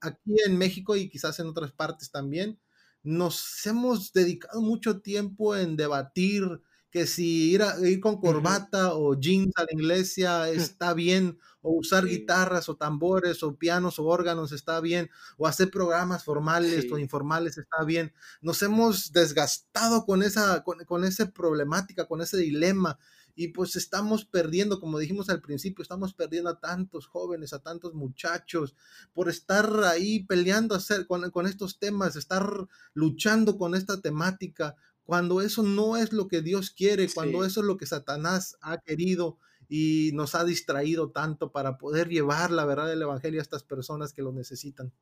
aquí 0.00 0.36
en 0.46 0.56
México 0.56 0.96
y 0.96 1.10
quizás 1.10 1.38
en 1.38 1.48
otras 1.48 1.70
partes 1.72 2.10
también, 2.10 2.58
nos 3.02 3.66
hemos 3.66 4.12
dedicado 4.12 4.60
mucho 4.60 5.00
tiempo 5.00 5.56
en 5.56 5.76
debatir 5.76 6.60
que 6.90 7.06
si 7.06 7.52
ir, 7.52 7.62
ir 7.84 8.00
con 8.00 8.18
corbata 8.20 8.94
o 8.94 9.14
jeans 9.14 9.52
a 9.56 9.62
la 9.62 9.68
iglesia 9.72 10.48
está 10.50 10.94
bien, 10.94 11.38
o 11.60 11.72
usar 11.72 12.06
guitarras 12.06 12.68
o 12.68 12.76
tambores 12.76 13.42
o 13.42 13.56
pianos 13.56 13.98
o 13.98 14.04
órganos 14.06 14.52
está 14.52 14.80
bien, 14.80 15.10
o 15.36 15.46
hacer 15.46 15.70
programas 15.70 16.24
formales 16.24 16.90
o 16.90 16.98
informales 16.98 17.58
está 17.58 17.84
bien. 17.84 18.12
Nos 18.40 18.62
hemos 18.62 19.12
desgastado 19.12 20.04
con 20.06 20.22
esa, 20.22 20.62
con, 20.64 20.84
con 20.84 21.04
esa 21.04 21.30
problemática, 21.30 22.06
con 22.06 22.20
ese 22.22 22.38
dilema. 22.38 22.98
Y 23.40 23.48
pues 23.52 23.76
estamos 23.76 24.24
perdiendo, 24.24 24.80
como 24.80 24.98
dijimos 24.98 25.28
al 25.30 25.40
principio, 25.40 25.82
estamos 25.82 26.12
perdiendo 26.12 26.50
a 26.50 26.58
tantos 26.58 27.06
jóvenes, 27.06 27.52
a 27.52 27.60
tantos 27.60 27.94
muchachos, 27.94 28.74
por 29.12 29.28
estar 29.28 29.84
ahí 29.84 30.24
peleando 30.24 30.76
con, 31.06 31.30
con 31.30 31.46
estos 31.46 31.78
temas, 31.78 32.16
estar 32.16 32.66
luchando 32.94 33.56
con 33.56 33.76
esta 33.76 34.00
temática, 34.00 34.74
cuando 35.04 35.40
eso 35.40 35.62
no 35.62 35.96
es 35.96 36.12
lo 36.12 36.26
que 36.26 36.42
Dios 36.42 36.72
quiere, 36.72 37.08
cuando 37.14 37.44
eso 37.44 37.60
es 37.60 37.66
lo 37.68 37.76
que 37.76 37.86
Satanás 37.86 38.56
ha 38.60 38.78
querido 38.78 39.38
y 39.68 40.10
nos 40.14 40.34
ha 40.34 40.42
distraído 40.42 41.12
tanto 41.12 41.52
para 41.52 41.78
poder 41.78 42.08
llevar 42.08 42.50
la 42.50 42.64
verdad 42.64 42.88
del 42.88 43.02
Evangelio 43.02 43.38
a 43.38 43.42
estas 43.42 43.62
personas 43.62 44.12
que 44.12 44.22
lo 44.22 44.32
necesitan. 44.32 44.92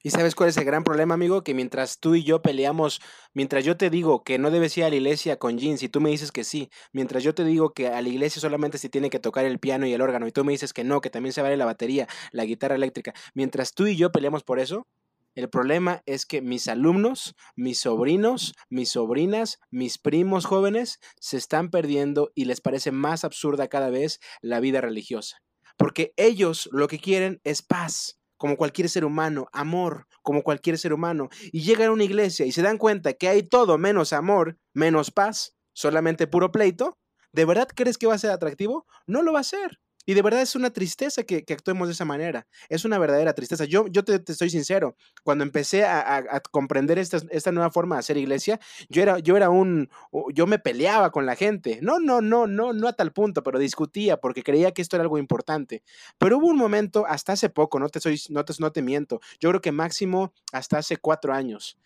¿Y 0.00 0.10
sabes 0.10 0.36
cuál 0.36 0.48
es 0.50 0.56
el 0.56 0.64
gran 0.64 0.84
problema, 0.84 1.14
amigo? 1.14 1.42
Que 1.42 1.54
mientras 1.54 1.98
tú 1.98 2.14
y 2.14 2.22
yo 2.22 2.40
peleamos, 2.40 3.00
mientras 3.34 3.64
yo 3.64 3.76
te 3.76 3.90
digo 3.90 4.22
que 4.22 4.38
no 4.38 4.52
debes 4.52 4.78
ir 4.78 4.84
a 4.84 4.90
la 4.90 4.94
iglesia 4.94 5.40
con 5.40 5.58
jeans 5.58 5.82
y 5.82 5.88
tú 5.88 6.00
me 6.00 6.10
dices 6.10 6.30
que 6.30 6.44
sí, 6.44 6.70
mientras 6.92 7.24
yo 7.24 7.34
te 7.34 7.44
digo 7.44 7.72
que 7.72 7.88
a 7.88 8.00
la 8.00 8.08
iglesia 8.08 8.40
solamente 8.40 8.78
se 8.78 8.88
tiene 8.88 9.10
que 9.10 9.18
tocar 9.18 9.44
el 9.44 9.58
piano 9.58 9.86
y 9.86 9.92
el 9.92 10.00
órgano 10.00 10.28
y 10.28 10.32
tú 10.32 10.44
me 10.44 10.52
dices 10.52 10.72
que 10.72 10.84
no, 10.84 11.00
que 11.00 11.10
también 11.10 11.32
se 11.32 11.42
vale 11.42 11.56
la 11.56 11.64
batería, 11.64 12.06
la 12.30 12.44
guitarra 12.44 12.76
eléctrica, 12.76 13.12
mientras 13.34 13.74
tú 13.74 13.88
y 13.88 13.96
yo 13.96 14.12
peleamos 14.12 14.44
por 14.44 14.60
eso, 14.60 14.86
el 15.34 15.48
problema 15.48 16.02
es 16.06 16.26
que 16.26 16.42
mis 16.42 16.68
alumnos, 16.68 17.34
mis 17.56 17.80
sobrinos, 17.80 18.54
mis 18.70 18.90
sobrinas, 18.90 19.58
mis 19.70 19.98
primos 19.98 20.46
jóvenes 20.46 21.00
se 21.20 21.36
están 21.36 21.70
perdiendo 21.70 22.30
y 22.36 22.44
les 22.44 22.60
parece 22.60 22.92
más 22.92 23.24
absurda 23.24 23.68
cada 23.68 23.90
vez 23.90 24.20
la 24.42 24.60
vida 24.60 24.80
religiosa. 24.80 25.38
Porque 25.76 26.12
ellos 26.16 26.68
lo 26.72 26.88
que 26.88 26.98
quieren 26.98 27.40
es 27.44 27.62
paz, 27.62 28.17
como 28.38 28.56
cualquier 28.56 28.88
ser 28.88 29.04
humano, 29.04 29.48
amor, 29.52 30.06
como 30.22 30.42
cualquier 30.42 30.78
ser 30.78 30.94
humano. 30.94 31.28
Y 31.52 31.60
llegan 31.60 31.88
a 31.88 31.92
una 31.92 32.04
iglesia 32.04 32.46
y 32.46 32.52
se 32.52 32.62
dan 32.62 32.78
cuenta 32.78 33.12
que 33.12 33.28
hay 33.28 33.42
todo 33.42 33.76
menos 33.76 34.14
amor, 34.14 34.56
menos 34.72 35.10
paz, 35.10 35.56
solamente 35.74 36.26
puro 36.26 36.50
pleito. 36.50 36.98
¿De 37.32 37.44
verdad 37.44 37.68
crees 37.74 37.98
que 37.98 38.06
va 38.06 38.14
a 38.14 38.18
ser 38.18 38.30
atractivo? 38.30 38.86
No 39.06 39.22
lo 39.22 39.34
va 39.34 39.40
a 39.40 39.44
ser. 39.44 39.78
Y 40.08 40.14
de 40.14 40.22
verdad 40.22 40.40
es 40.40 40.56
una 40.56 40.70
tristeza 40.70 41.22
que, 41.22 41.44
actuemos 41.50 41.86
de 41.86 41.92
esa 41.92 42.06
manera. 42.06 42.46
Es 42.70 42.86
una 42.86 42.98
verdadera 42.98 43.34
tristeza. 43.34 43.66
Yo, 43.66 43.88
yo 43.88 44.04
te, 44.04 44.14
estoy 44.14 44.48
sincero. 44.48 44.96
Cuando 45.22 45.44
empecé 45.44 45.84
a, 45.84 46.40
comprender 46.50 46.98
esta, 46.98 47.18
esta, 47.28 47.52
nueva 47.52 47.70
forma 47.70 47.96
de 47.96 48.00
hacer 48.00 48.16
iglesia, 48.16 48.58
yo 48.88 49.02
era, 49.02 49.18
yo 49.18 49.36
era 49.36 49.50
un. 49.50 49.90
Yo 50.32 50.46
me 50.46 50.58
peleaba 50.58 51.10
con 51.10 51.26
la 51.26 51.36
gente. 51.36 51.80
No, 51.82 52.00
no, 52.00 52.22
no, 52.22 52.46
no, 52.46 52.72
no 52.72 52.88
a 52.88 52.94
tal 52.94 53.12
punto, 53.12 53.42
pero 53.42 53.58
discutía 53.58 54.16
porque 54.16 54.42
creía 54.42 54.72
que 54.72 54.80
esto 54.80 54.96
era 54.96 55.02
algo 55.02 55.18
importante. 55.18 55.82
Pero 56.16 56.38
hubo 56.38 56.46
un 56.46 56.56
momento, 56.56 57.04
hasta 57.06 57.34
hace 57.34 57.50
poco, 57.50 57.78
no 57.78 57.90
te, 57.90 58.00
soy, 58.00 58.18
no 58.30 58.46
te, 58.46 58.54
no 58.60 58.72
te 58.72 58.80
miento. 58.80 59.20
Yo 59.40 59.50
creo 59.50 59.60
que 59.60 59.72
máximo 59.72 60.32
hasta 60.54 60.78
hace 60.78 60.96
cuatro 60.96 61.34
años. 61.34 61.76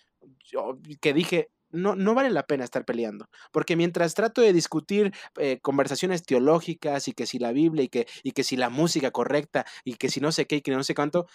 que 1.01 1.13
dije, 1.13 1.51
no, 1.73 1.97
no 1.97 2.15
vale 2.15 2.31
la 2.31 2.47
pena 2.47 2.65
estar 2.65 2.85
peleando, 2.85 3.29
porque 3.51 3.77
mientras 3.77 4.15
trato 4.15 4.41
de 4.41 4.53
discutir 4.53 5.13
eh, 5.39 5.59
conversaciones 5.61 6.23
teológicas 6.23 7.09
y 7.09 7.13
que 7.13 7.27
si 7.27 7.39
la 7.39 7.53
Biblia 7.53 7.85
y 7.85 7.89
que, 7.89 8.07
y 8.23 8.33
que 8.33 8.45
si 8.45 8.57
la 8.57 8.71
música 8.71 9.11
correcta 9.11 9.67
y 9.85 9.95
que 9.95 10.09
si 10.09 10.21
no 10.21 10.33
sé 10.33 10.47
qué 10.47 10.57
y 10.57 10.61
que 10.63 10.71
no 10.73 10.85
sé 10.85 10.95
cuánto, 10.95 11.27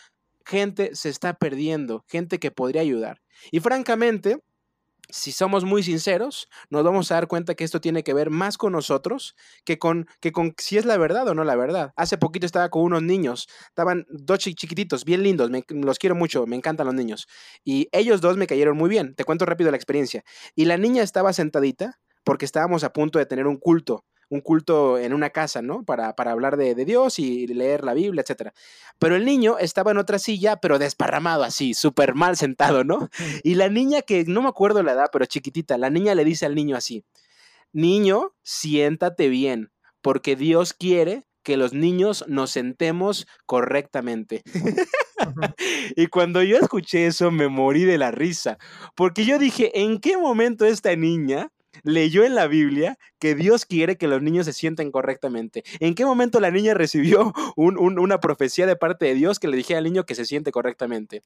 gente 0.46 0.96
se 0.96 1.10
está 1.10 1.34
perdiendo, 1.34 2.06
gente 2.08 2.40
que 2.40 2.52
podría 2.52 2.82
ayudar. 2.82 3.22
Y 3.52 3.60
francamente, 3.60 4.40
si 5.10 5.32
somos 5.32 5.64
muy 5.64 5.84
sinceros, 5.84 6.50
nos 6.70 6.84
vamos 6.84 7.12
a 7.12 7.16
dar 7.16 7.28
cuenta 7.28 7.56
que 7.56 7.64
esto 7.64 7.82
tiene 7.82 8.04
que 8.04 8.14
ver 8.14 8.30
más 8.30 8.58
con 8.58 8.74
nosotros 8.74 9.36
que 9.64 9.80
con, 9.80 10.08
que 10.20 10.32
con 10.32 10.54
si 10.58 10.78
es 10.78 10.86
la 10.86 10.98
verdad 10.98 11.28
o 11.28 11.34
no 11.34 11.44
la 11.44 11.56
verdad. 11.56 11.94
Hace 11.96 12.18
poquito 12.18 12.46
estaba 12.46 12.70
con 12.70 12.84
unos 12.84 13.04
niños, 13.04 13.48
estaban 13.70 14.06
dos 14.10 14.40
chiquititos, 14.40 15.06
bien 15.06 15.24
lindos, 15.24 15.50
los 15.70 16.00
quiero 16.00 16.16
mucho, 16.16 16.46
me 16.46 16.56
encantan 16.56 16.88
los 16.88 16.96
niños. 16.96 17.28
Y 17.64 17.88
ellos 17.92 18.22
dos 18.22 18.38
me 18.38 18.48
cayeron 18.48 18.78
muy 18.78 18.90
bien, 18.90 19.16
te 19.16 19.24
cuento 19.24 19.46
rápido 19.46 19.72
la 19.72 19.78
experiencia. 19.78 20.24
Y 20.56 20.66
la 20.66 20.78
niña 20.78 21.04
estaba 21.04 21.34
sentadita 21.34 22.00
porque 22.24 22.46
estábamos 22.46 22.84
a 22.84 22.92
punto 22.92 23.20
de 23.20 23.26
tener 23.26 23.48
un 23.48 23.58
culto 23.58 24.06
un 24.30 24.42
culto 24.42 24.98
en 24.98 25.14
una 25.14 25.30
casa, 25.30 25.62
¿no? 25.62 25.84
Para, 25.84 26.16
para 26.16 26.32
hablar 26.32 26.58
de, 26.58 26.76
Dios 26.76 27.20
y 27.20 27.48
leer 27.48 27.84
la 27.84 27.94
Biblia, 27.94 28.24
etc. 28.28 28.52
Pero 29.00 29.16
el 29.16 29.26
niño 29.26 29.58
estaba 29.58 29.92
en 29.92 29.98
otra 29.98 30.20
silla, 30.20 30.58
pero 30.58 30.80
desparramado 30.80 31.44
así, 31.44 31.74
súper 31.74 32.14
mal 32.16 32.38
sentado, 32.38 32.84
¿no? 32.84 33.10
Y 33.44 33.56
la 33.56 33.70
niña, 33.70 34.02
que 34.02 34.26
no 34.26 34.42
me 34.42 34.50
acuerdo 34.50 34.84
la 34.84 34.94
edad, 34.94 35.10
pero 35.12 35.26
chiquitita, 35.26 35.78
la 35.78 35.90
niña 35.90 36.16
le 36.16 36.26
dice 36.26 36.46
al 36.46 36.56
niño 36.56 36.76
así, 36.76 37.06
niño, 37.72 38.34
siéntate 38.44 39.30
bien, 39.30 39.72
porque 40.02 40.36
Dios 40.36 40.74
quiere 40.74 41.26
que 41.44 41.56
los 41.56 41.72
niños 41.74 42.26
nos 42.28 42.52
sentemos 42.52 43.26
correctamente. 43.46 44.44
y 45.96 46.08
cuando 46.08 46.44
yo 46.44 46.58
escuché 46.58 47.08
eso 47.08 47.32
me 47.32 47.48
morí 47.48 47.86
de 47.86 47.98
la 47.98 48.12
risa, 48.12 48.58
porque 48.96 49.24
yo 49.24 49.40
dije, 49.40 49.72
¿en 49.82 50.00
qué 50.00 50.18
momento 50.18 50.66
esta 50.66 50.94
niña 50.96 51.52
leyó 51.84 52.24
en 52.24 52.36
la 52.36 52.48
Biblia 52.48 52.98
que 53.20 53.36
Dios 53.36 53.66
quiere 53.66 53.98
que 53.98 54.08
los 54.08 54.22
niños 54.22 54.46
se 54.46 54.54
sienten 54.54 54.92
correctamente. 54.92 55.64
¿En 55.80 55.96
qué 55.96 56.06
momento 56.06 56.40
la 56.40 56.52
niña 56.52 56.74
recibió 56.74 57.34
una 57.56 58.20
profecía 58.20 58.66
de 58.66 58.76
parte 58.76 59.06
de 59.06 59.16
Dios 59.16 59.40
que 59.40 59.48
le 59.48 59.58
dije 59.58 59.76
al 59.76 59.84
niño 59.84 60.06
que 60.06 60.16
se 60.16 60.26
siente 60.26 60.52
correctamente? 60.52 61.24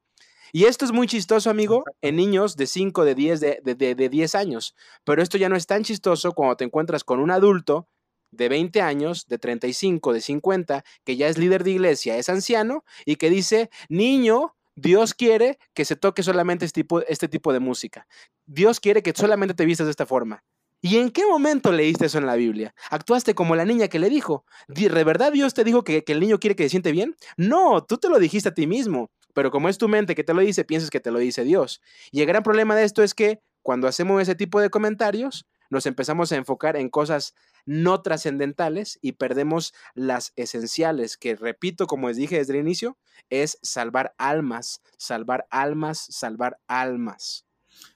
Y 0.53 0.65
esto 0.65 0.83
es 0.83 0.91
muy 0.91 1.07
chistoso, 1.07 1.49
amigo, 1.49 1.85
en 2.01 2.17
niños 2.17 2.57
de 2.57 2.67
5, 2.67 3.05
de 3.05 3.15
10, 3.15 3.39
de, 3.39 3.61
de, 3.63 3.95
de 3.95 4.09
10 4.09 4.35
años. 4.35 4.75
Pero 5.05 5.23
esto 5.23 5.37
ya 5.37 5.47
no 5.47 5.55
es 5.55 5.65
tan 5.65 5.83
chistoso 5.83 6.33
cuando 6.33 6.57
te 6.57 6.65
encuentras 6.65 7.05
con 7.05 7.19
un 7.19 7.31
adulto 7.31 7.87
de 8.31 8.49
20 8.49 8.81
años, 8.81 9.27
de 9.27 9.37
35, 9.37 10.13
de 10.13 10.21
50, 10.21 10.83
que 11.03 11.15
ya 11.15 11.27
es 11.27 11.37
líder 11.37 11.63
de 11.63 11.71
iglesia, 11.71 12.17
es 12.17 12.29
anciano, 12.29 12.83
y 13.05 13.17
que 13.17 13.29
dice, 13.29 13.69
niño, 13.89 14.55
Dios 14.75 15.13
quiere 15.13 15.57
que 15.73 15.85
se 15.85 15.95
toque 15.95 16.23
solamente 16.23 16.65
este 16.65 16.81
tipo, 16.81 17.01
este 17.01 17.27
tipo 17.27 17.53
de 17.53 17.59
música. 17.59 18.07
Dios 18.45 18.79
quiere 18.79 19.01
que 19.03 19.13
solamente 19.15 19.53
te 19.53 19.65
vistas 19.65 19.87
de 19.87 19.91
esta 19.91 20.05
forma. 20.05 20.43
¿Y 20.83 20.97
en 20.97 21.11
qué 21.11 21.27
momento 21.27 21.71
leíste 21.71 22.07
eso 22.07 22.17
en 22.17 22.25
la 22.25 22.35
Biblia? 22.35 22.73
¿Actuaste 22.89 23.35
como 23.35 23.55
la 23.55 23.65
niña 23.65 23.87
que 23.87 23.99
le 23.99 24.09
dijo? 24.09 24.45
¿De 24.67 25.03
verdad 25.03 25.31
Dios 25.31 25.53
te 25.53 25.63
dijo 25.63 25.83
que, 25.83 26.03
que, 26.03 26.13
el 26.13 26.19
niño 26.19 26.39
quiere 26.39 26.55
que 26.55 26.63
se 26.63 26.69
siente 26.69 26.91
bien? 26.91 27.15
No, 27.37 27.83
tú 27.83 27.97
te 27.97 28.09
lo 28.09 28.17
dijiste 28.17 28.49
a 28.49 28.53
ti 28.53 28.65
mismo. 28.65 29.11
Pero 29.33 29.51
como 29.51 29.69
es 29.69 29.77
tu 29.77 29.87
mente 29.87 30.15
que 30.15 30.23
te 30.23 30.33
lo 30.33 30.41
dice, 30.41 30.65
piensas 30.65 30.89
que 30.89 30.99
te 30.99 31.11
lo 31.11 31.19
dice 31.19 31.43
Dios. 31.43 31.81
Y 32.11 32.21
el 32.21 32.27
gran 32.27 32.41
problema 32.41 32.75
de 32.75 32.83
esto 32.83 33.03
es 33.03 33.13
que 33.13 33.39
cuando 33.61 33.87
hacemos 33.87 34.21
ese 34.21 34.33
tipo 34.33 34.59
de 34.59 34.71
comentarios, 34.71 35.45
nos 35.71 35.87
empezamos 35.87 36.31
a 36.31 36.35
enfocar 36.35 36.75
en 36.75 36.89
cosas 36.89 37.33
no 37.65 38.01
trascendentales 38.01 38.99
y 39.01 39.13
perdemos 39.13 39.73
las 39.95 40.33
esenciales, 40.35 41.17
que 41.17 41.35
repito, 41.35 41.87
como 41.87 42.09
les 42.09 42.17
dije 42.17 42.37
desde 42.37 42.53
el 42.53 42.59
inicio, 42.59 42.97
es 43.29 43.57
salvar 43.63 44.13
almas, 44.19 44.81
salvar 44.97 45.47
almas, 45.49 46.05
salvar 46.09 46.59
almas. 46.67 47.47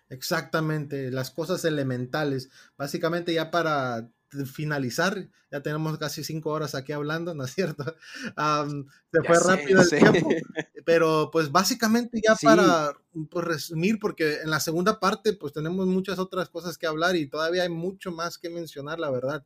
Exactamente, 0.09 1.11
las 1.11 1.31
cosas 1.31 1.65
elementales. 1.65 2.49
Básicamente 2.77 3.33
ya 3.33 3.51
para 3.51 4.09
finalizar, 4.45 5.29
ya 5.51 5.61
tenemos 5.61 5.97
casi 5.97 6.23
cinco 6.23 6.51
horas 6.51 6.75
aquí 6.75 6.91
hablando, 6.91 7.33
¿no 7.33 7.45
es 7.45 7.53
cierto? 7.53 7.95
se 9.11 9.23
fue 9.25 9.39
rápido 9.39 9.81
el 9.81 9.89
tiempo, 9.89 10.29
pero 10.85 11.29
pues 11.31 11.51
básicamente 11.51 12.19
ya 12.25 12.35
para 12.35 12.93
pues, 13.29 13.45
resumir, 13.45 13.99
porque 13.99 14.41
en 14.41 14.49
la 14.49 14.59
segunda 14.59 14.99
parte 14.99 15.33
pues 15.33 15.53
tenemos 15.53 15.87
muchas 15.87 16.19
otras 16.19 16.49
cosas 16.49 16.77
que 16.77 16.87
hablar 16.87 17.15
y 17.15 17.27
todavía 17.27 17.63
hay 17.63 17.69
mucho 17.69 18.11
más 18.11 18.37
que 18.37 18.49
mencionar, 18.49 18.99
la 18.99 19.11
verdad. 19.11 19.45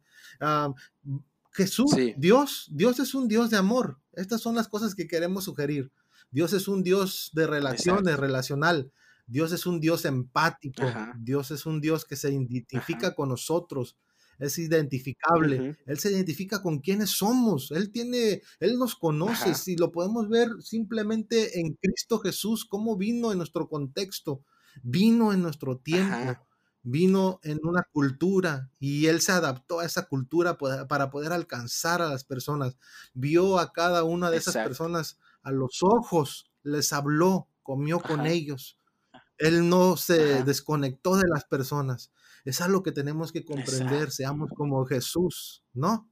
Jesús, 1.51 1.91
Dios, 2.17 2.67
Dios 2.71 2.99
es 2.99 3.13
un 3.13 3.27
Dios 3.27 3.49
de 3.49 3.57
amor. 3.57 3.99
Estas 4.13 4.41
son 4.41 4.55
las 4.55 4.67
cosas 4.67 4.95
que 4.95 5.07
queremos 5.07 5.45
sugerir. 5.45 5.91
Dios 6.31 6.53
es 6.53 6.67
un 6.67 6.83
Dios 6.83 7.31
de 7.33 7.47
relaciones, 7.47 8.17
relacional. 8.17 8.91
Dios 9.25 9.51
es 9.51 9.65
un 9.65 9.79
Dios 9.79 10.05
empático. 10.05 10.83
Dios 11.17 11.51
es 11.51 11.65
un 11.65 11.81
Dios 11.81 12.05
que 12.05 12.15
se 12.15 12.31
identifica 12.31 13.13
con 13.15 13.29
nosotros 13.29 13.97
es 14.39 14.57
identificable, 14.57 15.77
Él 15.85 15.99
se 15.99 16.11
identifica 16.11 16.61
con 16.61 16.79
quienes 16.79 17.11
somos, 17.11 17.71
Él 17.71 17.91
tiene, 17.91 18.41
Él 18.59 18.79
nos 18.79 18.95
conoce, 18.95 19.53
si 19.53 19.75
lo 19.75 19.91
podemos 19.91 20.29
ver 20.29 20.49
simplemente 20.61 21.59
en 21.59 21.73
Cristo 21.73 22.19
Jesús, 22.19 22.65
cómo 22.65 22.97
vino 22.97 23.31
en 23.31 23.37
nuestro 23.37 23.67
contexto, 23.67 24.43
vino 24.81 25.33
en 25.33 25.41
nuestro 25.41 25.77
tiempo. 25.77 26.37
Vino 26.81 27.41
en 27.43 27.59
una 27.63 27.83
cultura 27.91 28.71
y 28.79 29.07
él 29.07 29.19
se 29.19 29.33
adaptó 29.33 29.81
a 29.81 29.85
esa 29.85 30.07
cultura 30.07 30.57
para 30.57 31.09
poder 31.09 31.33
alcanzar 31.33 32.01
a 32.01 32.07
las 32.07 32.23
personas. 32.23 32.77
Vio 33.13 33.59
a 33.59 33.73
cada 33.73 34.05
una 34.05 34.31
de 34.31 34.37
esas 34.37 34.55
personas 34.55 35.19
a 35.43 35.51
los 35.51 35.83
ojos, 35.83 36.49
les 36.63 36.93
habló, 36.93 37.49
comió 37.63 37.99
con 37.99 38.25
ellos. 38.25 38.77
Él 39.37 39.67
no 39.67 39.97
se 39.97 40.43
desconectó 40.43 41.17
de 41.17 41.27
las 41.27 41.43
personas. 41.43 42.11
Es 42.45 42.61
algo 42.61 42.83
que 42.83 42.91
tenemos 42.91 43.31
que 43.31 43.43
comprender, 43.43 44.11
seamos 44.11 44.49
como 44.55 44.85
Jesús, 44.85 45.63
¿no? 45.73 46.09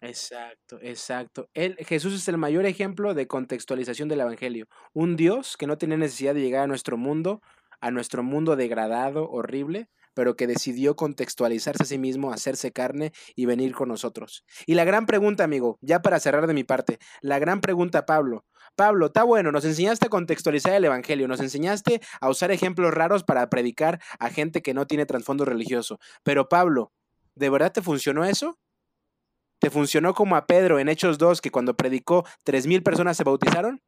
Exacto, 0.00 0.78
exacto. 0.80 1.48
Él, 1.54 1.76
Jesús 1.80 2.14
es 2.14 2.28
el 2.28 2.38
mayor 2.38 2.66
ejemplo 2.66 3.14
de 3.14 3.26
contextualización 3.26 4.08
del 4.08 4.20
Evangelio. 4.20 4.66
Un 4.92 5.16
Dios 5.16 5.56
que 5.56 5.66
no 5.66 5.76
tiene 5.76 5.96
necesidad 5.96 6.34
de 6.34 6.40
llegar 6.40 6.62
a 6.62 6.66
nuestro 6.68 6.96
mundo, 6.96 7.40
a 7.80 7.90
nuestro 7.90 8.22
mundo 8.22 8.54
degradado, 8.54 9.28
horrible, 9.28 9.88
pero 10.18 10.34
que 10.34 10.48
decidió 10.48 10.96
contextualizarse 10.96 11.84
a 11.84 11.86
sí 11.86 11.96
mismo, 11.96 12.32
hacerse 12.32 12.72
carne 12.72 13.12
y 13.36 13.46
venir 13.46 13.72
con 13.72 13.88
nosotros. 13.88 14.44
Y 14.66 14.74
la 14.74 14.82
gran 14.82 15.06
pregunta, 15.06 15.44
amigo, 15.44 15.78
ya 15.80 16.02
para 16.02 16.18
cerrar 16.18 16.48
de 16.48 16.54
mi 16.54 16.64
parte, 16.64 16.98
la 17.20 17.38
gran 17.38 17.60
pregunta, 17.60 18.04
Pablo. 18.04 18.44
Pablo, 18.74 19.06
está 19.06 19.22
bueno, 19.22 19.52
nos 19.52 19.64
enseñaste 19.64 20.06
a 20.06 20.08
contextualizar 20.08 20.72
el 20.74 20.84
Evangelio, 20.84 21.28
nos 21.28 21.38
enseñaste 21.38 22.00
a 22.20 22.28
usar 22.28 22.50
ejemplos 22.50 22.92
raros 22.92 23.22
para 23.22 23.48
predicar 23.48 24.00
a 24.18 24.28
gente 24.28 24.60
que 24.60 24.74
no 24.74 24.88
tiene 24.88 25.06
trasfondo 25.06 25.44
religioso. 25.44 26.00
Pero 26.24 26.48
Pablo, 26.48 26.90
¿de 27.36 27.50
verdad 27.50 27.70
te 27.70 27.80
funcionó 27.80 28.24
eso? 28.24 28.58
¿Te 29.60 29.70
funcionó 29.70 30.14
como 30.14 30.34
a 30.34 30.48
Pedro 30.48 30.80
en 30.80 30.88
Hechos 30.88 31.18
2, 31.18 31.40
que 31.40 31.52
cuando 31.52 31.76
predicó, 31.76 32.24
3.000 32.44 32.82
personas 32.82 33.16
se 33.16 33.22
bautizaron? 33.22 33.80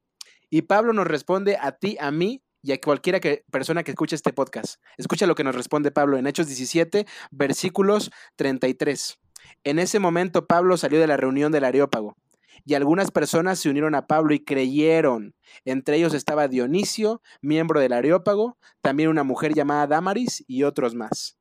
Y 0.49 0.62
Pablo 0.62 0.93
nos 0.93 1.09
responde 1.09 1.59
a 1.61 1.72
ti, 1.72 1.97
a 1.99 2.12
mí 2.12 2.45
y 2.62 2.72
a 2.72 2.80
cualquiera 2.80 3.20
que, 3.20 3.44
persona 3.50 3.82
que 3.82 3.92
escuche 3.92 4.16
este 4.16 4.32
podcast. 4.32 4.80
Escucha 4.98 5.26
lo 5.26 5.34
que 5.34 5.44
nos 5.44 5.54
responde 5.54 5.90
Pablo 5.90 6.18
en 6.18 6.26
Hechos 6.26 6.46
17, 6.46 7.06
versículos 7.30 8.11
33. 8.36 9.18
En 9.64 9.78
ese 9.78 9.98
momento 9.98 10.46
Pablo 10.46 10.76
salió 10.76 11.00
de 11.00 11.06
la 11.06 11.16
reunión 11.16 11.52
del 11.52 11.64
Areópago 11.64 12.16
y 12.64 12.74
algunas 12.74 13.11
personas 13.11 13.58
se 13.58 13.70
unieron 13.70 13.94
a 13.94 14.06
Pablo 14.06 14.34
y 14.34 14.44
creyeron. 14.44 15.34
Entre 15.64 15.96
ellos 15.96 16.14
estaba 16.14 16.48
Dionisio, 16.48 17.22
miembro 17.40 17.80
del 17.80 17.92
Areópago, 17.92 18.58
también 18.82 19.08
una 19.08 19.24
mujer 19.24 19.54
llamada 19.54 19.86
Damaris 19.86 20.44
y 20.46 20.64
otros 20.64 20.94
más. 20.94 21.38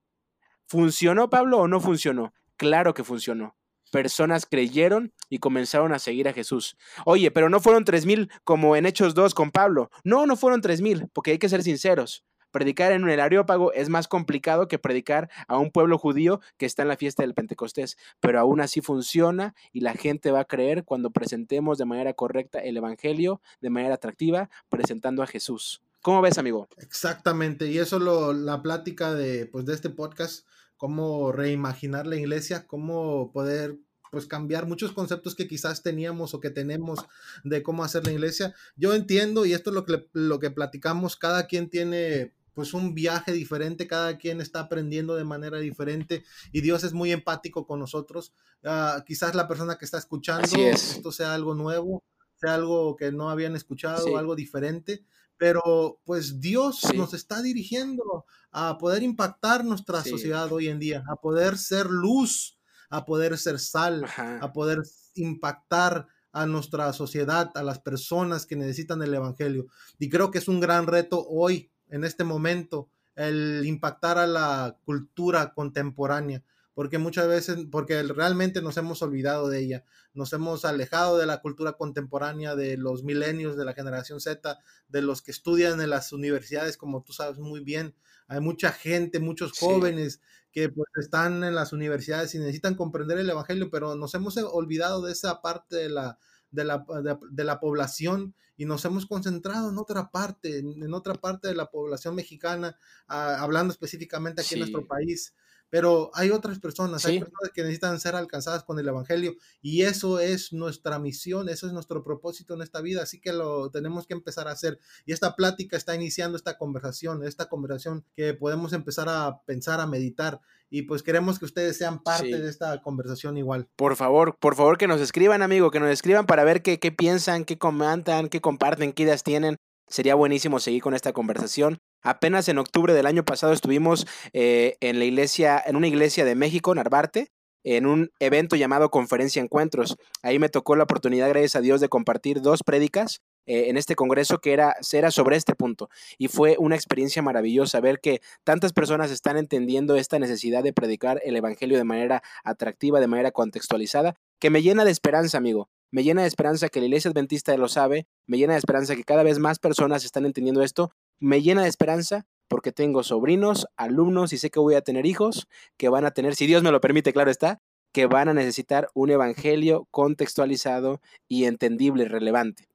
¿Funcionó 0.66 1.30
Pablo 1.30 1.60
o 1.60 1.68
no 1.68 1.82
funcionó? 1.82 2.34
Claro 2.56 2.94
que 2.94 3.04
funcionó 3.04 3.59
personas 3.90 4.46
creyeron 4.46 5.14
y 5.30 5.40
comenzaron 5.40 5.94
a 5.94 6.00
seguir 6.00 6.28
a 6.28 6.34
Jesús. 6.34 6.78
Oye, 7.06 7.32
pero 7.32 7.50
no 7.50 7.60
fueron 7.60 7.86
tres 7.86 8.06
mil 8.06 8.30
como 8.44 8.76
en 8.76 8.86
Hechos 8.86 9.14
2 9.16 9.34
con 9.34 9.52
Pablo. 9.52 9.92
No, 10.04 10.26
no 10.26 10.36
fueron 10.36 10.62
tres 10.62 10.82
mil, 10.82 11.08
porque 11.14 11.32
hay 11.32 11.40
que 11.40 11.50
ser 11.50 11.64
sinceros. 11.64 12.24
Predicar 12.52 12.92
en 12.92 13.04
un 13.04 13.12
Areópago 13.12 13.74
es 13.74 13.90
más 13.90 14.08
complicado 14.08 14.68
que 14.68 14.80
predicar 14.80 15.30
a 15.48 15.58
un 15.58 15.70
pueblo 15.70 16.00
judío 16.00 16.42
que 16.58 16.66
está 16.66 16.82
en 16.82 16.88
la 16.88 16.98
fiesta 16.98 17.22
del 17.22 17.36
Pentecostés, 17.36 17.96
pero 18.20 18.40
aún 18.40 18.60
así 18.60 18.82
funciona 18.82 19.54
y 19.72 19.82
la 19.82 19.94
gente 19.94 20.32
va 20.32 20.42
a 20.42 20.46
creer 20.46 20.84
cuando 20.84 21.12
presentemos 21.12 21.78
de 21.78 21.86
manera 21.86 22.14
correcta 22.14 22.60
el 22.60 22.78
Evangelio, 22.78 23.40
de 23.62 23.70
manera 23.70 23.96
atractiva, 23.96 24.50
presentando 24.68 25.22
a 25.22 25.28
Jesús. 25.28 25.84
¿Cómo 26.02 26.22
ves, 26.22 26.38
amigo? 26.38 26.68
Exactamente, 26.78 27.68
y 27.68 27.78
eso 27.78 28.00
lo 28.00 28.34
la 28.34 28.62
plática 28.62 29.14
de 29.14 29.46
pues 29.46 29.66
de 29.66 29.74
este 29.74 29.90
podcast 29.90 30.48
cómo 30.80 31.34
reimaginar 31.34 32.08
la 32.08 32.16
iglesia, 32.16 32.66
cómo 32.66 33.34
poder 33.34 33.78
pues 34.12 34.26
cambiar 34.26 34.66
muchos 34.66 34.94
conceptos 34.94 35.36
que 35.36 35.46
quizás 35.46 35.84
teníamos 35.84 36.34
o 36.34 36.40
que 36.40 36.50
tenemos 36.50 37.00
de 37.44 37.62
cómo 37.62 37.84
hacer 37.84 38.06
la 38.06 38.14
iglesia. 38.14 38.56
Yo 38.78 38.94
entiendo, 38.94 39.46
y 39.46 39.52
esto 39.52 39.72
es 39.72 39.74
lo 39.76 39.86
que, 39.86 40.08
lo 40.14 40.40
que 40.40 40.52
platicamos, 40.52 41.18
cada 41.18 41.48
quien 41.48 41.70
tiene 41.70 42.34
pues 42.54 42.74
un 42.74 42.96
viaje 42.96 43.34
diferente, 43.34 43.88
cada 43.88 44.18
quien 44.18 44.40
está 44.40 44.62
aprendiendo 44.62 45.16
de 45.16 45.26
manera 45.26 45.60
diferente 45.60 46.24
y 46.54 46.62
Dios 46.62 46.86
es 46.86 46.94
muy 46.94 47.12
empático 47.12 47.68
con 47.68 47.82
nosotros. 47.82 48.34
Uh, 48.64 49.04
quizás 49.06 49.36
la 49.36 49.50
persona 49.50 49.78
que 49.78 49.84
está 49.84 49.98
escuchando 49.98 50.48
esto 50.56 51.12
sea 51.12 51.34
algo 51.34 51.56
nuevo, 51.56 52.04
sea 52.36 52.56
algo 52.56 52.96
que 52.96 53.12
no 53.12 53.30
habían 53.30 53.58
escuchado, 53.58 54.06
sí. 54.06 54.16
algo 54.16 54.34
diferente, 54.34 55.04
pero 55.40 56.02
pues 56.04 56.42
Dios 56.42 56.82
sí. 56.82 56.98
nos 56.98 57.14
está 57.14 57.42
dirigiendo 57.42 58.26
a 58.52 58.78
poder 58.78 59.02
impactar 59.02 59.64
nuestra 59.64 60.04
sí. 60.04 60.10
sociedad 60.10 60.52
hoy 60.52 60.68
en 60.68 60.80
día, 60.80 61.04
a 61.10 61.16
poder 61.16 61.58
ser 61.58 61.88
luz, 61.88 62.60
a 62.90 63.06
poder 63.06 63.38
ser 63.38 63.58
sal, 63.58 64.04
Ajá. 64.04 64.40
a 64.42 64.52
poder 64.52 64.84
impactar 65.16 66.08
a 66.34 66.46
nuestra 66.46 66.92
sociedad, 66.94 67.52
a 67.56 67.64
las 67.64 67.80
personas 67.80 68.46
que 68.46 68.58
necesitan 68.58 69.02
el 69.02 69.14
Evangelio. 69.14 69.68
Y 69.98 70.10
creo 70.10 70.30
que 70.30 70.40
es 70.40 70.50
un 70.50 70.60
gran 70.60 70.88
reto 70.88 71.26
hoy, 71.28 71.72
en 71.88 72.04
este 72.04 72.26
momento, 72.26 72.90
el 73.16 73.64
impactar 73.66 74.18
a 74.18 74.28
la 74.28 74.78
cultura 74.84 75.54
contemporánea 75.54 76.44
porque 76.80 76.98
muchas 76.98 77.28
veces, 77.28 77.58
porque 77.70 78.02
realmente 78.04 78.62
nos 78.62 78.78
hemos 78.78 79.02
olvidado 79.02 79.50
de 79.50 79.60
ella, 79.60 79.84
nos 80.14 80.32
hemos 80.32 80.64
alejado 80.64 81.18
de 81.18 81.26
la 81.26 81.42
cultura 81.42 81.74
contemporánea, 81.74 82.56
de 82.56 82.78
los 82.78 83.04
milenios, 83.04 83.58
de 83.58 83.66
la 83.66 83.74
generación 83.74 84.22
Z, 84.22 84.58
de 84.88 85.02
los 85.02 85.22
que 85.22 85.32
estudian 85.32 85.82
en 85.82 85.90
las 85.90 86.14
universidades, 86.14 86.78
como 86.78 87.04
tú 87.04 87.12
sabes 87.12 87.38
muy 87.38 87.60
bien. 87.60 87.96
Hay 88.30 88.40
mucha 88.40 88.72
gente, 88.72 89.20
muchos 89.20 89.60
jóvenes 89.60 90.14
sí. 90.14 90.48
que 90.54 90.70
pues, 90.70 90.88
están 91.02 91.44
en 91.44 91.54
las 91.54 91.74
universidades 91.74 92.34
y 92.34 92.40
necesitan 92.40 92.76
comprender 92.76 93.18
el 93.18 93.30
Evangelio, 93.30 93.70
pero 93.70 93.96
nos 93.96 94.14
hemos 94.16 94.38
olvidado 94.38 95.02
de 95.02 95.12
esa 95.12 95.42
parte 95.42 95.76
de 95.76 95.90
la, 95.90 96.18
de 96.50 96.64
la, 96.64 96.86
de, 97.04 97.18
de 97.30 97.44
la 97.44 97.60
población 97.60 98.36
y 98.56 98.64
nos 98.64 98.86
hemos 98.86 99.06
concentrado 99.06 99.70
en 99.70 99.78
otra 99.78 100.12
parte, 100.12 100.60
en, 100.60 100.82
en 100.82 100.94
otra 100.94 101.16
parte 101.16 101.50
de 101.50 101.56
la 101.56 101.70
población 101.70 102.16
mexicana, 102.16 102.78
uh, 103.10 103.42
hablando 103.42 103.74
específicamente 103.74 104.40
aquí 104.40 104.52
sí. 104.52 104.56
en 104.56 104.60
nuestro 104.62 104.88
país 104.88 105.34
pero 105.70 106.12
hay 106.14 106.32
otras 106.32 106.60
personas, 106.60 107.02
sí. 107.02 107.12
hay 107.12 107.20
personas 107.20 107.52
que 107.54 107.62
necesitan 107.62 108.00
ser 108.00 108.16
alcanzadas 108.16 108.64
con 108.64 108.80
el 108.80 108.88
Evangelio 108.88 109.36
y 109.62 109.84
eso 109.84 110.20
es 110.20 110.54
nuestra 110.54 111.00
misión, 111.00 111.50
eso 111.50 111.68
es 111.68 111.74
nuestro 111.74 112.04
propósito 112.04 112.54
en 112.54 112.62
esta 112.62 112.82
vida, 112.82 113.04
así 113.04 113.20
que 113.20 113.34
lo 113.34 113.70
tenemos 113.72 114.08
que 114.08 114.14
empezar 114.14 114.48
a 114.48 114.52
hacer. 114.52 114.80
Y 115.06 115.14
esta 115.14 115.36
plática 115.36 115.78
está 115.78 115.96
iniciando 115.96 116.38
esta 116.38 116.58
conversación, 116.58 117.24
esta 117.24 117.50
conversación 117.50 118.06
que 118.16 118.34
podemos 118.34 118.74
empezar 118.74 119.10
a 119.10 119.42
pensar, 119.46 119.80
a 119.80 119.88
meditar 119.88 120.42
y 120.70 120.84
pues 120.84 121.04
queremos 121.04 121.40
que 121.40 121.46
ustedes 121.46 121.78
sean 121.78 122.00
parte 122.00 122.28
sí. 122.28 122.32
de 122.32 122.50
esta 122.50 122.82
conversación 122.82 123.38
igual. 123.38 123.68
Por 123.76 123.96
favor, 123.96 124.36
por 124.40 124.56
favor 124.56 124.78
que 124.78 124.88
nos 124.88 125.02
escriban, 125.02 125.42
amigo, 125.42 125.72
que 125.72 125.80
nos 125.80 125.90
escriban 125.90 126.26
para 126.26 126.44
ver 126.44 126.62
qué, 126.62 126.80
qué 126.80 126.92
piensan, 126.92 127.46
qué 127.46 127.58
comentan, 127.58 128.30
qué 128.30 128.40
comparten, 128.40 128.94
qué 128.94 129.04
ideas 129.04 129.24
tienen. 129.24 129.58
Sería 129.90 130.16
buenísimo 130.16 130.60
seguir 130.60 130.82
con 130.82 130.94
esta 130.94 131.14
conversación. 131.14 131.80
Apenas 132.02 132.48
en 132.48 132.60
octubre 132.60 132.94
del 132.94 133.08
año 133.08 133.26
pasado 133.26 133.54
estuvimos 133.54 134.06
eh, 134.34 134.78
en 134.82 135.00
la 135.00 135.06
iglesia, 135.06 135.62
en 135.66 135.76
una 135.76 135.88
iglesia 135.88 136.26
de 136.26 136.36
México, 136.36 136.74
Narvarte, 136.76 137.32
en 137.64 137.86
un 137.86 138.12
evento 138.20 138.56
llamado 138.56 138.92
Conferencia 138.92 139.42
Encuentros. 139.42 139.98
Ahí 140.22 140.40
me 140.40 140.50
tocó 140.50 140.76
la 140.76 140.84
oportunidad, 140.84 141.30
gracias 141.30 141.56
a 141.56 141.62
Dios, 141.62 141.82
de 141.82 141.90
compartir 141.90 142.42
dos 142.42 142.62
prédicas 142.64 143.22
eh, 143.48 143.70
en 143.70 143.78
este 143.78 143.96
congreso 143.96 144.40
que 144.40 144.54
era, 144.54 144.76
era 144.94 145.12
sobre 145.12 145.36
este 145.36 145.56
punto. 145.56 145.90
Y 146.18 146.28
fue 146.28 146.56
una 146.60 146.76
experiencia 146.76 147.22
maravillosa 147.22 147.82
ver 147.82 148.00
que 148.00 148.22
tantas 148.44 148.74
personas 148.74 149.12
están 149.12 149.38
entendiendo 149.38 149.96
esta 149.96 150.20
necesidad 150.20 150.64
de 150.64 150.72
predicar 150.72 151.20
el 151.26 151.36
Evangelio 151.36 151.78
de 151.78 151.84
manera 151.84 152.22
atractiva, 152.44 153.00
de 153.00 153.08
manera 153.08 153.32
contextualizada, 153.32 154.16
que 154.40 154.52
me 154.52 154.62
llena 154.62 154.86
de 154.86 154.92
esperanza, 154.92 155.38
amigo. 155.38 155.68
Me 155.92 156.04
llena 156.04 156.22
de 156.22 156.28
esperanza 156.28 156.70
que 156.70 156.80
la 156.80 156.86
iglesia 156.86 157.12
adventista 157.12 157.56
lo 157.58 157.68
sabe, 157.68 158.08
me 158.28 158.38
llena 158.38 158.54
de 158.54 158.60
esperanza 158.60 158.96
que 158.96 159.04
cada 159.04 159.24
vez 159.24 159.40
más 159.40 159.60
personas 159.60 160.06
están 160.06 160.26
entendiendo 160.26 160.62
esto 160.62 160.92
me 161.20 161.42
llena 161.42 161.64
de 161.64 161.70
esperanza 161.70 162.26
porque 162.48 162.72
tengo 162.72 163.04
sobrinos, 163.04 163.68
alumnos 163.78 164.34
y 164.34 164.38
sé 164.38 164.50
que 164.50 164.60
voy 164.60 164.76
a 164.76 164.82
tener 164.82 165.06
hijos 165.06 165.48
que 165.78 165.90
van 165.90 166.06
a 166.06 166.12
tener, 166.12 166.36
si 166.36 166.48
Dios 166.48 166.64
me 166.64 166.72
lo 166.72 166.82
permite, 166.82 167.14
claro 167.14 167.30
está, 167.30 167.62
que 167.94 168.06
van 168.08 168.30
a 168.30 168.34
necesitar 168.34 168.90
un 168.94 169.12
evangelio 169.12 169.88
contextualizado 169.92 171.02
y 171.28 171.46
entendible, 171.46 172.06
relevante. 172.06 172.68